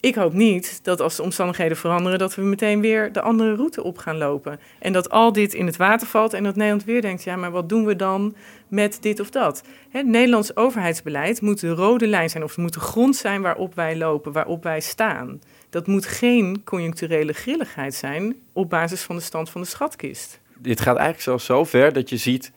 Ik 0.00 0.14
hoop 0.14 0.32
niet 0.32 0.80
dat 0.82 1.00
als 1.00 1.16
de 1.16 1.22
omstandigheden 1.22 1.76
veranderen, 1.76 2.18
dat 2.18 2.34
we 2.34 2.42
meteen 2.42 2.80
weer 2.80 3.12
de 3.12 3.20
andere 3.20 3.54
route 3.54 3.82
op 3.82 3.98
gaan 3.98 4.16
lopen. 4.16 4.60
En 4.78 4.92
dat 4.92 5.10
al 5.10 5.32
dit 5.32 5.54
in 5.54 5.66
het 5.66 5.76
water 5.76 6.06
valt 6.06 6.32
en 6.32 6.44
dat 6.44 6.56
Nederland 6.56 6.84
weer 6.84 7.02
denkt: 7.02 7.24
ja, 7.24 7.36
maar 7.36 7.50
wat 7.50 7.68
doen 7.68 7.84
we 7.84 7.96
dan 7.96 8.34
met 8.68 8.98
dit 9.00 9.20
of 9.20 9.30
dat? 9.30 9.62
Het 9.90 10.06
Nederlands 10.06 10.56
overheidsbeleid 10.56 11.40
moet 11.40 11.60
de 11.60 11.70
rode 11.70 12.06
lijn 12.06 12.30
zijn, 12.30 12.42
of 12.42 12.50
het 12.50 12.58
moet 12.58 12.74
de 12.74 12.80
grond 12.80 13.16
zijn 13.16 13.42
waarop 13.42 13.74
wij 13.74 13.96
lopen, 13.96 14.32
waarop 14.32 14.62
wij 14.62 14.80
staan. 14.80 15.40
Dat 15.70 15.86
moet 15.86 16.06
geen 16.06 16.62
conjuncturele 16.64 17.32
grilligheid 17.32 17.94
zijn 17.94 18.36
op 18.52 18.70
basis 18.70 19.02
van 19.02 19.16
de 19.16 19.22
stand 19.22 19.50
van 19.50 19.60
de 19.60 19.66
schatkist. 19.66 20.40
Dit 20.58 20.80
gaat 20.80 20.96
eigenlijk 20.96 21.24
zelfs 21.24 21.44
zo 21.44 21.64
ver 21.64 21.92
dat 21.92 22.08
je 22.08 22.16
ziet 22.16 22.52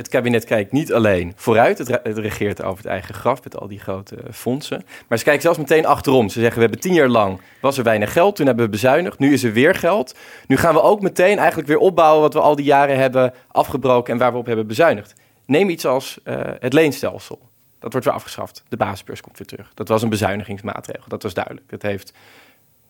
Het 0.00 0.08
kabinet 0.08 0.44
kijkt 0.44 0.72
niet 0.72 0.92
alleen 0.92 1.32
vooruit, 1.36 1.78
het, 1.78 2.00
regeert 2.04 2.62
over 2.62 2.76
het 2.76 2.92
eigen 2.92 3.14
graf 3.14 3.44
met 3.44 3.56
al 3.56 3.68
die 3.68 3.78
grote 3.78 4.16
fondsen. 4.32 4.84
Maar 5.08 5.18
ze 5.18 5.24
kijken 5.24 5.42
zelfs 5.42 5.58
meteen 5.58 5.86
achterom. 5.86 6.28
Ze 6.28 6.40
zeggen, 6.40 6.54
we 6.54 6.60
hebben 6.60 6.80
tien 6.80 6.94
jaar 6.94 7.08
lang, 7.08 7.40
was 7.60 7.78
er 7.78 7.84
weinig 7.84 8.12
geld, 8.12 8.36
toen 8.36 8.46
hebben 8.46 8.64
we 8.64 8.70
bezuinigd, 8.70 9.18
nu 9.18 9.32
is 9.32 9.42
er 9.42 9.52
weer 9.52 9.74
geld. 9.74 10.14
Nu 10.46 10.56
gaan 10.56 10.74
we 10.74 10.82
ook 10.82 11.00
meteen 11.00 11.38
eigenlijk 11.38 11.68
weer 11.68 11.78
opbouwen 11.78 12.20
wat 12.20 12.32
we 12.32 12.40
al 12.40 12.56
die 12.56 12.64
jaren 12.64 12.98
hebben 12.98 13.34
afgebroken 13.48 14.12
en 14.12 14.18
waar 14.18 14.32
we 14.32 14.38
op 14.38 14.46
hebben 14.46 14.66
bezuinigd. 14.66 15.14
Neem 15.46 15.68
iets 15.68 15.86
als 15.86 16.20
uh, 16.24 16.40
het 16.58 16.72
leenstelsel. 16.72 17.38
Dat 17.78 17.92
wordt 17.92 18.06
weer 18.06 18.14
afgeschaft. 18.16 18.62
De 18.68 18.76
basisbeurs 18.76 19.20
komt 19.20 19.38
weer 19.38 19.46
terug. 19.46 19.74
Dat 19.74 19.88
was 19.88 20.02
een 20.02 20.08
bezuinigingsmaatregel, 20.08 21.08
dat 21.08 21.22
was 21.22 21.34
duidelijk. 21.34 21.68
Dat 21.68 21.82
heeft 21.82 22.12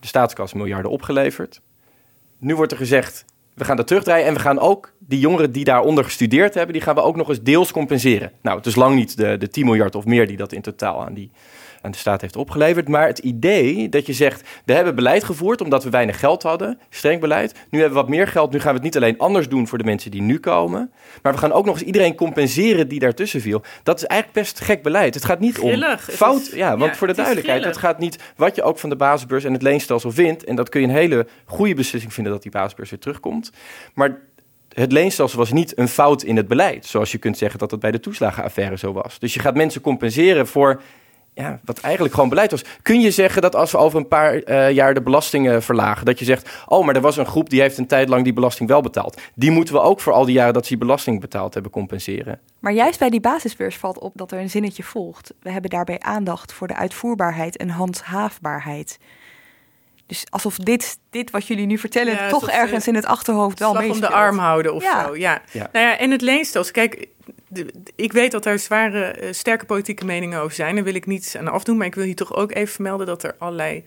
de 0.01 0.07
staatskas 0.07 0.53
miljarden 0.53 0.91
opgeleverd. 0.91 1.61
Nu 2.39 2.57
wordt 2.57 2.73
er 2.73 2.79
gezegd, 2.79 3.25
we 3.61 3.67
gaan 3.67 3.77
dat 3.77 3.87
terugdraaien 3.87 4.27
en 4.27 4.35
we 4.35 4.41
gaan 4.41 4.59
ook 4.59 4.93
die 4.99 5.19
jongeren 5.19 5.53
die 5.53 5.65
daaronder 5.65 6.05
gestudeerd 6.05 6.55
hebben, 6.55 6.73
die 6.73 6.83
gaan 6.83 6.95
we 6.95 7.03
ook 7.03 7.17
nog 7.17 7.29
eens 7.29 7.43
deels 7.43 7.73
compenseren. 7.73 8.33
Nou, 8.43 8.57
het 8.57 8.67
is 8.67 8.75
lang 8.75 8.95
niet 8.95 9.17
de, 9.17 9.37
de 9.39 9.49
10 9.49 9.65
miljard 9.65 9.95
of 9.95 10.05
meer 10.05 10.27
die 10.27 10.37
dat 10.37 10.53
in 10.53 10.61
totaal 10.61 11.05
aan 11.05 11.15
die 11.15 11.31
aan 11.83 11.91
de 11.91 11.99
staat 11.99 12.21
heeft 12.21 12.37
opgeleverd. 12.37 12.89
Maar 12.89 13.07
het 13.07 13.19
idee 13.19 13.89
dat 13.89 14.07
je 14.07 14.13
zegt, 14.13 14.49
we 14.65 14.73
hebben 14.73 14.95
beleid 14.95 15.25
gevoerd 15.25 15.61
omdat 15.61 15.85
we 15.85 15.91
weinig 15.91 16.19
geld 16.19 16.43
hadden, 16.43 16.81
streng 16.91 17.21
beleid. 17.21 17.53
Nu 17.71 17.79
hebben 17.79 17.97
we 17.97 18.03
wat 18.03 18.11
meer 18.11 18.29
geld, 18.29 18.53
nu 18.53 18.59
gaan 18.59 18.69
we 18.69 18.75
het 18.75 18.83
niet 18.83 18.97
alleen 18.97 19.19
anders 19.19 19.49
doen 19.49 19.69
voor 19.69 19.79
de 19.79 19.85
mensen 19.85 20.11
die 20.11 20.23
nu 20.23 20.39
komen. 20.39 20.93
Maar 21.23 21.33
we 21.33 21.39
gaan 21.39 21.53
ook 21.53 21.65
nog 21.65 21.75
eens 21.75 21.87
iedereen 21.87 22.15
compenseren 22.15 22.89
die 22.89 22.99
daartussen 22.99 23.41
viel. 23.41 23.63
Dat 23.83 23.97
is 23.97 24.05
eigenlijk 24.05 24.41
best 24.41 24.61
gek 24.61 24.83
beleid. 24.83 25.15
Het 25.15 25.25
gaat 25.25 25.41
niet 25.41 25.59
om 25.59 25.97
fout. 25.99 26.51
ja, 26.55 26.77
want 26.77 26.97
voor 26.97 27.07
de 27.07 27.15
duidelijkheid, 27.15 27.65
het 27.65 27.77
gaat 27.77 27.99
niet 27.99 28.19
wat 28.37 28.57
je 28.57 28.63
ook 28.63 28.79
van 28.79 28.91
de 28.91 28.97
basisbeurs 28.97 29.45
en 29.45 29.53
het 29.53 29.63
leenstelsel 29.63 30.11
vindt. 30.11 30.45
En 30.45 30.57
dat 30.57 30.69
kun 30.69 30.81
je 30.81 30.87
een 30.87 30.93
hele 30.93 31.27
goede 31.45 31.75
beslissing 31.75 32.13
vinden 32.13 32.33
dat 32.33 32.43
die 32.43 32.51
basisbeurs 32.51 32.91
weer 32.91 32.99
terugkomt. 32.99 33.51
Maar 33.95 34.19
het 34.75 34.93
leenstelsel 34.93 35.39
was 35.39 35.53
niet 35.53 35.79
een 35.79 35.89
fout 35.89 36.23
in 36.23 36.37
het 36.37 36.49
beleid. 36.49 36.87
Zoals 36.87 37.13
je 37.13 37.19
kunt 37.19 37.39
zeggen 37.39 37.59
dat 37.59 37.71
het 37.71 37.81
bij 37.81 37.91
de 37.91 38.01
toeslagenaffaire 38.01 38.79
zo 38.79 38.93
was. 38.93 39.19
Dus 39.19 39.35
je 39.35 39.41
gaat 39.41 39.55
mensen 39.55 39.81
compenseren 39.81 40.47
voor 40.47 40.83
ja, 41.35 41.61
wat 41.65 41.81
eigenlijk 41.81 42.15
gewoon 42.15 42.29
beleid 42.29 42.51
was. 42.51 42.65
Kun 42.83 43.01
je 43.01 43.11
zeggen 43.11 43.43
dat 43.43 43.55
als 43.55 43.73
we 43.73 43.79
over 43.79 43.99
een 43.99 44.09
paar 44.09 44.49
uh, 44.49 44.71
jaar 44.71 44.95
de 44.95 45.03
belastingen 45.03 45.63
verlagen, 45.63 46.07
dat 46.07 46.19
je 46.19 46.25
zegt, 46.25 46.51
oh, 46.67 46.85
maar 46.85 46.95
er 46.95 47.01
was 47.01 47.17
een 47.17 47.27
groep 47.27 47.51
die 47.51 47.61
heeft 47.61 47.79
een 47.79 47.87
tijd 47.87 48.09
lang 48.09 48.25
die 48.25 48.33
belasting 48.33 48.69
wel 48.69 48.81
betaald. 48.81 49.21
Die 49.35 49.51
moeten 49.51 49.75
we 49.75 49.81
ook 49.81 50.01
voor 50.01 50.13
al 50.13 50.25
die 50.25 50.35
jaren 50.35 50.55
dat 50.55 50.63
ze 50.63 50.69
die 50.69 50.79
belasting 50.79 51.21
betaald 51.21 51.55
hebben 51.55 51.73
compenseren. 51.73 52.41
Maar 52.59 52.73
juist 52.73 52.99
bij 52.99 53.11
die 53.11 53.21
basisbeurs 53.21 53.77
valt 53.77 53.99
op 53.99 54.13
dat 54.15 54.33
er 54.33 54.39
een 54.39 54.51
zinnetje 54.51 54.83
volgt. 54.83 55.35
We 55.41 55.51
hebben 55.51 55.71
daarbij 55.71 56.01
aandacht 56.01 56.53
voor 56.53 56.67
de 56.67 56.77
uitvoerbaarheid 56.77 57.57
en 57.57 57.69
handhaafbaarheid. 57.69 58.99
Dus 60.11 60.25
alsof 60.31 60.57
dit, 60.57 60.99
dit 61.11 61.31
wat 61.31 61.47
jullie 61.47 61.67
nu 61.67 61.79
vertellen 61.79 62.29
toch 62.29 62.51
ergens 62.51 62.87
in 62.87 62.95
het 62.95 63.07
achterhoofd 63.07 63.59
wel 63.59 63.73
meespeelt. 63.73 63.95
om 63.95 64.01
de 64.01 64.09
arm 64.09 64.39
houden 64.39 64.75
of 64.75 64.83
zo, 64.83 65.17
ja. 65.17 65.43
ja. 65.53 65.69
Nou 65.73 65.87
ja, 65.87 65.99
en 65.99 66.11
het 66.11 66.21
leenstelsel. 66.21 66.73
Kijk, 66.73 67.09
ik 67.97 68.13
weet 68.13 68.31
dat 68.31 68.47
er 68.47 68.59
zware, 68.59 69.05
eh, 69.05 69.33
sterke 69.33 69.65
politieke 69.65 70.05
meningen 70.05 70.41
over 70.41 70.55
zijn. 70.55 70.75
Daar 70.75 70.85
wil 70.85 70.95
ik 70.95 71.07
niets 71.07 71.37
aan 71.37 71.49
afdoen. 71.49 71.77
Maar 71.77 71.87
ik 71.87 71.95
wil 71.95 72.05
hier 72.05 72.15
toch 72.15 72.35
ook 72.35 72.53
even 72.53 72.75
vermelden 72.75 73.07
dat 73.07 73.23
er 73.23 73.35
allerlei. 73.39 73.85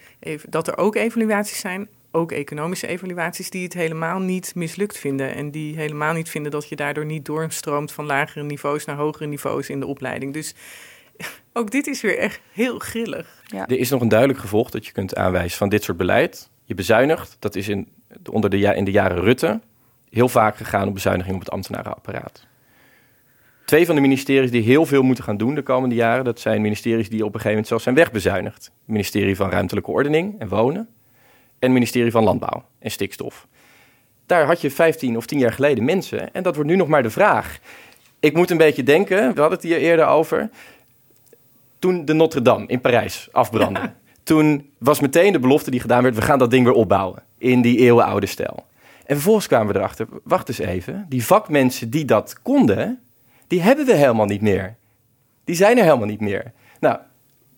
dat 0.50 0.68
er 0.68 0.78
ook 0.78 0.96
evaluaties 0.96 1.60
zijn. 1.60 1.88
Ook 2.12 2.32
economische 2.32 2.88
evaluaties 2.88 3.50
die 3.50 3.64
het 3.64 3.74
helemaal 3.74 4.20
niet 4.20 4.56
mislukt 4.56 4.98
vinden. 4.98 5.36
En 5.36 5.52
die 5.52 5.76
helemaal 5.76 6.14
niet 6.14 6.30
vinden 6.30 6.52
dat 6.52 6.70
je 6.70 6.76
daardoor 6.76 7.06
niet 7.06 7.26
doorstroomt 7.26 7.92
van 7.92 8.06
lagere 8.06 8.44
niveaus 8.44 8.86
naar 8.86 8.96
hogere 8.96 9.26
niveaus 9.26 9.70
in 9.70 9.80
de 9.80 9.88
opleiding. 9.88 10.34
Dus 10.34 10.54
ook 11.54 11.72
dit 11.72 11.88
is 11.88 12.02
weer 12.02 12.18
echt 12.18 12.42
heel 12.52 12.80
grillig. 12.80 13.44
Ja. 13.46 13.68
Er 13.68 13.80
is 13.80 13.90
nog 13.90 14.02
een 14.02 14.08
duidelijk 14.08 14.40
gevolg 14.40 14.70
dat 14.70 14.86
je 14.86 14.92
kunt 14.92 15.16
aanwijzen 15.16 15.58
van 15.58 15.70
dit 15.70 15.84
soort 15.84 15.98
beleid. 15.98 16.50
Je 16.64 16.74
bezuinigt, 16.74 17.38
dat 17.40 17.56
is 17.56 17.68
in, 17.68 17.88
onder 18.32 18.50
de, 18.50 18.58
in 18.58 18.86
de 18.86 18.92
jaren 18.92 19.20
Rutte 19.20 19.60
heel 20.10 20.30
vaak 20.30 20.58
gegaan 20.58 20.88
op 20.88 20.94
bezuiniging 20.94 21.36
op 21.36 21.42
het 21.42 21.52
ambtenarenapparaat 21.52 22.48
twee 23.66 23.86
van 23.86 23.96
de 23.96 24.02
ministeries 24.02 24.52
die 24.52 24.62
heel 24.62 24.86
veel 24.86 25.02
moeten 25.02 25.24
gaan 25.24 25.38
doen 25.38 25.56
de 25.56 25.62
komende 25.62 25.96
jaren, 25.96 26.24
dat 26.24 26.40
zijn 26.40 26.62
ministeries 26.62 27.10
die 27.10 27.20
op 27.20 27.26
een 27.26 27.32
gegeven 27.32 27.50
moment 27.50 27.68
zelfs 27.68 27.84
zijn 27.84 27.96
wegbezuinigd. 27.96 28.64
Het 28.64 28.74
ministerie 28.86 29.36
van 29.36 29.50
Ruimtelijke 29.50 29.92
Ordening 29.92 30.40
en 30.40 30.48
Wonen 30.48 30.82
en 30.82 30.88
het 31.60 31.72
ministerie 31.72 32.12
van 32.12 32.24
Landbouw 32.24 32.64
en 32.80 32.92
Stikstof. 32.92 33.48
Daar 34.26 34.46
had 34.46 34.62
je 34.62 34.72
15 34.72 35.18
of 35.18 35.26
10 35.26 35.40
jaar 35.40 35.54
geleden 35.54 35.84
mensen 35.84 36.34
en 36.34 36.44
dat 36.44 36.56
wordt 36.56 36.70
nu 36.70 36.76
nog 36.76 36.88
maar 36.88 37.04
de 37.04 37.10
vraag. 37.10 37.60
Ik 38.20 38.36
moet 38.36 38.50
een 38.50 38.58
beetje 38.58 38.84
denken, 38.84 39.18
we 39.18 39.40
hadden 39.40 39.60
het 39.60 39.64
hier 39.64 39.78
eerder 39.78 40.06
over, 40.06 40.50
toen 41.84 42.06
de 42.06 42.14
Notre 42.14 42.42
Dame 42.42 42.66
in 42.68 42.82
Parijs 42.82 43.28
afbrandde. 43.32 43.94
Toen 44.24 44.70
was 44.78 45.00
meteen 45.00 45.32
de 45.32 45.40
belofte 45.40 45.72
die 45.72 45.80
gedaan 45.80 46.04
werd, 46.04 46.16
we 46.16 46.22
gaan 46.22 46.40
dat 46.40 46.52
ding 46.52 46.66
weer 46.66 46.74
opbouwen 46.74 47.24
in 47.38 47.62
die 47.62 47.78
eeuwenoude 47.78 48.26
stijl. 48.26 48.66
En 49.06 49.16
vervolgens 49.16 49.48
kwamen 49.48 49.74
we 49.74 49.80
erachter, 49.80 50.08
wacht 50.24 50.48
eens 50.48 50.58
even, 50.58 51.06
die 51.10 51.26
vakmensen 51.26 51.90
die 51.90 52.06
dat 52.06 52.42
konden, 52.42 53.00
die 53.48 53.62
hebben 53.62 53.86
we 53.86 53.94
helemaal 53.94 54.26
niet 54.26 54.42
meer. 54.42 54.76
Die 55.44 55.56
zijn 55.56 55.78
er 55.78 55.84
helemaal 55.84 56.08
niet 56.08 56.20
meer. 56.20 56.52
Nou, 56.80 56.98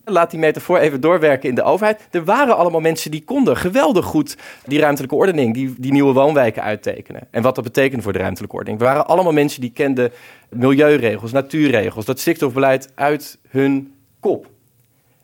laat 0.04 0.32
die 0.32 0.40
metafoor 0.40 0.78
even 0.78 1.02
doorwerken 1.02 1.50
in 1.50 1.56
de 1.56 1.64
overheid. 1.64 2.08
Er 2.12 2.24
waren 2.26 2.58
allemaal 2.58 2.82
mensen 2.82 3.12
die 3.12 3.24
konden 3.24 3.58
geweldig 3.58 4.06
goed 4.06 4.38
die 4.66 4.80
ruimtelijke 4.80 5.16
ordening, 5.16 5.54
die, 5.54 5.76
die 5.78 5.92
nieuwe 5.92 6.14
woonwijken 6.14 6.64
uittekenen. 6.64 7.28
En 7.32 7.42
wat 7.42 7.56
dat 7.56 7.64
betekent 7.64 8.04
voor 8.04 8.14
de 8.14 8.20
ruimtelijke 8.20 8.56
ordening. 8.56 8.82
Er 8.82 8.88
waren 8.88 9.08
allemaal 9.08 9.34
mensen 9.34 9.62
die 9.62 9.72
kenden 9.72 10.12
milieuregels, 10.50 11.32
natuurregels, 11.32 12.06
dat 12.06 12.20
stikstofbeleid 12.20 12.92
uit 12.96 13.40
hun 13.50 13.95
kop. 14.26 14.48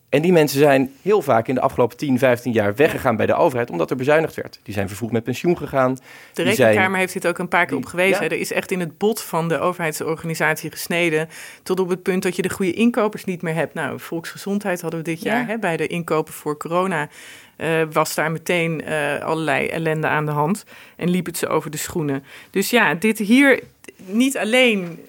En 0.09 0.21
die 0.21 0.31
mensen 0.31 0.59
zijn 0.59 0.91
heel 1.01 1.21
vaak 1.21 1.47
in 1.47 1.55
de 1.55 1.61
afgelopen 1.61 1.97
10, 1.97 2.19
15 2.19 2.51
jaar 2.51 2.75
weggegaan 2.75 3.15
bij 3.15 3.25
de 3.25 3.33
overheid, 3.33 3.69
omdat 3.69 3.89
er 3.89 3.95
bezuinigd 3.95 4.35
werd. 4.35 4.59
Die 4.63 4.73
zijn 4.73 4.87
vervroegd 4.87 5.13
met 5.13 5.23
pensioen 5.23 5.57
gegaan. 5.57 5.97
De 6.33 6.43
Rekenkamer 6.43 6.99
heeft 6.99 7.13
dit 7.13 7.27
ook 7.27 7.37
een 7.37 7.47
paar 7.47 7.65
keer 7.65 7.77
op 7.77 7.85
gewezen. 7.85 8.23
Er 8.23 8.31
is 8.39 8.51
echt 8.51 8.71
in 8.71 8.79
het 8.79 8.97
bot 8.97 9.21
van 9.21 9.47
de 9.47 9.59
overheidsorganisatie 9.59 10.71
gesneden. 10.71 11.29
Tot 11.63 11.79
op 11.79 11.89
het 11.89 12.03
punt 12.03 12.23
dat 12.23 12.35
je 12.35 12.41
de 12.41 12.49
goede 12.49 12.73
inkopers 12.73 13.23
niet 13.23 13.41
meer 13.41 13.53
hebt. 13.53 13.73
Nou, 13.73 13.99
volksgezondheid 13.99 14.81
hadden 14.81 14.99
we 14.99 15.05
dit 15.05 15.21
jaar 15.21 15.47
hè, 15.47 15.57
bij 15.57 15.77
de 15.77 15.87
inkopen 15.87 16.33
voor 16.33 16.57
corona. 16.57 17.09
Uh, 17.57 17.81
was 17.91 18.15
daar 18.15 18.31
meteen 18.31 18.81
uh, 18.87 19.19
allerlei 19.19 19.67
ellende 19.67 20.07
aan 20.07 20.25
de 20.25 20.31
hand. 20.31 20.65
En 20.95 21.09
liep 21.09 21.25
het 21.25 21.37
ze 21.37 21.47
over 21.47 21.71
de 21.71 21.77
schoenen. 21.77 22.23
Dus 22.49 22.69
ja, 22.69 22.93
dit 22.93 23.17
hier 23.17 23.63
niet 24.05 24.37
alleen 24.37 24.99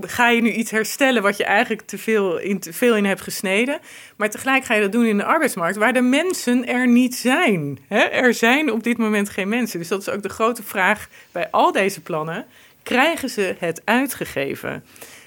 ga 0.00 0.28
je 0.28 0.42
nu 0.42 0.50
iets 0.50 0.70
herstellen 0.70 1.22
wat 1.22 1.36
je 1.36 1.44
eigenlijk 1.44 1.82
te 1.82 1.98
veel, 1.98 2.38
in, 2.38 2.58
te 2.58 2.72
veel 2.72 2.96
in 2.96 3.04
hebt 3.04 3.20
gesneden. 3.20 3.78
Maar 4.16 4.30
tegelijk 4.30 4.64
ga 4.64 4.74
je 4.74 4.80
dat 4.80 4.92
doen 4.92 5.04
in 5.04 5.16
de 5.16 5.24
arbeidsmarkt 5.24 5.76
waar 5.76 5.92
de 5.92 6.00
mensen 6.00 6.66
er 6.66 6.88
niet 6.88 7.14
zijn. 7.14 7.78
Er 7.88 8.34
zijn 8.34 8.72
op 8.72 8.82
dit 8.82 8.98
moment 8.98 9.28
geen 9.28 9.48
mensen. 9.48 9.78
Dus 9.78 9.88
dat 9.88 10.00
is 10.00 10.08
ook 10.08 10.22
de 10.22 10.28
grote 10.28 10.62
vraag 10.62 11.08
bij 11.32 11.50
al 11.50 11.72
deze 11.72 12.00
plannen. 12.00 12.46
Krijgen 12.82 13.28
ze 13.28 13.54
het 13.58 13.82
uitgegeven? 13.84 14.84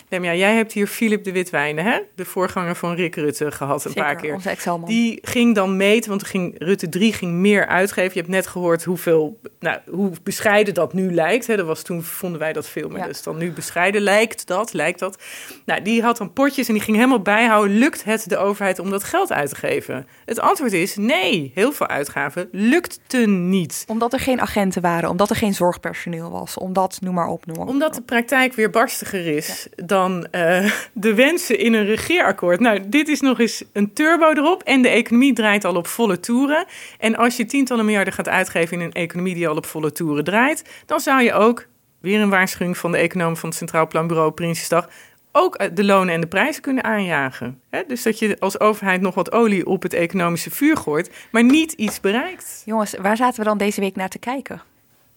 Ja, 0.09 0.33
jij 0.33 0.55
hebt 0.55 0.71
hier 0.71 0.87
Philip 0.87 1.23
de 1.23 1.31
Witwijnen, 1.31 1.85
hè? 1.85 1.99
de 2.15 2.25
voorganger 2.25 2.75
van 2.75 2.95
Rick 2.95 3.15
Rutte, 3.15 3.51
gehad 3.51 3.85
een 3.85 3.93
paar 3.93 4.15
keer. 4.15 4.39
Die 4.85 5.19
ging 5.21 5.55
dan 5.55 5.77
meten, 5.77 6.09
want 6.09 6.23
ging, 6.23 6.55
Rutte 6.57 6.89
3 6.89 7.13
ging 7.13 7.31
meer 7.31 7.67
uitgeven. 7.67 8.11
Je 8.13 8.19
hebt 8.19 8.31
net 8.31 8.47
gehoord 8.47 8.83
hoeveel, 8.83 9.39
nou, 9.59 9.79
hoe 9.89 10.11
bescheiden 10.23 10.73
dat 10.73 10.93
nu 10.93 11.13
lijkt. 11.13 11.47
Hè? 11.47 11.55
Dat 11.55 11.65
was, 11.65 11.81
toen 11.81 12.03
vonden 12.03 12.39
wij 12.39 12.53
dat 12.53 12.67
veel 12.67 12.89
meer. 12.89 13.05
Dus 13.05 13.23
dan 13.23 13.37
nu 13.37 13.51
bescheiden 13.51 14.01
lijkt 14.01 14.47
dat, 14.47 14.73
lijkt 14.73 14.99
dat. 14.99 15.23
Nou, 15.65 15.81
die 15.81 16.01
had 16.01 16.17
dan 16.17 16.33
potjes 16.33 16.67
en 16.67 16.73
die 16.73 16.83
ging 16.83 16.97
helemaal 16.97 17.21
bijhouden. 17.21 17.77
Lukt 17.77 18.03
het 18.03 18.29
de 18.29 18.37
overheid 18.37 18.79
om 18.79 18.89
dat 18.89 19.03
geld 19.03 19.31
uit 19.31 19.49
te 19.49 19.55
geven? 19.55 20.07
Het 20.25 20.39
antwoord 20.39 20.73
is 20.73 20.95
nee. 20.95 21.51
Heel 21.53 21.71
veel 21.71 21.87
uitgaven 21.87 22.49
lukte 22.51 23.17
niet. 23.27 23.83
Omdat 23.87 24.13
er 24.13 24.19
geen 24.19 24.41
agenten 24.41 24.81
waren, 24.81 25.09
omdat 25.09 25.29
er 25.29 25.35
geen 25.35 25.53
zorgpersoneel 25.53 26.31
was, 26.31 26.57
omdat, 26.57 26.97
noem 27.01 27.13
maar 27.13 27.27
op, 27.27 27.45
noem 27.45 27.55
maar 27.55 27.65
op. 27.65 27.71
Omdat 27.71 27.95
de 27.95 28.01
praktijk 28.01 28.53
weer 28.53 28.69
barstiger 28.69 29.27
is 29.27 29.67
dan 29.75 29.96
dan 29.97 30.27
uh, 30.31 30.71
de 30.93 31.13
wensen 31.13 31.59
in 31.59 31.73
een 31.73 31.85
regeerakkoord. 31.85 32.59
Nou, 32.59 32.89
dit 32.89 33.07
is 33.07 33.21
nog 33.21 33.39
eens 33.39 33.63
een 33.73 33.93
turbo 33.93 34.31
erop. 34.31 34.63
En 34.63 34.81
de 34.81 34.89
economie 34.89 35.33
draait 35.33 35.65
al 35.65 35.75
op 35.75 35.87
volle 35.87 36.19
toeren. 36.19 36.65
En 36.99 37.15
als 37.15 37.37
je 37.37 37.45
tientallen 37.45 37.85
miljarden 37.85 38.13
gaat 38.13 38.29
uitgeven 38.29 38.79
in 38.79 38.85
een 38.85 38.93
economie 38.93 39.33
die 39.33 39.47
al 39.47 39.55
op 39.55 39.65
volle 39.65 39.91
toeren 39.91 40.23
draait, 40.23 40.83
dan 40.85 40.99
zou 40.99 41.21
je 41.21 41.33
ook, 41.33 41.67
weer 41.99 42.21
een 42.21 42.29
waarschuwing 42.29 42.77
van 42.77 42.91
de 42.91 42.97
econoom 42.97 43.37
van 43.37 43.49
het 43.49 43.57
Centraal 43.57 43.87
Planbureau 43.87 44.31
Prinsjesdag, 44.31 44.89
ook 45.31 45.55
eh, 45.55 45.69
de 45.73 45.83
lonen 45.83 46.13
en 46.13 46.21
de 46.21 46.27
prijzen 46.27 46.61
kunnen 46.61 46.83
aanjagen. 46.83 47.61
Dus 47.87 48.03
dat 48.03 48.19
je 48.19 48.39
als 48.39 48.59
overheid 48.59 49.01
nog 49.01 49.15
wat 49.15 49.31
olie 49.31 49.65
op 49.65 49.83
het 49.83 49.93
economische 49.93 50.51
vuur 50.51 50.77
gooit, 50.77 51.11
maar 51.31 51.43
niet 51.43 51.71
iets 51.71 51.99
bereikt. 51.99 52.61
Jongens, 52.65 52.95
waar 53.01 53.17
zaten 53.17 53.39
we 53.39 53.45
dan 53.45 53.57
deze 53.57 53.81
week 53.81 53.95
naar 53.95 54.09
te 54.09 54.19
kijken 54.19 54.61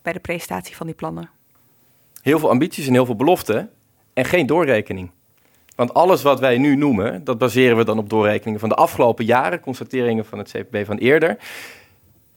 bij 0.02 0.12
de 0.12 0.20
presentatie 0.20 0.76
van 0.76 0.86
die 0.86 0.94
plannen? 0.94 1.30
Heel 2.22 2.38
veel 2.38 2.50
ambities 2.50 2.86
en 2.86 2.92
heel 2.92 3.06
veel 3.06 3.16
beloften 3.16 3.70
en 4.12 4.24
geen 4.24 4.46
doorrekening. 4.46 5.10
Want 5.74 5.94
alles 5.94 6.22
wat 6.22 6.40
wij 6.40 6.58
nu 6.58 6.76
noemen, 6.76 7.24
dat 7.24 7.38
baseren 7.38 7.76
we 7.76 7.84
dan 7.84 7.98
op 7.98 8.10
doorrekeningen 8.10 8.60
van 8.60 8.68
de 8.68 8.74
afgelopen 8.74 9.24
jaren, 9.24 9.60
constateringen 9.60 10.24
van 10.24 10.38
het 10.38 10.50
CPB 10.50 10.86
van 10.86 10.96
eerder. 10.96 11.36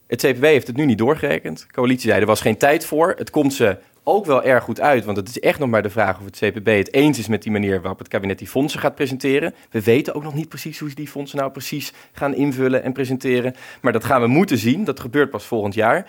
Het 0.06 0.20
CPB 0.22 0.42
heeft 0.42 0.66
het 0.66 0.76
nu 0.76 0.84
niet 0.84 0.98
doorgerekend. 0.98 1.58
De 1.58 1.72
coalitie 1.72 2.08
zei 2.08 2.20
er 2.20 2.26
was 2.26 2.40
geen 2.40 2.56
tijd 2.56 2.86
voor. 2.86 3.14
Het 3.16 3.30
komt 3.30 3.54
ze 3.54 3.76
ook 4.02 4.26
wel 4.26 4.42
erg 4.42 4.64
goed 4.64 4.80
uit, 4.80 5.04
want 5.04 5.16
het 5.16 5.28
is 5.28 5.40
echt 5.40 5.58
nog 5.58 5.68
maar 5.68 5.82
de 5.82 5.90
vraag 5.90 6.18
of 6.18 6.24
het 6.24 6.36
CPB 6.36 6.66
het 6.66 6.92
eens 6.92 7.18
is 7.18 7.28
met 7.28 7.42
die 7.42 7.52
manier 7.52 7.80
waarop 7.80 7.98
het 7.98 8.08
kabinet 8.08 8.38
die 8.38 8.48
fondsen 8.48 8.80
gaat 8.80 8.94
presenteren. 8.94 9.54
We 9.70 9.82
weten 9.82 10.14
ook 10.14 10.22
nog 10.22 10.34
niet 10.34 10.48
precies 10.48 10.78
hoe 10.78 10.88
ze 10.88 10.94
die 10.94 11.08
fondsen 11.08 11.38
nou 11.38 11.50
precies 11.50 11.92
gaan 12.12 12.34
invullen 12.34 12.82
en 12.82 12.92
presenteren, 12.92 13.54
maar 13.80 13.92
dat 13.92 14.04
gaan 14.04 14.20
we 14.20 14.26
moeten 14.26 14.58
zien. 14.58 14.84
Dat 14.84 15.00
gebeurt 15.00 15.30
pas 15.30 15.44
volgend 15.44 15.74
jaar. 15.74 16.06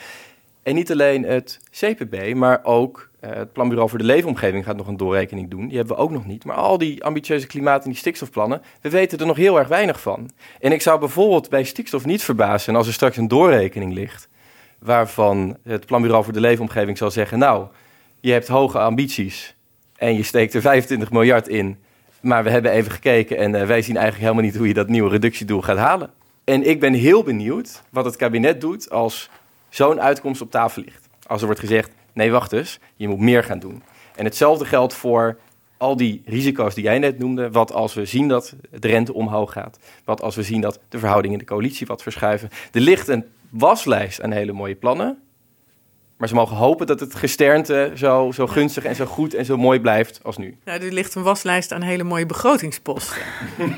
En 0.65 0.75
niet 0.75 0.91
alleen 0.91 1.23
het 1.23 1.59
CPB, 1.71 2.33
maar 2.33 2.59
ook 2.63 3.09
uh, 3.21 3.29
het 3.33 3.53
Planbureau 3.53 3.89
voor 3.89 3.99
de 3.99 4.05
Leefomgeving 4.05 4.63
gaat 4.63 4.75
nog 4.75 4.87
een 4.87 4.97
doorrekening 4.97 5.49
doen. 5.49 5.67
Die 5.67 5.77
hebben 5.77 5.95
we 5.95 6.01
ook 6.01 6.11
nog 6.11 6.25
niet. 6.25 6.45
Maar 6.45 6.55
al 6.55 6.77
die 6.77 7.03
ambitieuze 7.03 7.47
klimaat- 7.47 7.83
en 7.83 7.89
die 7.89 7.99
stikstofplannen, 7.99 8.61
we 8.81 8.89
weten 8.89 9.19
er 9.19 9.25
nog 9.25 9.37
heel 9.37 9.59
erg 9.59 9.67
weinig 9.67 10.01
van. 10.01 10.29
En 10.59 10.71
ik 10.71 10.81
zou 10.81 10.99
bijvoorbeeld 10.99 11.49
bij 11.49 11.63
stikstof 11.63 12.05
niet 12.05 12.23
verbazen 12.23 12.75
als 12.75 12.87
er 12.87 12.93
straks 12.93 13.17
een 13.17 13.27
doorrekening 13.27 13.93
ligt, 13.93 14.27
waarvan 14.79 15.57
het 15.63 15.85
Planbureau 15.85 16.23
voor 16.23 16.33
de 16.33 16.39
Leefomgeving 16.39 16.97
zal 16.97 17.11
zeggen, 17.11 17.39
nou, 17.39 17.67
je 18.19 18.31
hebt 18.31 18.47
hoge 18.47 18.79
ambities 18.79 19.55
en 19.95 20.15
je 20.15 20.23
steekt 20.23 20.53
er 20.53 20.61
25 20.61 21.11
miljard 21.11 21.47
in, 21.47 21.77
maar 22.21 22.43
we 22.43 22.49
hebben 22.49 22.71
even 22.71 22.91
gekeken 22.91 23.37
en 23.37 23.53
uh, 23.53 23.65
wij 23.65 23.81
zien 23.81 23.95
eigenlijk 23.95 24.25
helemaal 24.25 24.49
niet 24.49 24.57
hoe 24.57 24.67
je 24.67 24.73
dat 24.73 24.87
nieuwe 24.87 25.09
reductiedoel 25.09 25.61
gaat 25.61 25.77
halen. 25.77 26.09
En 26.43 26.69
ik 26.69 26.79
ben 26.79 26.93
heel 26.93 27.23
benieuwd 27.23 27.81
wat 27.89 28.05
het 28.05 28.15
kabinet 28.15 28.61
doet 28.61 28.89
als 28.89 29.29
zo'n 29.75 30.01
uitkomst 30.01 30.41
op 30.41 30.51
tafel 30.51 30.81
ligt. 30.81 31.09
Als 31.27 31.39
er 31.39 31.45
wordt 31.45 31.61
gezegd, 31.61 31.91
nee 32.13 32.31
wacht 32.31 32.51
eens, 32.51 32.79
je 32.95 33.07
moet 33.07 33.19
meer 33.19 33.43
gaan 33.43 33.59
doen. 33.59 33.83
En 34.15 34.25
hetzelfde 34.25 34.65
geldt 34.65 34.93
voor 34.93 35.37
al 35.77 35.95
die 35.95 36.21
risico's 36.25 36.75
die 36.75 36.83
jij 36.83 36.99
net 36.99 37.19
noemde. 37.19 37.51
Wat 37.51 37.73
als 37.73 37.93
we 37.93 38.05
zien 38.05 38.27
dat 38.27 38.55
de 38.79 38.87
rente 38.87 39.13
omhoog 39.13 39.51
gaat. 39.51 39.79
Wat 40.05 40.21
als 40.21 40.35
we 40.35 40.43
zien 40.43 40.61
dat 40.61 40.79
de 40.89 40.99
verhoudingen 40.99 41.39
in 41.39 41.45
de 41.45 41.51
coalitie 41.51 41.87
wat 41.87 42.01
verschuiven. 42.01 42.49
Er 42.71 42.81
ligt 42.81 43.07
een 43.07 43.25
waslijst 43.49 44.21
aan 44.21 44.31
hele 44.31 44.51
mooie 44.51 44.75
plannen. 44.75 45.21
Maar 46.17 46.27
ze 46.27 46.35
mogen 46.35 46.55
hopen 46.55 46.87
dat 46.87 46.99
het 46.99 47.15
gesternte 47.15 47.91
zo, 47.95 48.31
zo 48.31 48.47
gunstig 48.47 48.83
en 48.83 48.95
zo 48.95 49.05
goed 49.05 49.33
en 49.33 49.45
zo 49.45 49.57
mooi 49.57 49.79
blijft 49.79 50.19
als 50.23 50.37
nu. 50.37 50.57
Nou, 50.65 50.81
er 50.81 50.91
ligt 50.91 51.15
een 51.15 51.23
waslijst 51.23 51.71
aan 51.71 51.81
hele 51.81 52.03
mooie 52.03 52.25
begrotingsposten. 52.25 53.21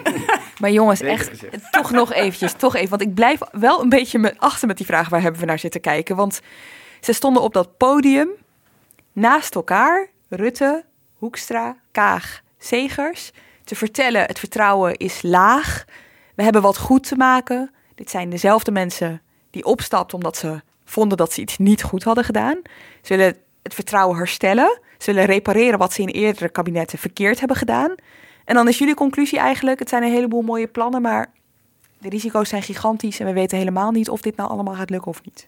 maar 0.62 0.72
jongens, 0.72 1.02
echt, 1.02 1.32
toch 1.72 1.92
nog 1.92 2.14
eventjes, 2.14 2.54
toch 2.54 2.76
even. 2.76 2.90
Want 2.90 3.02
ik 3.02 3.14
blijf 3.14 3.40
wel 3.52 3.82
een 3.82 3.90
beetje 3.90 4.20
me 4.20 4.34
achter 4.38 4.68
met 4.68 4.78
die 4.78 4.86
vraag, 4.86 5.10
waar 5.10 5.22
hebben 5.22 5.40
we 5.40 5.48
naar 5.48 5.60
zitten 5.60 5.82
kijken? 5.82 6.16
Want 6.16 6.42
ze 7.02 7.14
stonden 7.14 7.44
op 7.44 7.54
dat 7.54 7.78
podium 7.78 8.30
naast 9.14 9.56
elkaar, 9.56 10.08
Rutte, 10.30 10.86
Hoekstra, 11.18 11.78
Kaag, 11.92 12.42
Segers, 12.58 13.32
te 13.64 13.76
vertellen 13.76 14.22
het 14.22 14.40
vertrouwen 14.40 14.98
is 14.98 15.22
laag. 15.22 15.86
We 16.36 16.44
hebben 16.44 16.62
wat 16.62 16.78
goed 16.78 17.08
te 17.08 17.16
maken. 17.16 17.72
Dit 17.96 18.10
zijn 18.10 18.30
dezelfde 18.30 18.72
mensen 18.72 19.22
die 19.50 19.66
opstapten 19.66 20.18
omdat 20.18 20.38
ze 20.38 20.62
vonden 20.90 21.18
dat 21.18 21.34
ze 21.34 21.42
iets 21.42 21.58
niet 21.58 21.84
goed 21.84 22.04
hadden 22.04 22.24
gedaan. 22.24 22.62
Ze 23.02 23.16
willen 23.16 23.38
het 23.64 23.74
vertrouwen 23.74 24.18
herstellen. 24.18 24.80
Ze 24.98 25.14
willen 25.14 25.28
repareren 25.30 25.80
wat 25.80 25.94
ze 25.94 26.02
in 26.02 26.08
eerdere 26.08 26.50
kabinetten 26.50 27.00
verkeerd 27.00 27.40
hebben 27.40 27.58
gedaan. 27.58 27.96
En 28.46 28.56
dan 28.56 28.68
is 28.68 28.78
jullie 28.78 28.96
conclusie 28.96 29.40
eigenlijk: 29.40 29.80
het 29.80 29.90
zijn 29.90 30.04
een 30.04 30.12
heleboel 30.12 30.42
mooie 30.42 30.68
plannen, 30.68 31.02
maar 31.02 31.32
de 31.98 32.10
risico's 32.10 32.50
zijn 32.50 32.64
gigantisch 32.64 33.20
en 33.20 33.26
we 33.26 33.34
weten 33.34 33.58
helemaal 33.58 33.92
niet 33.92 34.10
of 34.10 34.22
dit 34.22 34.36
nou 34.36 34.50
allemaal 34.50 34.76
gaat 34.76 34.90
lukken 34.90 35.12
of 35.12 35.24
niet. 35.26 35.48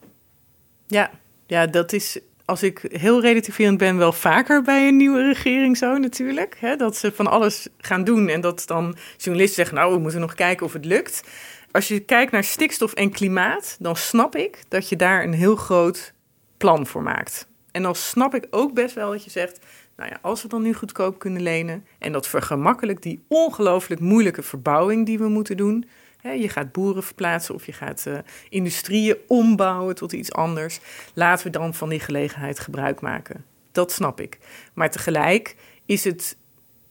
Ja, 0.88 1.12
ja 1.46 1.68
dat 1.68 1.94
is 1.94 2.20
als 2.50 2.64
ik 2.64 2.86
heel 2.92 3.22
relativerend 3.22 3.78
ben, 3.78 3.98
wel 3.98 4.14
vaker 4.14 4.62
bij 4.62 4.88
een 4.88 4.98
nieuwe 4.98 5.24
regering 5.24 5.78
zo 5.78 5.98
natuurlijk. 5.98 6.58
Hè, 6.60 6.76
dat 6.76 6.98
ze 6.98 7.12
van 7.12 7.28
alles 7.28 7.68
gaan 7.78 8.04
doen 8.04 8.30
en 8.30 8.42
dat 8.42 8.64
dan 8.66 8.96
journalisten 9.18 9.56
zeggen, 9.56 9.76
nou, 9.76 9.94
we 9.94 10.00
moeten 10.00 10.20
nog 10.20 10.34
kijken 10.34 10.66
of 10.66 10.74
het 10.74 10.86
lukt. 10.86 11.24
Als 11.72 11.88
je 11.88 12.00
kijkt 12.00 12.32
naar 12.32 12.44
stikstof 12.44 12.94
en 12.94 13.12
klimaat, 13.12 13.76
dan 13.80 13.96
snap 13.96 14.36
ik 14.36 14.64
dat 14.68 14.90
je 14.90 14.96
daar 14.96 15.24
een 15.24 15.34
heel 15.34 15.56
groot 15.56 16.14
plan 16.58 16.88
voor 16.88 17.04
maakt. 17.04 17.48
En 17.72 17.82
dan 17.82 17.96
snap 17.96 18.36
ik 18.36 18.48
ook 18.50 18.74
best 18.74 18.96
wel 18.96 19.12
dat 19.12 19.24
je 19.24 19.30
zegt, 19.30 19.60
nou 19.96 20.10
ja, 20.10 20.18
als 20.22 20.42
we 20.42 20.48
dan 20.48 20.62
nu 20.62 20.74
goedkoop 20.74 21.20
kunnen 21.20 21.42
lenen 21.42 21.86
en 22.00 22.12
dat 22.12 22.28
vergemakkelijkt 22.28 23.04
die 23.04 23.24
ongelooflijk 23.28 24.02
moeilijke 24.02 24.42
verbouwing 24.42 25.06
die 25.06 25.18
we 25.18 25.28
moeten 25.28 25.58
doen. 25.58 25.90
Hè, 26.22 26.32
je 26.32 26.50
gaat 26.50 26.72
boeren 26.72 27.04
verplaatsen 27.04 27.56
of 27.56 27.66
je 27.66 27.74
gaat 27.74 28.06
uh, 28.08 28.18
industrieën 28.50 29.18
ombouwen 29.28 29.96
tot 29.96 30.14
iets 30.14 30.32
anders. 30.32 30.80
Laten 31.14 31.46
we 31.46 31.52
dan 31.52 31.74
van 31.74 31.90
die 31.90 32.00
gelegenheid 32.00 32.60
gebruik 32.60 33.02
maken. 33.02 33.46
Dat 33.72 33.92
snap 33.92 34.22
ik. 34.22 34.38
Maar 34.74 34.92
tegelijk 34.92 35.56
is 35.86 36.04
het 36.04 36.38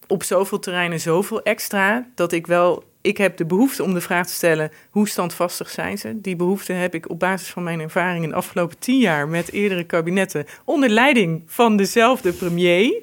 op 0.06 0.22
zoveel 0.22 0.58
terreinen 0.58 1.00
zoveel 1.00 1.42
extra 1.42 2.08
dat 2.14 2.32
ik 2.32 2.46
wel 2.46 2.84
ik 3.00 3.16
heb 3.16 3.36
de 3.36 3.46
behoefte 3.46 3.82
om 3.82 3.94
de 3.94 4.00
vraag 4.00 4.26
te 4.26 4.32
stellen: 4.32 4.70
hoe 4.90 5.08
standvastig 5.08 5.70
zijn 5.70 5.98
ze? 5.98 6.20
Die 6.20 6.36
behoefte 6.36 6.72
heb 6.72 6.94
ik 6.94 7.10
op 7.10 7.18
basis 7.18 7.48
van 7.48 7.62
mijn 7.62 7.80
ervaring 7.80 8.24
in 8.24 8.30
de 8.30 8.36
afgelopen 8.36 8.78
tien 8.78 8.98
jaar 8.98 9.28
met 9.28 9.52
eerdere 9.52 9.84
kabinetten 9.84 10.46
onder 10.64 10.88
leiding 10.88 11.42
van 11.46 11.76
dezelfde 11.76 12.32
premier. 12.32 13.02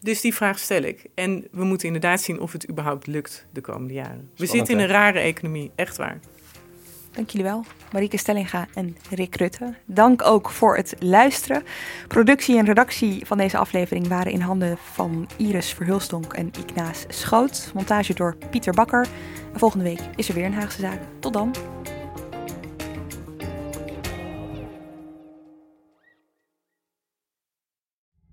Dus 0.00 0.20
die 0.20 0.34
vraag 0.34 0.58
stel 0.58 0.82
ik. 0.82 1.04
En 1.14 1.46
we 1.50 1.64
moeten 1.64 1.86
inderdaad 1.86 2.20
zien 2.20 2.40
of 2.40 2.52
het 2.52 2.70
überhaupt 2.70 3.06
lukt 3.06 3.46
de 3.52 3.60
komende 3.60 3.94
jaren. 3.94 4.30
we 4.36 4.46
zitten 4.46 4.74
in 4.74 4.80
een 4.80 4.88
rare 4.88 5.18
economie, 5.18 5.70
echt 5.74 5.96
waar. 5.96 6.20
Dank 7.18 7.30
jullie 7.30 7.46
wel, 7.46 7.64
Marieke 7.92 8.16
Stellinga 8.16 8.68
en 8.74 8.96
Rick 9.10 9.36
Rutte. 9.36 9.74
Dank 9.84 10.22
ook 10.22 10.50
voor 10.50 10.76
het 10.76 10.94
luisteren. 10.98 11.62
Productie 12.08 12.58
en 12.58 12.64
redactie 12.64 13.26
van 13.26 13.38
deze 13.38 13.58
aflevering 13.58 14.08
waren 14.08 14.32
in 14.32 14.40
handen 14.40 14.78
van 14.78 15.28
Iris 15.36 15.72
Verhulstonk 15.72 16.32
en 16.32 16.50
Ignaas 16.66 17.04
Schoot. 17.08 17.70
Montage 17.74 18.14
door 18.14 18.36
Pieter 18.50 18.74
Bakker. 18.74 19.08
En 19.52 19.58
volgende 19.58 19.84
week 19.84 20.00
is 20.16 20.28
er 20.28 20.34
weer 20.34 20.44
een 20.44 20.54
Haagse 20.54 20.80
Zaak. 20.80 21.00
Tot 21.20 21.32
dan. 21.32 21.54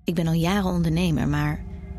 Ik 0.04 0.16
ben 0.16 0.28
al 0.28 0.34
jaren 0.34 0.72
ondernemer, 0.72 1.28
maar 1.28 1.64